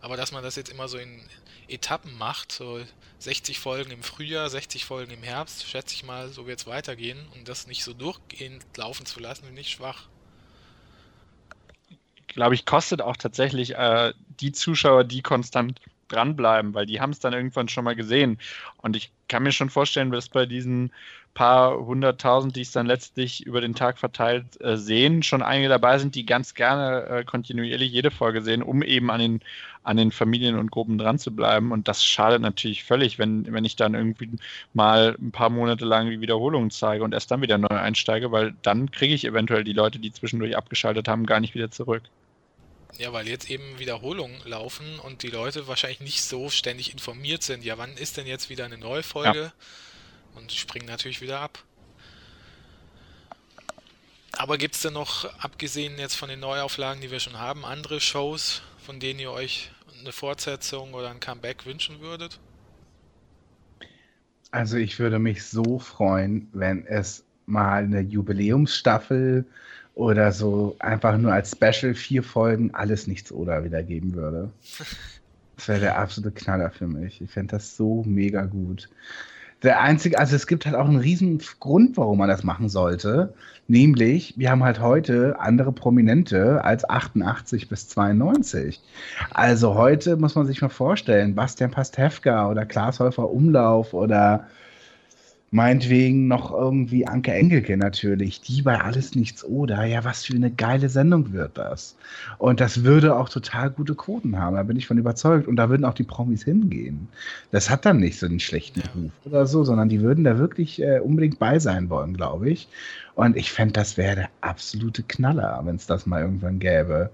[0.00, 1.22] Aber dass man das jetzt immer so in
[1.68, 2.80] Etappen macht, so
[3.18, 7.18] 60 Folgen im Frühjahr, 60 Folgen im Herbst, schätze ich mal, so wird es weitergehen
[7.34, 10.08] und das nicht so durchgehend laufen zu lassen, finde ich schwach.
[12.28, 17.18] Glaube ich, kostet auch tatsächlich äh, die Zuschauer, die konstant dranbleiben, weil die haben es
[17.18, 18.38] dann irgendwann schon mal gesehen.
[18.78, 20.92] Und ich kann mir schon vorstellen, dass bei diesen
[21.34, 25.98] paar hunderttausend, die es dann letztlich über den Tag verteilt äh, sehen, schon einige dabei
[25.98, 29.40] sind, die ganz gerne äh, kontinuierlich jede Folge sehen, um eben an den,
[29.84, 31.70] an den Familien und Gruppen dran zu bleiben.
[31.70, 34.30] Und das schadet natürlich völlig, wenn, wenn ich dann irgendwie
[34.72, 38.54] mal ein paar Monate lang die Wiederholungen zeige und erst dann wieder neu einsteige, weil
[38.62, 42.02] dann kriege ich eventuell die Leute, die zwischendurch abgeschaltet haben, gar nicht wieder zurück.
[42.96, 47.64] Ja, weil jetzt eben Wiederholungen laufen und die Leute wahrscheinlich nicht so ständig informiert sind.
[47.64, 49.40] Ja, wann ist denn jetzt wieder eine neue Folge?
[49.40, 49.52] Ja.
[50.38, 51.58] Und springen natürlich wieder ab.
[54.32, 58.00] Aber gibt es denn noch, abgesehen jetzt von den Neuauflagen, die wir schon haben, andere
[58.00, 62.38] Shows, von denen ihr euch eine Fortsetzung oder ein Comeback wünschen würdet?
[64.52, 69.44] Also ich würde mich so freuen, wenn es mal eine Jubiläumsstaffel
[69.94, 74.50] oder so einfach nur als Special vier Folgen alles nichts oder wieder geben würde.
[75.56, 77.20] Das wäre der absolute Knaller für mich.
[77.20, 78.88] Ich fände das so mega gut.
[79.62, 83.34] Der einzige, also es gibt halt auch einen riesen Grund, warum man das machen sollte.
[83.66, 88.80] Nämlich, wir haben halt heute andere Prominente als 88 bis 92.
[89.30, 94.46] Also heute muss man sich mal vorstellen, Bastian Pastewka oder Klaas Häufer Umlauf oder
[95.50, 99.84] Meinetwegen noch irgendwie Anke Engelke natürlich, die bei Alles Nichts Oder.
[99.84, 101.96] Ja, was für eine geile Sendung wird das.
[102.36, 105.48] Und das würde auch total gute Quoten haben, da bin ich von überzeugt.
[105.48, 107.08] Und da würden auch die Promis hingehen.
[107.50, 110.82] Das hat dann nicht so einen schlechten Ruf oder so, sondern die würden da wirklich
[110.82, 112.68] äh, unbedingt bei sein wollen, glaube ich.
[113.14, 117.10] Und ich fände, das wäre der absolute Knaller, wenn es das mal irgendwann gäbe.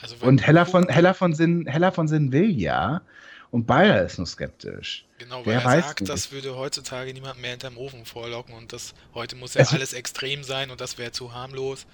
[0.00, 3.02] Also Und Heller von, Heller, von Sinn, Heller von Sinn will ja.
[3.50, 5.06] Und Bayer ist nur skeptisch.
[5.18, 6.12] Genau, weil Wer er sagt, nicht.
[6.12, 9.92] das würde heutzutage niemand mehr hinterm Ofen vorlocken und das heute muss ja es alles
[9.92, 11.86] extrem sein und das wäre zu harmlos.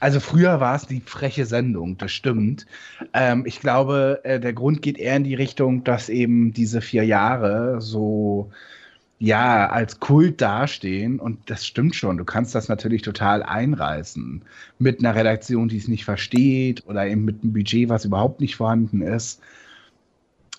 [0.00, 2.66] Also früher war es die freche Sendung, das stimmt.
[3.14, 7.04] Ähm, ich glaube, äh, der Grund geht eher in die Richtung, dass eben diese vier
[7.04, 8.52] Jahre so
[9.18, 12.18] ja als Kult dastehen und das stimmt schon.
[12.18, 14.42] Du kannst das natürlich total einreißen
[14.78, 18.54] mit einer Redaktion, die es nicht versteht oder eben mit einem Budget, was überhaupt nicht
[18.54, 19.40] vorhanden ist.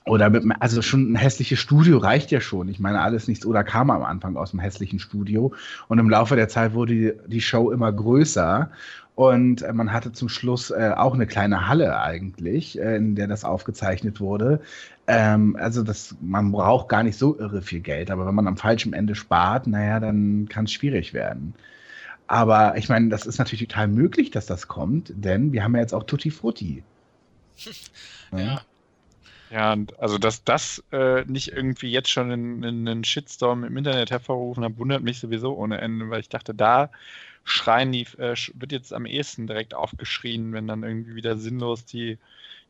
[0.09, 2.67] Oder mit, also schon ein hässliches Studio reicht ja schon.
[2.67, 5.53] Ich meine, alles nichts oder kam am Anfang aus dem hässlichen Studio.
[5.87, 8.71] Und im Laufe der Zeit wurde die, die Show immer größer.
[9.15, 13.27] Und äh, man hatte zum Schluss äh, auch eine kleine Halle eigentlich, äh, in der
[13.27, 14.61] das aufgezeichnet wurde.
[15.07, 18.57] Ähm, also das, man braucht gar nicht so irre viel Geld, aber wenn man am
[18.57, 21.53] falschen Ende spart, naja, dann kann es schwierig werden.
[22.27, 25.81] Aber ich meine, das ist natürlich total möglich, dass das kommt, denn wir haben ja
[25.81, 26.83] jetzt auch Tutti Frutti.
[28.31, 28.39] ja.
[28.39, 28.61] Ja,
[29.97, 35.01] also dass das äh, nicht irgendwie jetzt schon einen Shitstorm im Internet hervorrufen hat, wundert
[35.01, 36.91] mich sowieso ohne Ende, weil ich dachte, da
[37.43, 42.17] schreien die, äh, wird jetzt am ehesten direkt aufgeschrien, wenn dann irgendwie wieder sinnlos die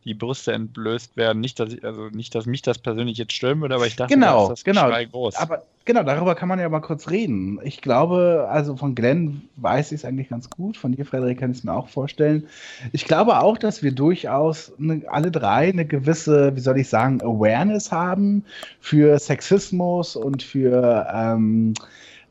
[0.05, 1.39] die Brüste entblößt werden.
[1.39, 4.13] Nicht, dass ich, also nicht, dass mich das persönlich jetzt stören würde, aber ich dachte,
[4.13, 4.89] genau, das genau.
[4.89, 5.35] groß.
[5.35, 7.59] Aber genau, darüber kann man ja mal kurz reden.
[7.63, 10.77] Ich glaube, also von Glenn weiß ich es eigentlich ganz gut.
[10.77, 12.47] Von dir, Frederik, kann ich es mir auch vorstellen.
[12.93, 17.21] Ich glaube auch, dass wir durchaus eine, alle drei eine gewisse, wie soll ich sagen,
[17.21, 18.45] Awareness haben
[18.79, 21.73] für Sexismus und für ähm,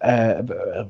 [0.00, 0.44] äh,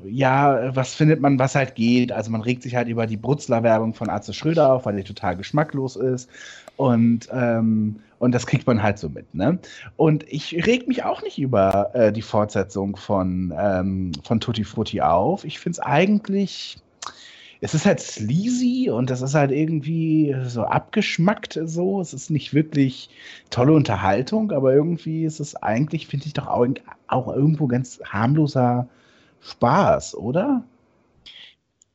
[0.05, 2.11] ja, was findet man, was halt geht.
[2.11, 5.35] Also man regt sich halt über die Brutzler-Werbung von Arze Schröder auf, weil die total
[5.35, 6.29] geschmacklos ist.
[6.77, 9.33] Und, ähm, und das kriegt man halt so mit.
[9.33, 9.59] Ne?
[9.97, 15.01] Und ich reg mich auch nicht über äh, die Fortsetzung von, ähm, von Tutti Frutti
[15.01, 15.43] auf.
[15.43, 16.77] Ich finde es eigentlich
[17.61, 21.99] es ist halt sleazy und das ist halt irgendwie so abgeschmackt so.
[21.99, 23.09] Es ist nicht wirklich
[23.49, 26.65] tolle Unterhaltung, aber irgendwie ist es eigentlich, finde ich, doch auch,
[27.07, 28.87] auch irgendwo ganz harmloser
[29.41, 30.63] Spaß, oder?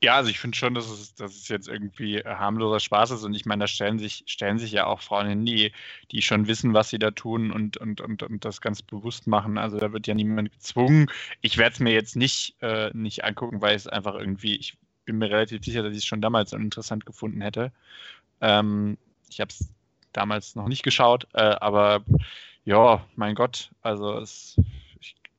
[0.05, 3.33] Ja, also ich finde schon, dass es, dass es jetzt irgendwie harmloser Spaß ist und
[3.33, 5.73] ich meine, da stellen sich, stellen sich ja auch Frauen hin, die,
[6.11, 9.57] die schon wissen, was sie da tun und, und, und, und das ganz bewusst machen.
[9.57, 11.07] Also da wird ja niemand gezwungen.
[11.41, 14.77] Ich werde es mir jetzt nicht, äh, nicht angucken, weil es einfach irgendwie, ich
[15.07, 17.73] bin mir relativ sicher, dass ich es schon damals interessant gefunden hätte.
[18.43, 18.99] Ähm,
[19.31, 19.71] ich habe es
[20.13, 22.05] damals noch nicht geschaut, äh, aber
[22.67, 24.61] ja, mein Gott, also es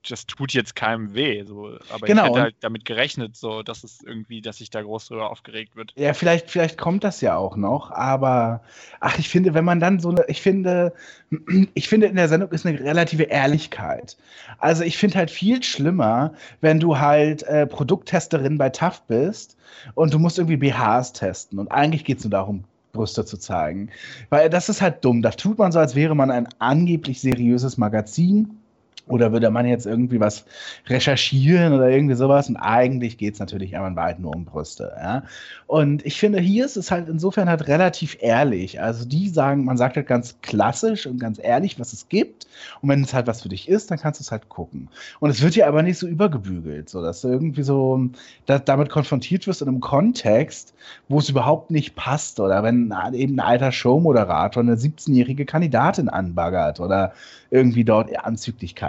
[0.10, 1.44] das tut jetzt keinem weh.
[1.44, 1.78] So.
[1.90, 2.24] Aber genau.
[2.24, 5.76] ich hätte halt damit gerechnet, so, dass es irgendwie, dass sich da groß drüber aufgeregt
[5.76, 5.94] wird.
[5.96, 8.62] Ja, vielleicht, vielleicht kommt das ja auch noch, aber
[9.00, 10.94] ach, ich finde, wenn man dann so eine, ich finde,
[11.74, 14.18] ich finde, in der Sendung ist eine relative Ehrlichkeit.
[14.60, 19.58] Also ich finde halt viel schlimmer, wenn du halt äh, Produkttesterin bei TAF bist
[19.94, 21.60] und du musst irgendwie BHs testen.
[21.60, 22.64] Und eigentlich geht es nur darum,
[22.94, 23.90] Brüste zu zeigen.
[24.30, 25.22] Weil das ist halt dumm.
[25.22, 28.58] Da tut man so, als wäre man ein angeblich seriöses Magazin
[29.08, 30.46] oder würde man jetzt irgendwie was
[30.88, 32.50] recherchieren oder irgendwie sowas?
[32.50, 34.94] Und eigentlich geht es natürlich aber weit nur um Brüste.
[34.98, 35.24] Ja?
[35.68, 38.82] Und ich finde, hier ist es halt insofern halt relativ ehrlich.
[38.82, 42.48] Also die sagen, man sagt halt ganz klassisch und ganz ehrlich, was es gibt.
[42.82, 44.90] Und wenn es halt was für dich ist, dann kannst du es halt gucken.
[45.20, 48.10] Und es wird ja aber nicht so übergebügelt, so dass du irgendwie so
[48.48, 50.74] da, damit konfrontiert wirst in einem Kontext,
[51.10, 52.40] wo es überhaupt nicht passt.
[52.40, 57.14] Oder wenn eben ein alter Showmoderator eine 17-jährige Kandidatin anbaggert oder
[57.52, 58.10] irgendwie dort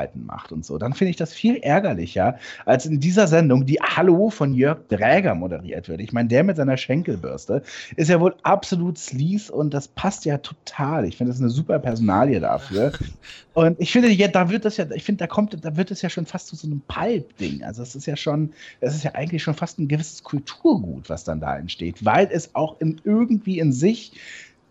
[0.06, 0.78] Anzüglichkeiten macht und so.
[0.78, 5.34] Dann finde ich das viel ärgerlicher, als in dieser Sendung, die Hallo von Jörg Dräger
[5.34, 6.00] moderiert wird.
[6.00, 7.62] Ich meine, der mit seiner Schenkelbürste
[7.96, 11.06] ist ja wohl absolut sleaze und das passt ja total.
[11.06, 12.92] Ich finde das eine super Personalie dafür.
[13.54, 16.02] Und ich finde, ja, da wird das ja, ich finde, da kommt, da wird es
[16.02, 17.64] ja schon fast zu so einem Pulp-Ding.
[17.64, 21.24] Also es ist ja schon, es ist ja eigentlich schon fast ein gewisses Kulturgut, was
[21.24, 24.12] dann da entsteht, weil es auch in, irgendwie in sich,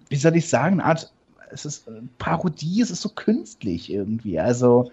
[0.09, 1.14] wie soll ich sagen, eine Art
[1.55, 4.39] es ist Parodie, es ist so künstlich irgendwie.
[4.39, 4.91] Also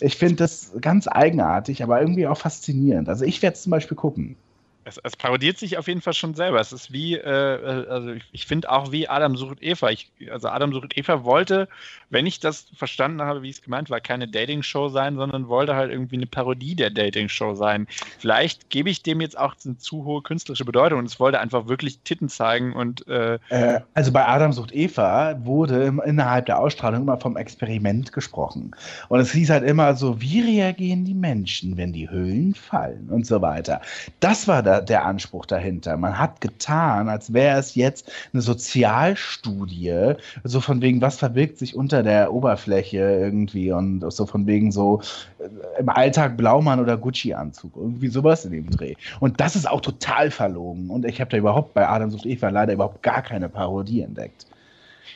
[0.00, 3.08] ich finde das ganz eigenartig, aber irgendwie auch faszinierend.
[3.08, 4.36] Also ich werde es zum Beispiel gucken
[4.84, 6.60] es, es, parodiert sich auf jeden Fall schon selber.
[6.60, 9.90] Es ist wie, äh, äh also ich, ich finde auch wie Adam sucht Eva.
[9.90, 11.68] Ich, also Adam sucht Eva wollte,
[12.10, 15.90] wenn ich das verstanden habe, wie es gemeint war, keine Dating-Show sein, sondern wollte halt
[15.90, 17.86] irgendwie eine Parodie der Dating-Show sein.
[18.18, 21.68] Vielleicht gebe ich dem jetzt auch eine zu hohe künstlerische Bedeutung und es wollte einfach
[21.68, 27.02] wirklich Titten zeigen und äh, äh, also bei Adam sucht Eva wurde innerhalb der Ausstrahlung
[27.02, 28.72] immer vom Experiment gesprochen.
[29.08, 33.26] Und es hieß halt immer so, wie reagieren die Menschen, wenn die Hüllen fallen und
[33.26, 33.80] so weiter.
[34.20, 35.96] Das war da der, Anspruch dahinter.
[35.96, 41.74] Man hat getan, als wäre es jetzt eine Sozialstudie, so von wegen, was verbirgt sich
[41.76, 45.00] unter der Oberfläche irgendwie und so von wegen so
[45.38, 48.94] äh, im Alltag Blaumann oder Gucci-Anzug, irgendwie sowas in dem Dreh.
[49.20, 50.90] Und das ist auch total verlogen.
[50.90, 54.46] Und ich habe da überhaupt bei Adam sucht Eva leider überhaupt gar keine Parodie entdeckt.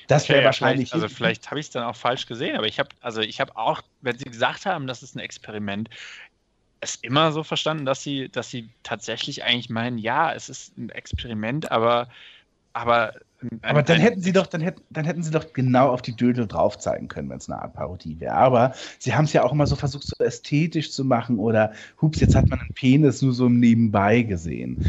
[0.09, 0.93] Das wäre okay, wahrscheinlich.
[0.93, 3.57] Also vielleicht habe ich es dann auch falsch gesehen, aber ich habe, also ich habe
[3.57, 5.91] auch, wenn Sie gesagt haben, das ist ein Experiment,
[6.81, 10.91] es immer so verstanden, dass sie, dass sie tatsächlich eigentlich meinen, ja, es ist ein
[10.91, 12.09] Experiment, aber,
[12.73, 16.03] aber ein, aber dann hätten sie doch, dann hätten, dann hätten sie doch genau auf
[16.03, 18.35] die Dödel drauf zeigen können, wenn es eine Art Parodie wäre.
[18.35, 22.21] Aber sie haben es ja auch immer so versucht, so ästhetisch zu machen oder hups,
[22.21, 24.81] jetzt hat man einen Penis nur so nebenbei gesehen.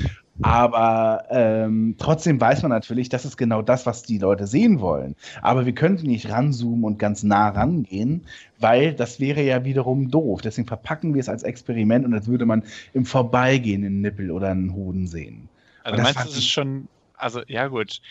[0.42, 5.16] Aber ähm, trotzdem weiß man natürlich, das ist genau das, was die Leute sehen wollen.
[5.42, 8.26] Aber wir könnten nicht ranzoomen und ganz nah rangehen,
[8.60, 10.42] weil das wäre ja wiederum doof.
[10.42, 14.50] Deswegen verpacken wir es als Experiment und als würde man im Vorbeigehen einen Nippel oder
[14.50, 15.50] einen Hoden sehen.
[15.84, 18.02] Also meinst du, es ist schon, also ja gut.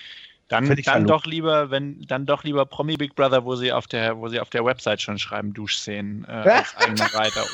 [0.49, 4.19] Dann, dann doch lieber, wenn, dann doch lieber Promi Big Brother, wo sie auf der,
[4.19, 7.45] wo sie auf der Website schon schreiben, Duschszenen äh, als eigene Reiter.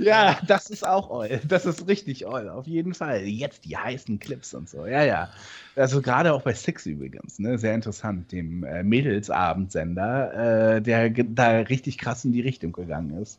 [0.00, 1.40] ja, das ist auch oll.
[1.46, 3.22] Das ist richtig oll, auf jeden Fall.
[3.22, 4.84] Jetzt die heißen Clips und so.
[4.86, 5.28] Ja, ja.
[5.76, 7.56] Also gerade auch bei Six übrigens, ne?
[7.56, 13.38] Sehr interessant, dem äh, Mädelsabendsender, äh, der da richtig krass in die Richtung gegangen ist.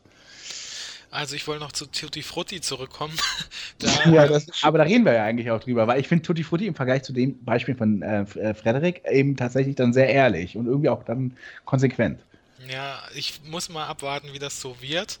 [1.10, 3.16] Also ich wollte noch zu Tutti Frutti zurückkommen.
[3.78, 6.44] da, ja, das, aber da reden wir ja eigentlich auch drüber, weil ich finde Tutti
[6.44, 10.56] Frutti im Vergleich zu dem Beispiel von äh, äh, Frederik eben tatsächlich dann sehr ehrlich
[10.56, 12.20] und irgendwie auch dann konsequent.
[12.68, 15.18] Ja, ich muss mal abwarten, wie das so wird.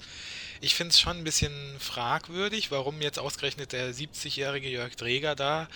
[0.60, 5.66] Ich finde es schon ein bisschen fragwürdig, warum jetzt ausgerechnet der 70-jährige Jörg Dreger da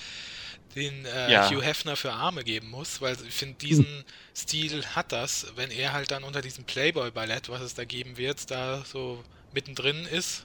[0.75, 1.49] den äh, ja.
[1.49, 4.05] Hugh Hefner für Arme geben muss, weil ich finde, diesen hm.
[4.37, 8.51] Stil hat das, wenn er halt dann unter diesem Playboy-Ballett, was es da geben wird,
[8.51, 9.23] da so
[9.55, 10.45] mittendrin ist.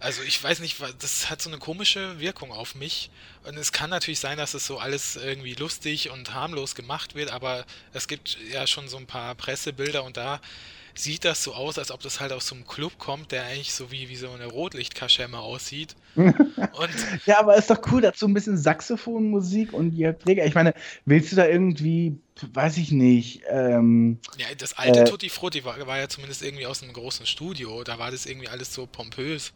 [0.00, 3.10] Also ich weiß nicht, das hat so eine komische Wirkung auf mich.
[3.44, 7.30] Und es kann natürlich sein, dass es so alles irgendwie lustig und harmlos gemacht wird,
[7.30, 10.40] aber es gibt ja schon so ein paar Pressebilder und da
[10.94, 13.72] sieht das so aus, als ob das halt aus so einem Club kommt, der eigentlich
[13.72, 15.96] so wie, wie so eine Rotlichtkaschemme aussieht.
[17.26, 20.44] ja, aber ist doch cool, dazu ein bisschen Saxophonmusik und Jörg Träger.
[20.44, 20.74] Ich meine,
[21.06, 22.18] willst du da irgendwie,
[22.52, 23.42] weiß ich nicht.
[23.48, 27.24] Ähm, ja, das alte äh, Tutti Frutti war, war, ja zumindest irgendwie aus einem großen
[27.24, 27.82] Studio.
[27.82, 29.54] Da war das irgendwie alles so pompös.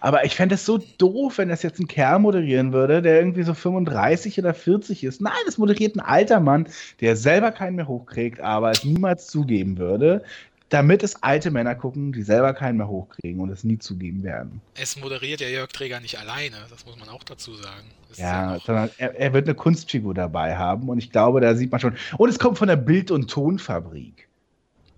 [0.00, 3.42] Aber ich fände es so doof, wenn das jetzt ein Kerl moderieren würde, der irgendwie
[3.42, 5.22] so 35 oder 40 ist.
[5.22, 6.68] Nein, das moderiert ein alter Mann,
[7.00, 10.22] der selber keinen mehr hochkriegt, aber es niemals zugeben würde
[10.68, 14.60] damit es alte Männer gucken, die selber keinen mehr hochkriegen und es nie zugeben werden.
[14.74, 17.86] Es moderiert ja Jörg Träger nicht alleine, das muss man auch dazu sagen.
[18.16, 21.70] ja, ja sondern er, er, wird eine Kunstfigur dabei haben und ich glaube, da sieht
[21.70, 21.96] man schon.
[22.18, 24.28] Und es kommt von der Bild- und Tonfabrik.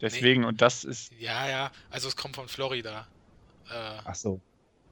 [0.01, 0.47] Deswegen, nee.
[0.47, 1.13] und das ist.
[1.19, 3.07] Ja, ja, also es kommt von Florida.
[3.69, 4.41] Äh, Ach so.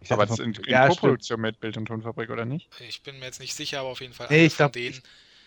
[0.01, 2.69] Ich aber es in, in ja, Co-Produktion mit Bild- und Tonfabrik, oder nicht?
[2.87, 4.27] Ich bin mir jetzt nicht sicher, aber auf jeden Fall.
[4.31, 5.01] Nee, ich glaube, denen.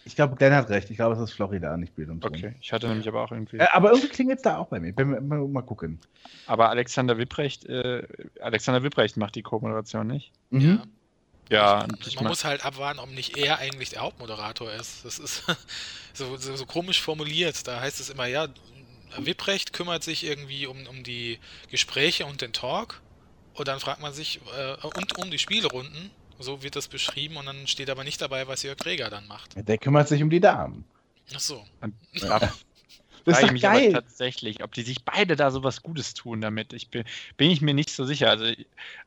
[0.09, 0.89] Ich glaube, Glenn hat recht.
[0.89, 2.35] Ich glaube, es ist Florida, nicht Bild und Ton.
[2.35, 3.57] Okay, ich hatte nämlich aber auch irgendwie.
[3.57, 4.91] Äh, aber irgendwie klingelt es da auch bei mir.
[4.97, 5.99] Mal, mal, mal gucken.
[6.47, 8.07] Aber Alexander Wipprecht, äh,
[8.41, 10.31] Alexander Wipprecht macht die Co-Moderation nicht.
[10.49, 10.81] Mhm.
[11.51, 11.85] Ja.
[12.07, 15.05] Ich, man muss halt abwarten, ob nicht er eigentlich der Hauptmoderator ist.
[15.05, 15.43] Das ist
[16.13, 17.67] so, so, so, komisch formuliert.
[17.67, 18.47] Da heißt es immer, ja,
[19.15, 21.37] Wipprecht kümmert sich irgendwie um, um die
[21.69, 22.99] Gespräche und den Talk.
[23.53, 26.09] Und dann fragt man sich, äh, und um die Spielrunden.
[26.39, 29.55] So wird das beschrieben und dann steht aber nicht dabei, was Jörg Träger dann macht.
[29.55, 30.85] Der kümmert sich um die Damen.
[31.35, 31.63] Ach so.
[32.13, 32.51] Ja.
[33.25, 33.95] Das ist doch mich geil.
[33.95, 36.73] aber tatsächlich, ob die sich beide da so was Gutes tun damit.
[36.73, 37.03] Ich bin,
[37.37, 38.29] bin ich mir nicht so sicher.
[38.29, 38.45] Also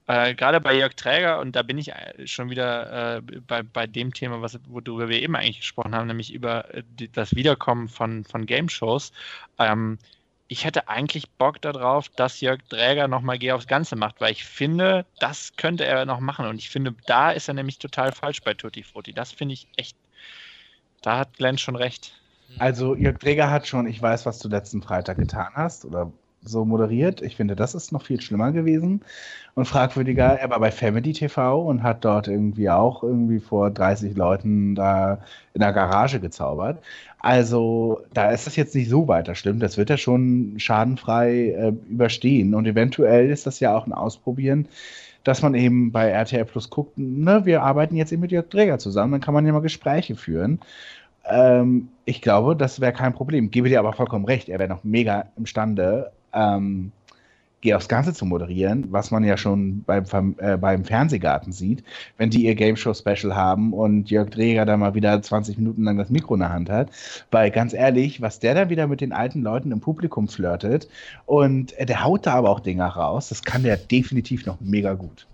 [0.07, 3.87] äh, gerade bei Jörg Träger, und da bin ich äh, schon wieder äh, bei, bei
[3.87, 6.83] dem Thema, was, worüber wir eben eigentlich gesprochen haben, nämlich über äh,
[7.13, 9.13] das Wiederkommen von, von Game-Shows.
[9.59, 9.99] Ähm,
[10.53, 14.45] ich hätte eigentlich Bock darauf, dass Jörg Dräger nochmal Geh aufs Ganze macht, weil ich
[14.45, 16.47] finde, das könnte er noch machen.
[16.47, 19.15] Und ich finde, da ist er nämlich total falsch bei Tutti Frutti.
[19.15, 19.97] Das finde ich echt.
[21.01, 22.13] Da hat Glenn schon recht.
[22.59, 26.13] Also, Jörg Dräger hat schon, ich weiß, was du letzten Freitag getan hast oder
[26.45, 27.23] so moderiert.
[27.23, 29.03] Ich finde, das ist noch viel schlimmer gewesen
[29.55, 30.39] und fragwürdiger.
[30.39, 35.19] Er war bei Family TV und hat dort irgendwie auch irgendwie vor 30 Leuten da
[35.55, 36.83] in der Garage gezaubert.
[37.19, 39.61] Also da ist das jetzt nicht so weiter schlimm.
[39.61, 42.55] Das wird er schon schadenfrei äh, überstehen.
[42.55, 44.67] Und eventuell ist das ja auch ein Ausprobieren,
[45.25, 48.79] dass man eben bei RTL Plus guckt, ne, wir arbeiten jetzt eben mit Jörg Träger
[48.79, 50.59] zusammen, dann kann man ja mal Gespräche führen.
[51.25, 53.51] Ähm, ich glaube, das wäre kein Problem.
[53.51, 56.93] Gebe dir aber vollkommen recht, er wäre noch mega imstande, ähm,
[57.63, 61.85] Geh aufs Ganze zu moderieren, was man ja schon beim, äh, beim Fernsehgarten sieht,
[62.19, 65.85] wenn die ihr Game Show Special haben und Jörg Dreger da mal wieder 20 Minuten
[65.85, 66.91] lang das Mikro in der Hand hat.
[67.31, 70.89] Weil ganz ehrlich, was der da wieder mit den alten Leuten im Publikum flirtet
[71.25, 74.95] und äh, der haut da aber auch Dinger raus, das kann der definitiv noch mega
[74.95, 75.29] gut.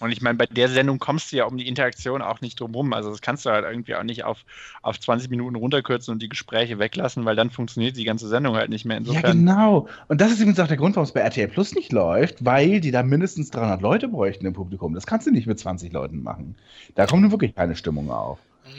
[0.00, 2.74] Und ich meine, bei der Sendung kommst du ja um die Interaktion auch nicht drum
[2.74, 2.92] rum.
[2.92, 4.44] Also das kannst du halt irgendwie auch nicht auf,
[4.82, 8.70] auf 20 Minuten runterkürzen und die Gespräche weglassen, weil dann funktioniert die ganze Sendung halt
[8.70, 8.96] nicht mehr.
[8.96, 9.88] Insofern ja, genau.
[10.08, 12.80] Und das ist übrigens auch der Grund, warum es bei RTL Plus nicht läuft, weil
[12.80, 14.94] die da mindestens 300 Leute bräuchten im Publikum.
[14.94, 16.56] Das kannst du nicht mit 20 Leuten machen.
[16.94, 18.38] Da kommt nun wirklich keine Stimmung auf.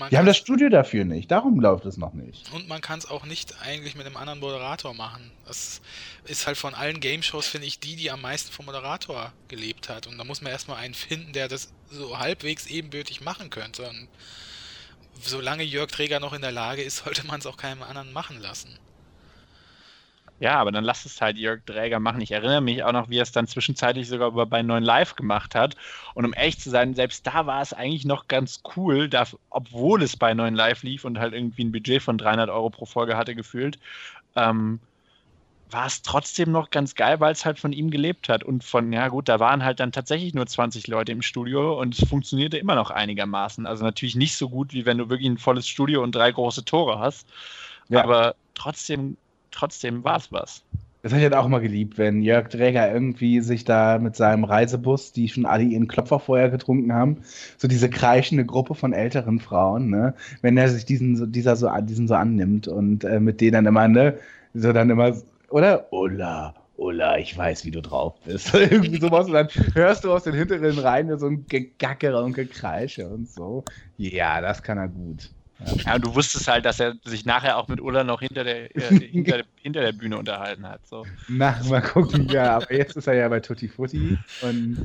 [0.10, 2.52] Wir haben das Studio dafür nicht, darum läuft es noch nicht.
[2.54, 5.32] Und man kann es auch nicht eigentlich mit einem anderen Moderator machen.
[5.46, 5.80] Das
[6.26, 10.08] ist halt von allen Game-Shows, finde ich, die, die am meisten vom Moderator gelebt hat.
[10.08, 13.88] Und da muss man erstmal einen finden, der das so halbwegs ebenbürtig machen könnte.
[13.88, 14.08] Und
[15.22, 18.40] solange Jörg Träger noch in der Lage ist, sollte man es auch keinem anderen machen
[18.42, 18.80] lassen.
[20.40, 22.20] Ja, aber dann lass es halt Jörg Dräger machen.
[22.20, 25.56] Ich erinnere mich auch noch, wie er es dann zwischenzeitlich sogar bei 9 Live gemacht
[25.56, 25.76] hat.
[26.14, 30.04] Und um ehrlich zu sein, selbst da war es eigentlich noch ganz cool, da, obwohl
[30.04, 33.16] es bei 9 Live lief und halt irgendwie ein Budget von 300 Euro pro Folge
[33.16, 33.80] hatte gefühlt,
[34.36, 34.80] ähm,
[35.72, 38.44] war es trotzdem noch ganz geil, weil es halt von ihm gelebt hat.
[38.44, 41.98] Und von, ja gut, da waren halt dann tatsächlich nur 20 Leute im Studio und
[41.98, 43.66] es funktionierte immer noch einigermaßen.
[43.66, 46.66] Also natürlich nicht so gut, wie wenn du wirklich ein volles Studio und drei große
[46.66, 47.28] Tore hast.
[47.88, 48.04] Ja.
[48.04, 49.18] Aber trotzdem
[49.56, 50.64] trotzdem war es was.
[51.02, 54.44] Das hätte ich halt auch mal geliebt, wenn Jörg Dräger irgendwie sich da mit seinem
[54.44, 57.18] Reisebus, die schon alle ihren Klopfer vorher getrunken haben,
[57.58, 62.08] so diese kreischende Gruppe von älteren Frauen, ne, wenn er sich diesen, dieser so, diesen
[62.08, 64.18] so annimmt und äh, mit denen dann immer, ne,
[64.56, 65.16] so dann immer,
[65.50, 65.86] oder?
[65.92, 68.54] Ola, Ola, ich weiß, wie du drauf bist.
[68.54, 69.28] Irgendwie sowas.
[69.28, 73.64] Und dann hörst du aus den hinteren Reihen so ein Gegackere und Gekreische und so.
[73.98, 75.30] Ja, das kann er gut.
[75.86, 78.76] Ja, und du wusstest halt, dass er sich nachher auch mit Ulla noch hinter der,
[78.76, 80.86] äh, hinter, hinter, der Bühne unterhalten hat.
[80.86, 81.06] So.
[81.28, 82.58] Na, mal gucken, ja.
[82.58, 84.78] Aber jetzt ist er ja bei Tutti Frutti und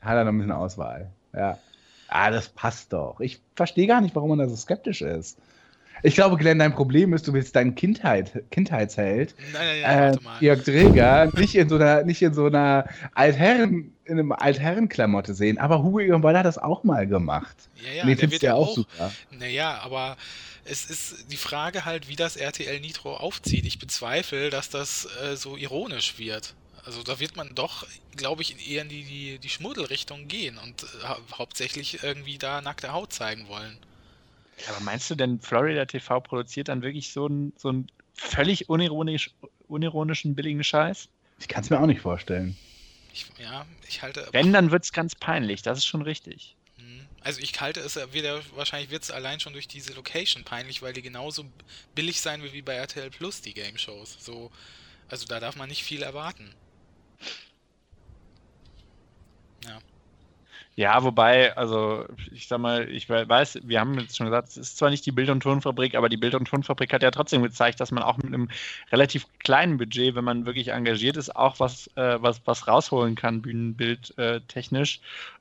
[0.00, 1.12] hat er noch ein bisschen Auswahl.
[1.34, 1.58] Ja.
[2.08, 3.20] Ah, das passt doch.
[3.20, 5.38] Ich verstehe gar nicht, warum man da so skeptisch ist.
[6.02, 10.18] Ich glaube, Glenn, dein Problem ist, du willst deinen Kindheit, Kindheitsheld, Nein, nein, nein, warte
[10.18, 10.42] äh, mal.
[10.42, 15.58] Jörg Dreger, nicht in so einer, nicht in so einer Altherren, in einem Altherrenklamotte sehen.
[15.58, 17.56] Aber Hugo Egon hat das auch mal gemacht.
[17.84, 18.74] Ja, ja, den der wird ja auch auch.
[18.74, 19.12] super.
[19.30, 20.16] Naja, aber
[20.64, 23.66] es ist die Frage halt, wie das RTL Nitro aufzieht.
[23.66, 26.54] Ich bezweifle, dass das äh, so ironisch wird.
[26.84, 30.82] Also da wird man doch, glaube ich, eher in die, die, die Schmuddelrichtung gehen und
[30.82, 33.78] äh, hau hauptsächlich irgendwie da nackte Haut zeigen wollen.
[34.68, 39.30] Aber meinst du denn, Florida TV produziert dann wirklich so einen, so einen völlig unironisch,
[39.68, 41.08] unironischen, billigen Scheiß?
[41.38, 42.56] Ich kann es mir auch nicht vorstellen.
[43.12, 44.28] Ich, ja, ich halte.
[44.32, 46.56] Wenn, dann wird es ganz peinlich, das ist schon richtig.
[46.76, 47.06] Hm.
[47.20, 50.92] Also ich halte es wieder, wahrscheinlich wird es allein schon durch diese Location peinlich, weil
[50.92, 51.44] die genauso
[51.94, 54.16] billig sein wird wie bei RTL Plus, die Game Shows.
[54.20, 54.50] So,
[55.08, 56.54] also da darf man nicht viel erwarten.
[59.64, 59.78] Ja.
[60.74, 64.56] Ja, wobei, also ich sag mal, ich we- weiß, wir haben jetzt schon gesagt, es
[64.56, 67.42] ist zwar nicht die Bild- und Tonfabrik, aber die Bild- und Tonfabrik hat ja trotzdem
[67.42, 68.48] gezeigt, dass man auch mit einem
[68.90, 73.42] relativ kleinen Budget, wenn man wirklich engagiert ist, auch was, äh, was, was rausholen kann,
[73.42, 75.00] Bühnenbild äh, technisch.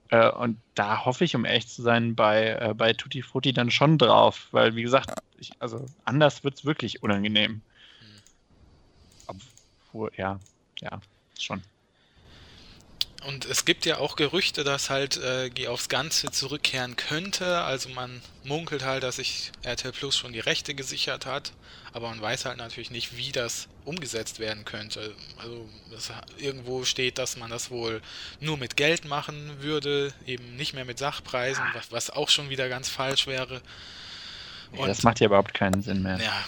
[0.10, 3.72] Äh, und da hoffe ich, um ehrlich zu sein, bei, äh, bei Tutti Frutti dann
[3.72, 7.62] schon drauf, weil wie gesagt, ich, also anders wird es wirklich unangenehm.
[9.28, 10.40] Obwohl, ja,
[10.82, 11.00] ja,
[11.38, 11.71] schon.
[13.26, 17.62] Und es gibt ja auch Gerüchte, dass halt äh, Geh aufs Ganze zurückkehren könnte.
[17.62, 21.52] Also man munkelt halt, dass sich RTL Plus schon die Rechte gesichert hat,
[21.94, 25.14] aber man weiß halt natürlich nicht, wie das umgesetzt werden könnte.
[25.38, 28.02] Also es, irgendwo steht, dass man das wohl
[28.40, 32.70] nur mit Geld machen würde, eben nicht mehr mit Sachpreisen, was, was auch schon wieder
[32.70, 33.62] ganz falsch wäre.
[34.72, 36.18] Nee, das macht ja überhaupt keinen Sinn mehr.
[36.18, 36.46] Ja.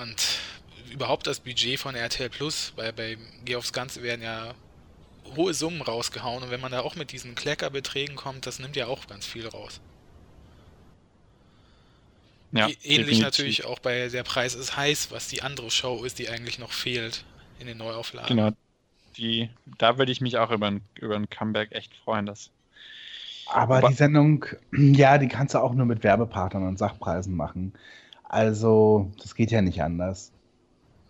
[0.00, 0.22] Und
[0.90, 4.54] überhaupt das Budget von RTL Plus, bei, bei Geh aufs Ganze werden ja
[5.36, 8.86] hohe Summen rausgehauen und wenn man da auch mit diesen Kleckerbeträgen kommt, das nimmt ja
[8.86, 9.80] auch ganz viel raus.
[12.52, 13.22] Ja, Ä- Ähnlich definitiv.
[13.22, 16.72] natürlich auch bei Der Preis ist heiß, was die andere Show ist, die eigentlich noch
[16.72, 17.24] fehlt
[17.58, 18.36] in den Neuauflagen.
[18.36, 18.50] Genau.
[19.16, 22.26] Die, da würde ich mich auch über ein, über ein Comeback echt freuen.
[22.26, 22.50] Dass,
[23.46, 27.72] Aber, Aber- die Sendung, ja, die kannst du auch nur mit Werbepartnern und Sachpreisen machen.
[28.24, 30.31] Also, das geht ja nicht anders.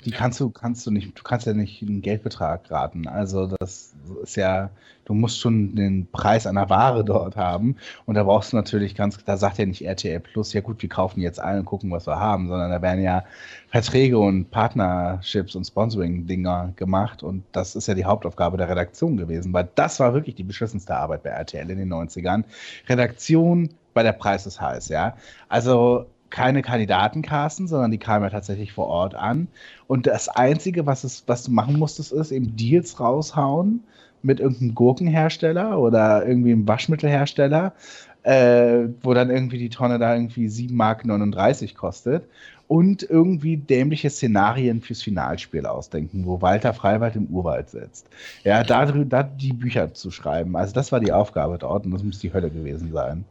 [0.05, 0.17] Die Ja.
[0.19, 3.07] kannst du, kannst du nicht, du kannst ja nicht einen Geldbetrag raten.
[3.07, 4.71] Also, das ist ja,
[5.05, 7.77] du musst schon den Preis einer Ware dort haben.
[8.07, 10.89] Und da brauchst du natürlich ganz, da sagt ja nicht RTL Plus, ja gut, wir
[10.89, 13.25] kaufen jetzt ein und gucken, was wir haben, sondern da werden ja
[13.69, 17.23] Verträge und Partnerships und Sponsoring-Dinger gemacht.
[17.23, 20.97] Und das ist ja die Hauptaufgabe der Redaktion gewesen, weil das war wirklich die beschissenste
[20.97, 22.45] Arbeit bei RTL in den 90ern.
[22.89, 25.17] Redaktion bei der Preis ist heiß, ja.
[25.49, 29.49] Also keine Kandidaten casten, sondern die kamen ja tatsächlich vor Ort an.
[29.93, 33.85] Und das Einzige, was, es, was du machen musstest, ist eben Deals raushauen
[34.23, 37.75] mit irgendeinem Gurkenhersteller oder irgendwie einem Waschmittelhersteller,
[38.23, 42.25] äh, wo dann irgendwie die Tonne da irgendwie 7 Mark 39 kostet.
[42.69, 48.07] Und irgendwie dämliche Szenarien fürs Finalspiel ausdenken, wo Walter Freiwald im Urwald sitzt.
[48.45, 50.57] Ja, da, da die Bücher zu schreiben.
[50.57, 53.27] Also das war die Aufgabe dort und das muss die Hölle gewesen sein.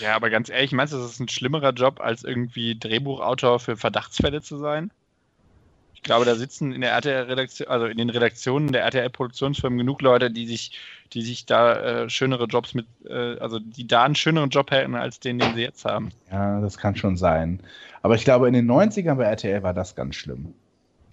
[0.00, 3.76] Ja, aber ganz ehrlich, meinst du, das ist ein schlimmerer Job, als irgendwie Drehbuchautor für
[3.76, 4.90] Verdachtsfälle zu sein?
[5.94, 10.30] Ich glaube, da sitzen in der RTL-Redaktion, also in den Redaktionen der RTL-Produktionsfirmen genug Leute,
[10.30, 10.78] die sich,
[11.12, 14.94] die sich da äh, schönere Jobs mit, äh, also die da einen schöneren Job hätten
[14.94, 16.10] als den, den sie jetzt haben.
[16.30, 17.60] Ja, das kann schon sein.
[18.02, 20.54] Aber ich glaube, in den 90ern bei RTL war das ganz schlimm.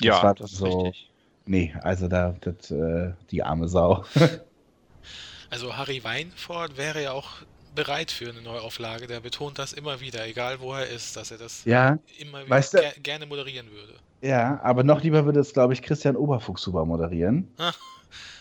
[0.03, 1.09] Das ja, war das ist so- richtig.
[1.47, 4.03] Nee, also da, das, äh, die arme Sau.
[5.49, 7.43] Also Harry Weinfurt wäre ja auch
[7.75, 9.07] bereit für eine Neuauflage.
[9.07, 12.49] Der betont das immer wieder, egal wo er ist, dass er das ja, immer wieder
[12.49, 13.93] Weißt du- ger gerne moderieren würde.
[14.21, 17.47] ja, aber noch lieber würde es, glaube ich, Christian Oberfuchshuber moderieren.
[17.57, 17.73] Ah.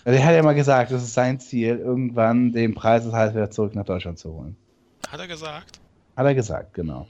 [0.07, 3.75] Der hat ja mal gesagt, das ist sein Ziel, irgendwann den Preis des wieder zurück
[3.75, 4.55] nach Deutschland zu holen.
[5.09, 5.81] Hat er gesagt?
[6.15, 7.09] Hat er gesagt, genau.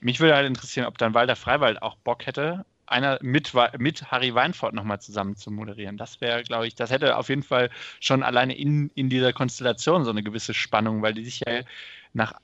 [0.00, 4.34] Mich würde halt interessieren, ob dann Walter Freiwald auch Bock hätte, einer mit, mit Harry
[4.34, 5.96] Weinfurt nochmal zusammen zu moderieren.
[5.96, 10.04] Das wäre, glaube ich, das hätte auf jeden Fall schon alleine in, in dieser Konstellation
[10.04, 11.62] so eine gewisse Spannung, weil die sich ja
[12.12, 12.34] nach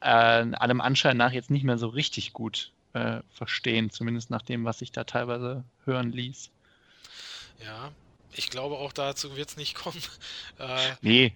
[0.00, 4.64] äh, allem Anschein nach jetzt nicht mehr so richtig gut äh, verstehen, zumindest nach dem,
[4.64, 6.50] was sich da teilweise hören ließ.
[7.64, 7.92] Ja.
[8.32, 10.00] Ich glaube auch dazu wird es nicht kommen.
[10.58, 11.32] Äh, Nee,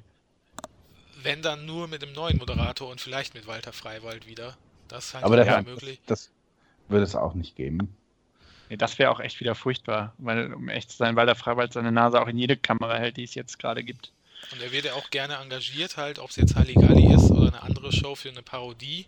[1.24, 4.57] wenn dann nur mit dem neuen Moderator und vielleicht mit Walter Freiwald wieder.
[4.89, 6.01] Das ist halt Aber der, möglich.
[6.07, 6.32] das, das
[6.89, 7.97] würde es auch nicht geben.
[8.70, 11.93] Nee das wäre auch echt wieder furchtbar, weil, um echt zu sein, Walter Freiwald seine
[11.93, 14.12] Nase auch in jede Kamera hält, die es jetzt gerade gibt.
[14.53, 17.62] Und er wird ja auch gerne engagiert, halt, ob es jetzt Halligalli ist oder eine
[17.62, 19.07] andere Show für eine Parodie.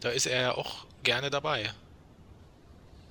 [0.00, 1.70] Da ist er ja auch gerne dabei.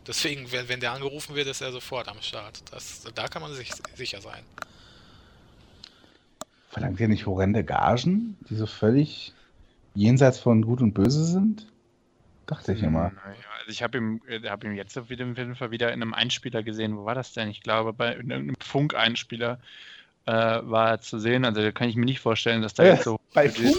[0.08, 2.64] Deswegen, wenn, wenn der angerufen wird, ist er sofort am Start.
[2.72, 4.44] Das, da kann man sich sicher sein.
[6.70, 9.34] Verlangt ihr nicht horrende Gagen, die so völlig
[9.94, 11.68] jenseits von Gut und Böse sind?
[12.50, 13.12] Dachte ich immer.
[13.12, 16.16] Naja, also ich habe ihn, äh, hab ihn jetzt auf jeden Fall wieder in einem
[16.16, 16.98] Einspieler gesehen.
[16.98, 17.48] Wo war das denn?
[17.48, 19.60] Ich glaube, bei einem Funk-Einspieler
[20.26, 21.46] äh, war er zu sehen.
[21.46, 23.20] Also da kann ich mir nicht vorstellen, dass da Ja, jetzt so.
[23.36, 23.76] bei Funk?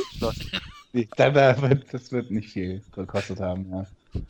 [1.91, 3.87] Das wird nicht viel gekostet haben, ja.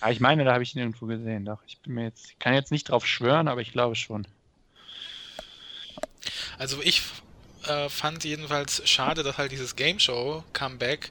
[0.00, 1.44] Ah, ich meine, da habe ich ihn irgendwo gesehen.
[1.44, 4.28] Doch, ich bin mir jetzt, ich kann jetzt nicht drauf schwören, aber ich glaube schon.
[6.56, 7.02] Also ich
[7.66, 11.10] äh, fand jedenfalls schade, dass halt dieses Game Show Comeback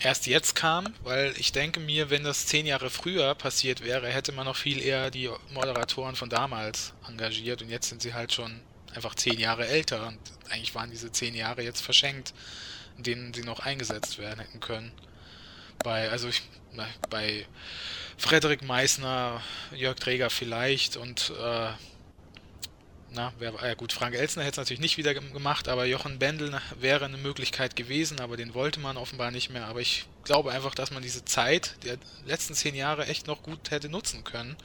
[0.00, 4.32] erst jetzt kam, weil ich denke mir, wenn das zehn Jahre früher passiert wäre, hätte
[4.32, 8.60] man noch viel eher die Moderatoren von damals engagiert und jetzt sind sie halt schon
[8.94, 10.18] einfach zehn Jahre älter und
[10.50, 12.34] eigentlich waren diese zehn Jahre jetzt verschenkt,
[12.96, 14.92] in denen sie noch eingesetzt werden hätten können.
[15.84, 16.42] Bei, also ich,
[16.72, 17.46] na, bei
[18.16, 19.42] Frederik Meissner,
[19.72, 21.70] Jörg Träger vielleicht und äh,
[23.10, 26.18] na, wer, ja gut, Frank Elsner hätte es natürlich nicht wieder gem- gemacht, aber Jochen
[26.18, 29.66] Bendel wäre eine Möglichkeit gewesen, aber den wollte man offenbar nicht mehr.
[29.66, 33.70] Aber ich glaube einfach, dass man diese Zeit der letzten zehn Jahre echt noch gut
[33.70, 34.56] hätte nutzen können.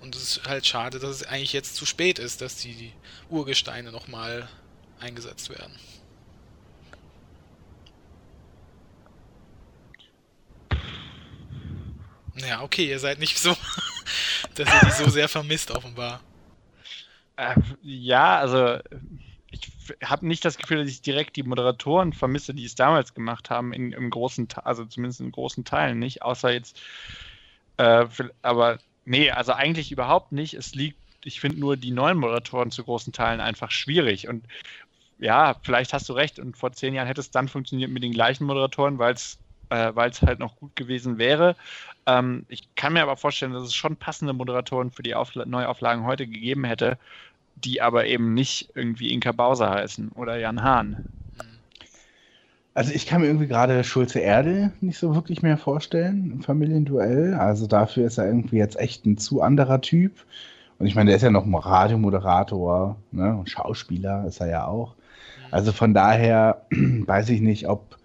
[0.00, 2.92] Und es ist halt schade, dass es eigentlich jetzt zu spät ist, dass die, die
[3.30, 4.48] Urgesteine nochmal
[5.00, 5.74] eingesetzt werden.
[12.36, 13.56] Ja, okay, ihr seid nicht so,
[14.54, 16.20] dass ihr die so sehr vermisst, offenbar.
[17.38, 18.78] Äh, ja, also
[19.52, 19.70] ich
[20.04, 23.72] habe nicht das Gefühl, dass ich direkt die Moderatoren vermisse, die es damals gemacht haben,
[23.72, 26.80] in, im großen, also zumindest in großen Teilen nicht, außer jetzt,
[27.78, 30.54] äh, für- aber nee, also eigentlich überhaupt nicht.
[30.54, 34.46] Es liegt, ich finde nur die neuen Moderatoren zu großen Teilen einfach schwierig und
[35.18, 38.12] ja, vielleicht hast du recht und vor zehn Jahren hätte es dann funktioniert mit den
[38.12, 39.40] gleichen Moderatoren, weil es
[39.70, 41.56] äh, weil es halt noch gut gewesen wäre.
[42.06, 46.04] Ähm, ich kann mir aber vorstellen, dass es schon passende Moderatoren für die Aufla Neuauflagen
[46.06, 46.98] heute gegeben hätte,
[47.64, 51.04] die aber eben nicht irgendwie Inka Bauser heißen oder Jan Hahn.
[52.74, 57.34] Also ich kann mir irgendwie gerade Schulze Erde nicht so wirklich mehr vorstellen im Familienduell.
[57.34, 60.12] Also dafür ist er irgendwie jetzt echt ein zu anderer Typ.
[60.78, 63.36] Und ich meine, der ist ja noch ein Radiomoderator ne?
[63.36, 64.94] und Schauspieler ist er ja auch.
[65.50, 67.96] Also von daher weiß ich nicht, ob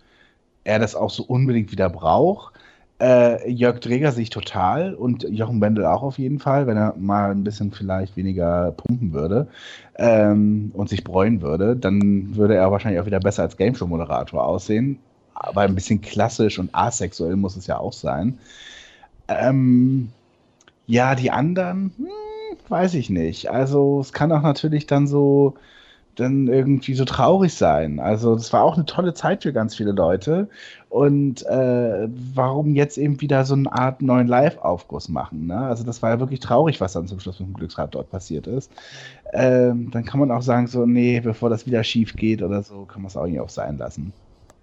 [0.64, 2.53] er das auch so unbedingt wieder braucht.
[3.04, 6.96] Äh, Jörg Dreger sehe ich total und Jochen Bendel auch auf jeden Fall, wenn er
[6.98, 9.50] mal ein bisschen vielleicht weniger pumpen würde
[9.96, 13.88] ähm, und sich bräunen würde, dann würde er wahrscheinlich auch wieder besser als Game Show
[13.88, 15.00] Moderator aussehen.
[15.34, 18.40] Aber ein bisschen klassisch und asexuell muss es ja auch sein.
[19.28, 20.10] Ähm,
[20.88, 22.08] ja, die anderen, hm,
[22.70, 23.52] weiß ich nicht.
[23.52, 25.56] Also es kann auch natürlich dann so
[26.16, 28.00] dann irgendwie so traurig sein.
[28.00, 30.48] Also das war auch eine tolle Zeit für ganz viele Leute.
[30.90, 35.48] Und äh, warum jetzt eben wieder so eine Art neuen Live-Aufguss machen?
[35.48, 35.58] Ne?
[35.58, 38.46] Also das war ja wirklich traurig, was dann zum Schluss mit dem Glücksrad dort passiert
[38.46, 38.72] ist.
[39.34, 42.86] Ähm, dann kann man auch sagen, so, nee, bevor das wieder schief geht oder so,
[42.86, 44.14] kann man es auch irgendwie auch sein lassen.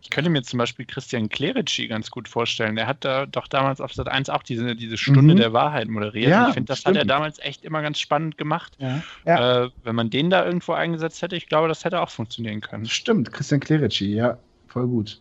[0.02, 2.74] Ich könnte mir zum Beispiel Christian Clerici ganz gut vorstellen.
[2.76, 5.38] Der hat da doch damals auf Sat 1 auch diese, diese Stunde Mhm.
[5.38, 6.30] der Wahrheit moderiert.
[6.30, 7.10] Ja, ich finde, das hat er stimmt.
[7.10, 8.76] damals echt immer ganz spannend gemacht.
[8.78, 9.64] Ja, ja.
[9.64, 12.86] Äh, wenn man den da irgendwo eingesetzt hätte, ich glaube, das hätte auch funktionieren können.
[12.86, 13.32] stimmt.
[13.32, 15.20] Christian Clerici, ja, voll gut.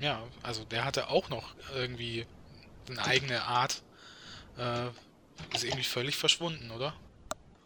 [0.00, 2.26] Ja, also der hatte auch noch irgendwie
[2.90, 3.82] eine eigene Art.
[4.58, 4.88] Äh,
[5.54, 6.92] ist irgendwie völlig verschwunden, oder?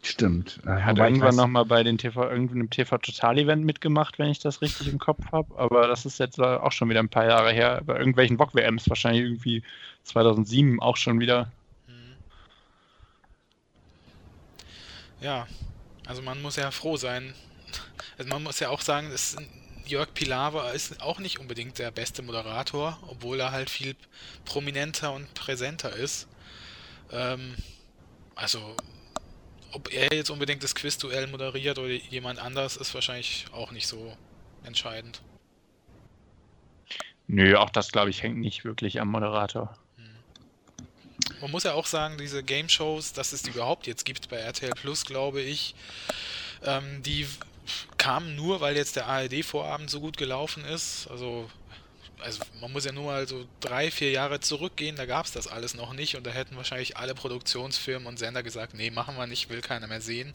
[0.01, 0.59] Stimmt.
[0.65, 4.61] Äh, Er hat wobei irgendwann nochmal bei den TV, irgendeinem TV-Total-Event mitgemacht, wenn ich das
[4.61, 5.57] richtig im Kopf habe.
[5.57, 7.81] Aber das ist jetzt auch schon wieder ein paar Jahre her.
[7.85, 9.63] Bei irgendwelchen VOG-WMs, wahrscheinlich irgendwie
[10.03, 11.51] 2007 auch schon wieder.
[11.87, 12.15] Mhm.
[15.21, 15.47] Ja,
[16.05, 17.33] also man muss ja froh sein.
[18.17, 19.37] Also man muss ja auch sagen, dass
[19.85, 23.95] Jörg Pilawa ist auch nicht unbedingt der beste Moderator, obwohl er halt viel
[24.43, 26.27] prominenter und präsenter ist.
[27.11, 27.55] Ähm,
[28.35, 28.75] also
[29.71, 34.15] ob er jetzt unbedingt das Quizduell moderiert oder jemand anders, ist wahrscheinlich auch nicht so
[34.63, 35.21] entscheidend.
[37.27, 39.77] Nö, auch das, glaube ich, hängt nicht wirklich am Moderator.
[41.41, 44.37] Man muss ja auch sagen, diese Game Shows, dass es die überhaupt jetzt gibt bei
[44.37, 45.75] RTL Plus, glaube ich,
[46.63, 47.27] ähm, die
[47.97, 51.07] kamen nur, weil jetzt der ARD-Vorabend so gut gelaufen ist.
[51.09, 51.49] Also,
[52.21, 55.47] also man muss ja nur mal so drei, vier Jahre zurückgehen, da gab es das
[55.47, 59.27] alles noch nicht und da hätten wahrscheinlich alle Produktionsfirmen und Sender gesagt, nee, machen wir
[59.27, 60.33] nicht, will keiner mehr sehen.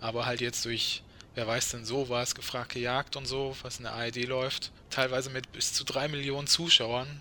[0.00, 1.02] Aber halt jetzt durch,
[1.34, 5.30] wer weiß denn so, was, gefragt gejagt und so, was in der ARD läuft, teilweise
[5.30, 7.20] mit bis zu drei Millionen Zuschauern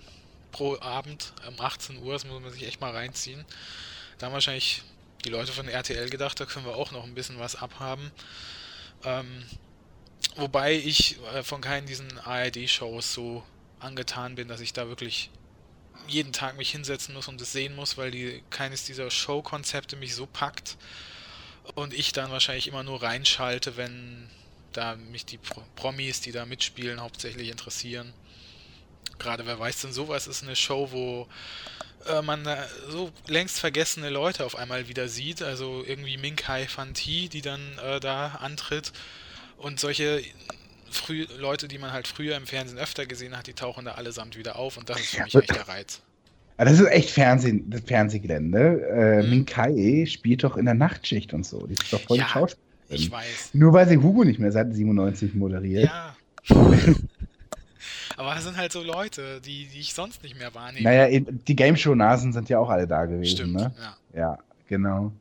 [0.51, 3.45] pro Abend um 18 Uhr, das muss man sich echt mal reinziehen.
[4.18, 4.84] Da haben wahrscheinlich
[5.26, 8.11] die Leute von RTL gedacht, da können wir auch noch ein bisschen was abhaben.
[9.03, 9.43] Ähm,
[10.35, 13.43] wobei ich äh, von keinen diesen ARD-Shows so
[13.80, 15.30] angetan bin, dass ich da wirklich
[16.07, 20.15] jeden Tag mich hinsetzen muss und es sehen muss, weil die keines dieser Show-Konzepte mich
[20.15, 20.77] so packt
[21.76, 24.30] und ich dann wahrscheinlich immer nur reinschalte, wenn
[24.73, 28.14] da mich die Pro Promis, die da mitspielen, hauptsächlich interessieren.
[29.18, 31.27] gerade wer weiß denn sowas ist eine Show, wo
[32.07, 32.47] äh, man
[32.88, 35.41] so längst vergessene Leute auf einmal wieder sieht.
[35.41, 38.91] Also irgendwie Minkai Fanti, die dann äh, da antritt.
[39.57, 40.23] Und solche
[40.95, 44.38] früh Leute, die man halt früher im Fernsehen öfter gesehen hat, die tauchen da allesamt
[44.38, 44.78] wieder auf.
[44.78, 46.02] Und das ist für mich echt der Reiz.
[46.57, 48.82] Das ist echt Fernsehen, das Fernsehgelände.
[48.90, 49.30] Äh, mhm.
[49.30, 51.66] Minkai spielt doch in der Nachtschicht und so.
[51.66, 52.66] Die ist doch voll ja, Schauspielerin.
[52.90, 53.52] Ich weiß.
[53.53, 55.90] Nur weil sie Hugo nicht mehr seit 97 moderiert.
[55.90, 56.16] Ja.
[58.18, 60.84] Aber es sind halt so Leute, die, die ich sonst nicht mehr wahrnehme.
[60.84, 63.38] Naja, die Game Show-Nasen sind ja auch alle da gewesen.
[63.38, 63.74] Stimmt, ne?
[63.80, 63.98] ja.
[64.20, 64.38] Ja,
[64.68, 65.14] genau.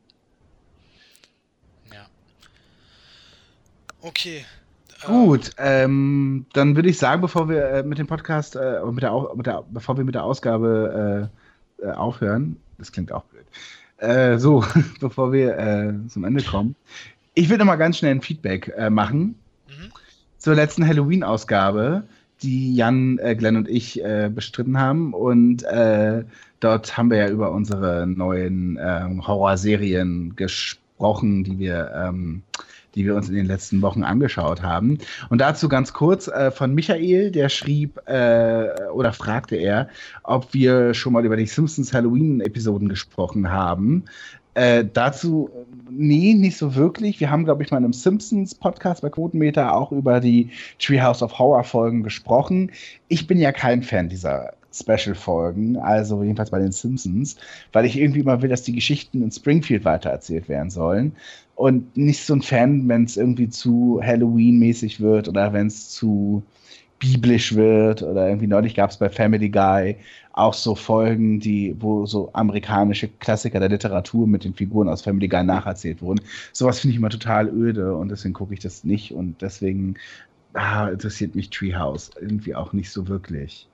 [1.93, 2.05] Ja.
[4.01, 4.43] Okay.
[5.05, 9.29] Gut, ähm, dann würde ich sagen, bevor wir äh, mit dem Podcast, äh, mit der,
[9.35, 11.29] mit der, bevor wir mit der Ausgabe
[11.81, 13.45] äh, äh aufhören, das klingt auch blöd,
[13.97, 14.63] äh, so,
[14.99, 16.75] bevor wir äh, zum Ende kommen,
[17.33, 19.35] ich will noch mal ganz schnell ein Feedback machen
[19.67, 19.91] mhm.
[20.37, 22.03] zur letzten Halloween-Ausgabe
[22.41, 24.01] die Jan, äh, Glenn und ich
[24.33, 25.13] bestritten haben.
[25.13, 25.63] Und
[26.59, 32.41] dort haben wir ja über unsere neuen ähm, Horrorserien gesprochen, die wir, ähm,
[32.95, 34.97] die wir uns in den letzten Wochen angeschaut haben.
[35.29, 39.89] Und dazu ganz kurz äh, von Michael, der schrieb äh, oder fragte er,
[40.23, 44.05] ob wir schon mal über die Simpsons Halloween-Episoden gesprochen haben.
[44.55, 45.49] Äh, dazu,
[45.89, 47.19] nee, nicht so wirklich.
[47.19, 50.49] Wir haben, glaube ich, mal in einem Simpsons-Podcast bei Quotenmeter auch über die
[50.79, 52.71] Treehouse of Horror-Folgen gesprochen.
[53.07, 57.35] Ich bin ja kein Fan dieser Special-Folgen, also jedenfalls bei den Simpsons,
[57.71, 61.15] weil ich irgendwie immer will, dass die Geschichten in Springfield weitererzählt werden sollen.
[61.55, 66.43] Und nicht so ein Fan, wenn es irgendwie zu Halloween-mäßig wird oder wenn es zu
[66.99, 69.95] biblisch wird oder irgendwie neulich gab es bei Family Guy
[70.33, 75.27] auch so Folgen, die, wo so amerikanische Klassiker der Literatur mit den Figuren aus Family
[75.27, 76.21] Guy nacherzählt wurden.
[76.53, 79.95] Sowas finde ich immer total öde und deswegen gucke ich das nicht und deswegen
[80.53, 83.68] ah, interessiert mich Treehouse irgendwie auch nicht so wirklich.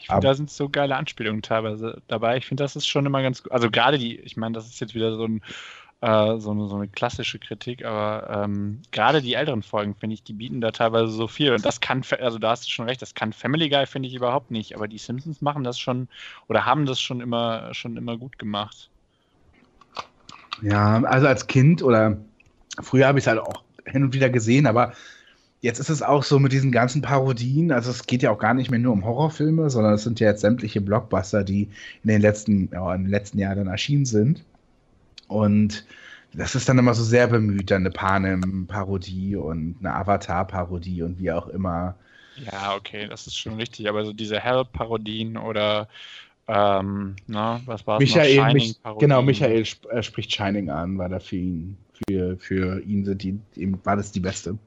[0.00, 2.38] Ich finde, da sind so geile Anspielungen teilweise dabei.
[2.38, 3.52] Ich finde, das ist schon immer ganz gut.
[3.52, 5.42] Also gerade die, ich meine, das ist jetzt wieder so ein
[6.00, 10.22] äh, so, eine, so eine klassische Kritik, aber ähm, gerade die älteren Folgen, finde ich,
[10.22, 11.52] die bieten da teilweise so viel.
[11.52, 14.14] Und das kann, also da hast du schon recht, das kann Family Guy, finde ich,
[14.14, 14.74] überhaupt nicht.
[14.74, 16.08] Aber die Simpsons machen das schon
[16.48, 18.88] oder haben das schon immer, schon immer gut gemacht.
[20.62, 22.16] Ja, also als Kind oder
[22.80, 24.92] früher habe ich es halt auch hin und wieder gesehen, aber
[25.60, 28.54] jetzt ist es auch so mit diesen ganzen Parodien, also es geht ja auch gar
[28.54, 31.68] nicht mehr nur um Horrorfilme, sondern es sind ja jetzt sämtliche Blockbuster, die
[32.02, 34.44] in den letzten, ja, den letzten Jahren dann erschienen sind.
[35.28, 35.84] Und
[36.32, 41.30] das ist dann immer so sehr bemüht, dann eine Panem-Parodie und eine Avatar-Parodie und wie
[41.30, 41.94] auch immer.
[42.36, 43.88] Ja, okay, das ist schon richtig.
[43.88, 45.88] Aber so diese Hell-Parodien oder
[46.48, 51.20] ähm, na, was war Michael, mich, Genau, Michael sp äh, spricht Shining an, weil da
[51.20, 51.76] für ihn,
[52.08, 54.58] für, für ihn sind die, eben, war das die beste.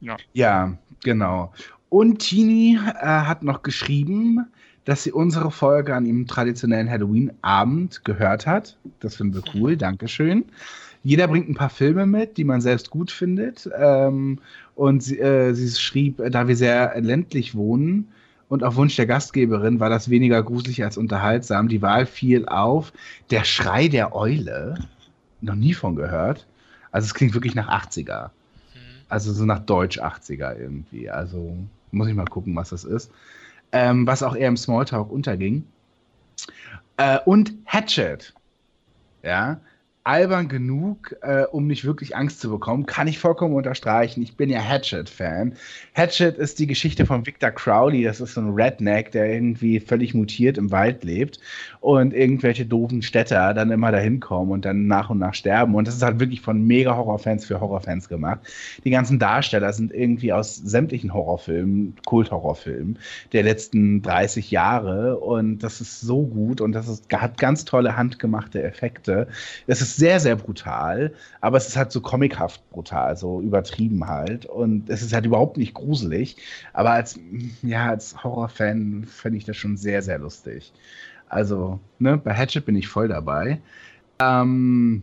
[0.00, 0.16] Ja.
[0.32, 1.52] Ja, genau.
[1.88, 4.46] Und Tini äh, hat noch geschrieben,
[4.84, 8.76] dass sie unsere Folge an ihrem traditionellen Halloween-Abend gehört hat.
[9.00, 9.78] Das finden wir cool, mhm.
[9.78, 10.44] Dankeschön.
[11.02, 13.68] Jeder bringt ein paar Filme mit, die man selbst gut findet.
[13.78, 14.38] Ähm,
[14.74, 18.08] und sie, äh, sie schrieb, da wir sehr ländlich wohnen
[18.48, 21.68] und auf Wunsch der Gastgeberin war das weniger gruselig als unterhaltsam.
[21.68, 22.92] Die Wahl fiel auf
[23.30, 24.76] Der Schrei der Eule.
[25.40, 26.46] Noch nie von gehört.
[26.92, 28.30] Also es klingt wirklich nach 80er.
[29.08, 31.10] Also so nach Deutsch 80er irgendwie.
[31.10, 31.56] Also
[31.92, 33.10] muss ich mal gucken, was das ist
[33.72, 35.66] ähm, was auch eher im Smalltalk unterging.
[36.96, 38.32] Äh, und Hatchet.
[39.22, 39.60] Ja,
[40.06, 44.22] albern genug, äh, um nicht wirklich Angst zu bekommen, kann ich vollkommen unterstreichen.
[44.22, 45.54] Ich bin ja Hatchet-Fan.
[45.94, 48.04] Hatchet ist die Geschichte von Victor Crowley.
[48.04, 51.40] Das ist so ein Redneck, der irgendwie völlig mutiert im Wald lebt
[51.80, 55.74] und irgendwelche doofen Städter dann immer dahin kommen und dann nach und nach sterben.
[55.74, 58.40] Und das ist halt wirklich von mega Horrorfans für Horrorfans gemacht.
[58.84, 62.98] Die ganzen Darsteller sind irgendwie aus sämtlichen Horrorfilmen, Kulthorrorfilmen
[63.32, 67.96] der letzten 30 Jahre und das ist so gut und das ist, hat ganz tolle
[67.96, 69.26] handgemachte Effekte.
[69.66, 74.46] Es ist sehr, sehr brutal, aber es ist halt so comichaft brutal, so übertrieben halt.
[74.46, 76.36] Und es ist halt überhaupt nicht gruselig.
[76.72, 77.18] Aber als,
[77.62, 80.72] ja, als Horrorfan fände ich das schon sehr, sehr lustig.
[81.28, 83.60] Also, ne, bei Hatchet bin ich voll dabei.
[84.20, 85.02] Ähm,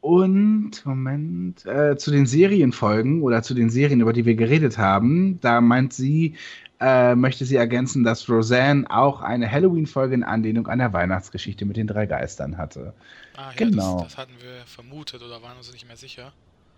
[0.00, 5.38] und, Moment, äh, zu den Serienfolgen oder zu den Serien, über die wir geredet haben,
[5.40, 6.36] da meint sie,
[6.80, 11.76] äh, möchte sie ergänzen, dass Roseanne auch eine Halloween-Folge in Anlehnung an der Weihnachtsgeschichte mit
[11.76, 12.94] den drei Geistern hatte.
[13.36, 13.98] Ah, ja, genau.
[13.98, 16.32] Das, das, hatten wir vermutet oder waren uns nicht mehr sicher.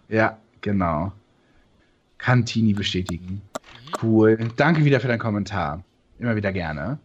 [0.08, 1.12] Ja, genau.
[2.18, 3.42] Kann Tini bestätigen.
[3.42, 3.92] Mhm.
[4.02, 4.38] Cool.
[4.56, 5.84] Danke wieder für deinen Kommentar.
[6.18, 6.98] Immer wieder gerne.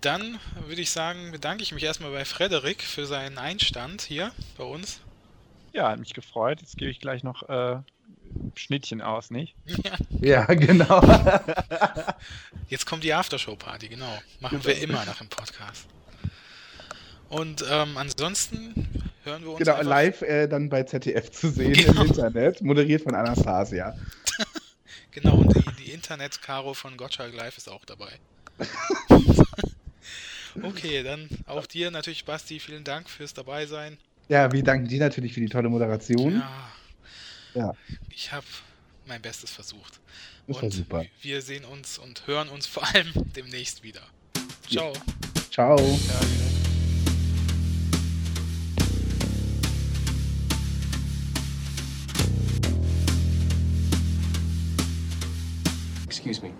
[0.00, 4.64] Dann würde ich sagen, bedanke ich mich erstmal bei Frederik für seinen Einstand hier bei
[4.64, 5.00] uns.
[5.72, 6.60] Ja, hat mich gefreut.
[6.60, 7.76] Jetzt gebe ich gleich noch äh,
[8.54, 9.54] Schnittchen aus, nicht?
[9.66, 9.92] Ja.
[10.20, 11.02] Ja, genau.
[12.68, 14.18] Jetzt kommt die Aftershow-Party, genau.
[14.40, 15.86] Machen wir immer nach dem Podcast.
[17.28, 18.88] Und ähm, ansonsten
[19.24, 22.02] hören wir uns genau, einfach- live äh, dann bei ZDF zu sehen Genau.
[22.02, 23.96] im Internet, moderiert von Anastasia.
[25.12, 28.12] Genau, und die, die Internet-Karo von Gottschalk Live ist auch dabei.
[30.62, 33.98] okay, dann auch dir natürlich, Basti, vielen Dank fürs Dabeisein.
[34.28, 36.34] Ja, wir danken dir natürlich für die tolle Moderation.
[36.36, 36.70] Ja,
[37.54, 37.72] Ja,
[38.10, 38.46] ich habe
[39.06, 40.00] mein Bestes versucht.
[40.46, 41.04] das und super.
[41.22, 44.02] wir sehen uns und hören uns vor allem demnächst wieder.
[44.68, 44.92] Ciao.
[45.50, 45.76] Ciao.
[45.78, 46.20] Ja,
[56.06, 56.52] Excuse me.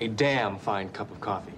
[0.00, 1.52] A damn fine cup of coffee.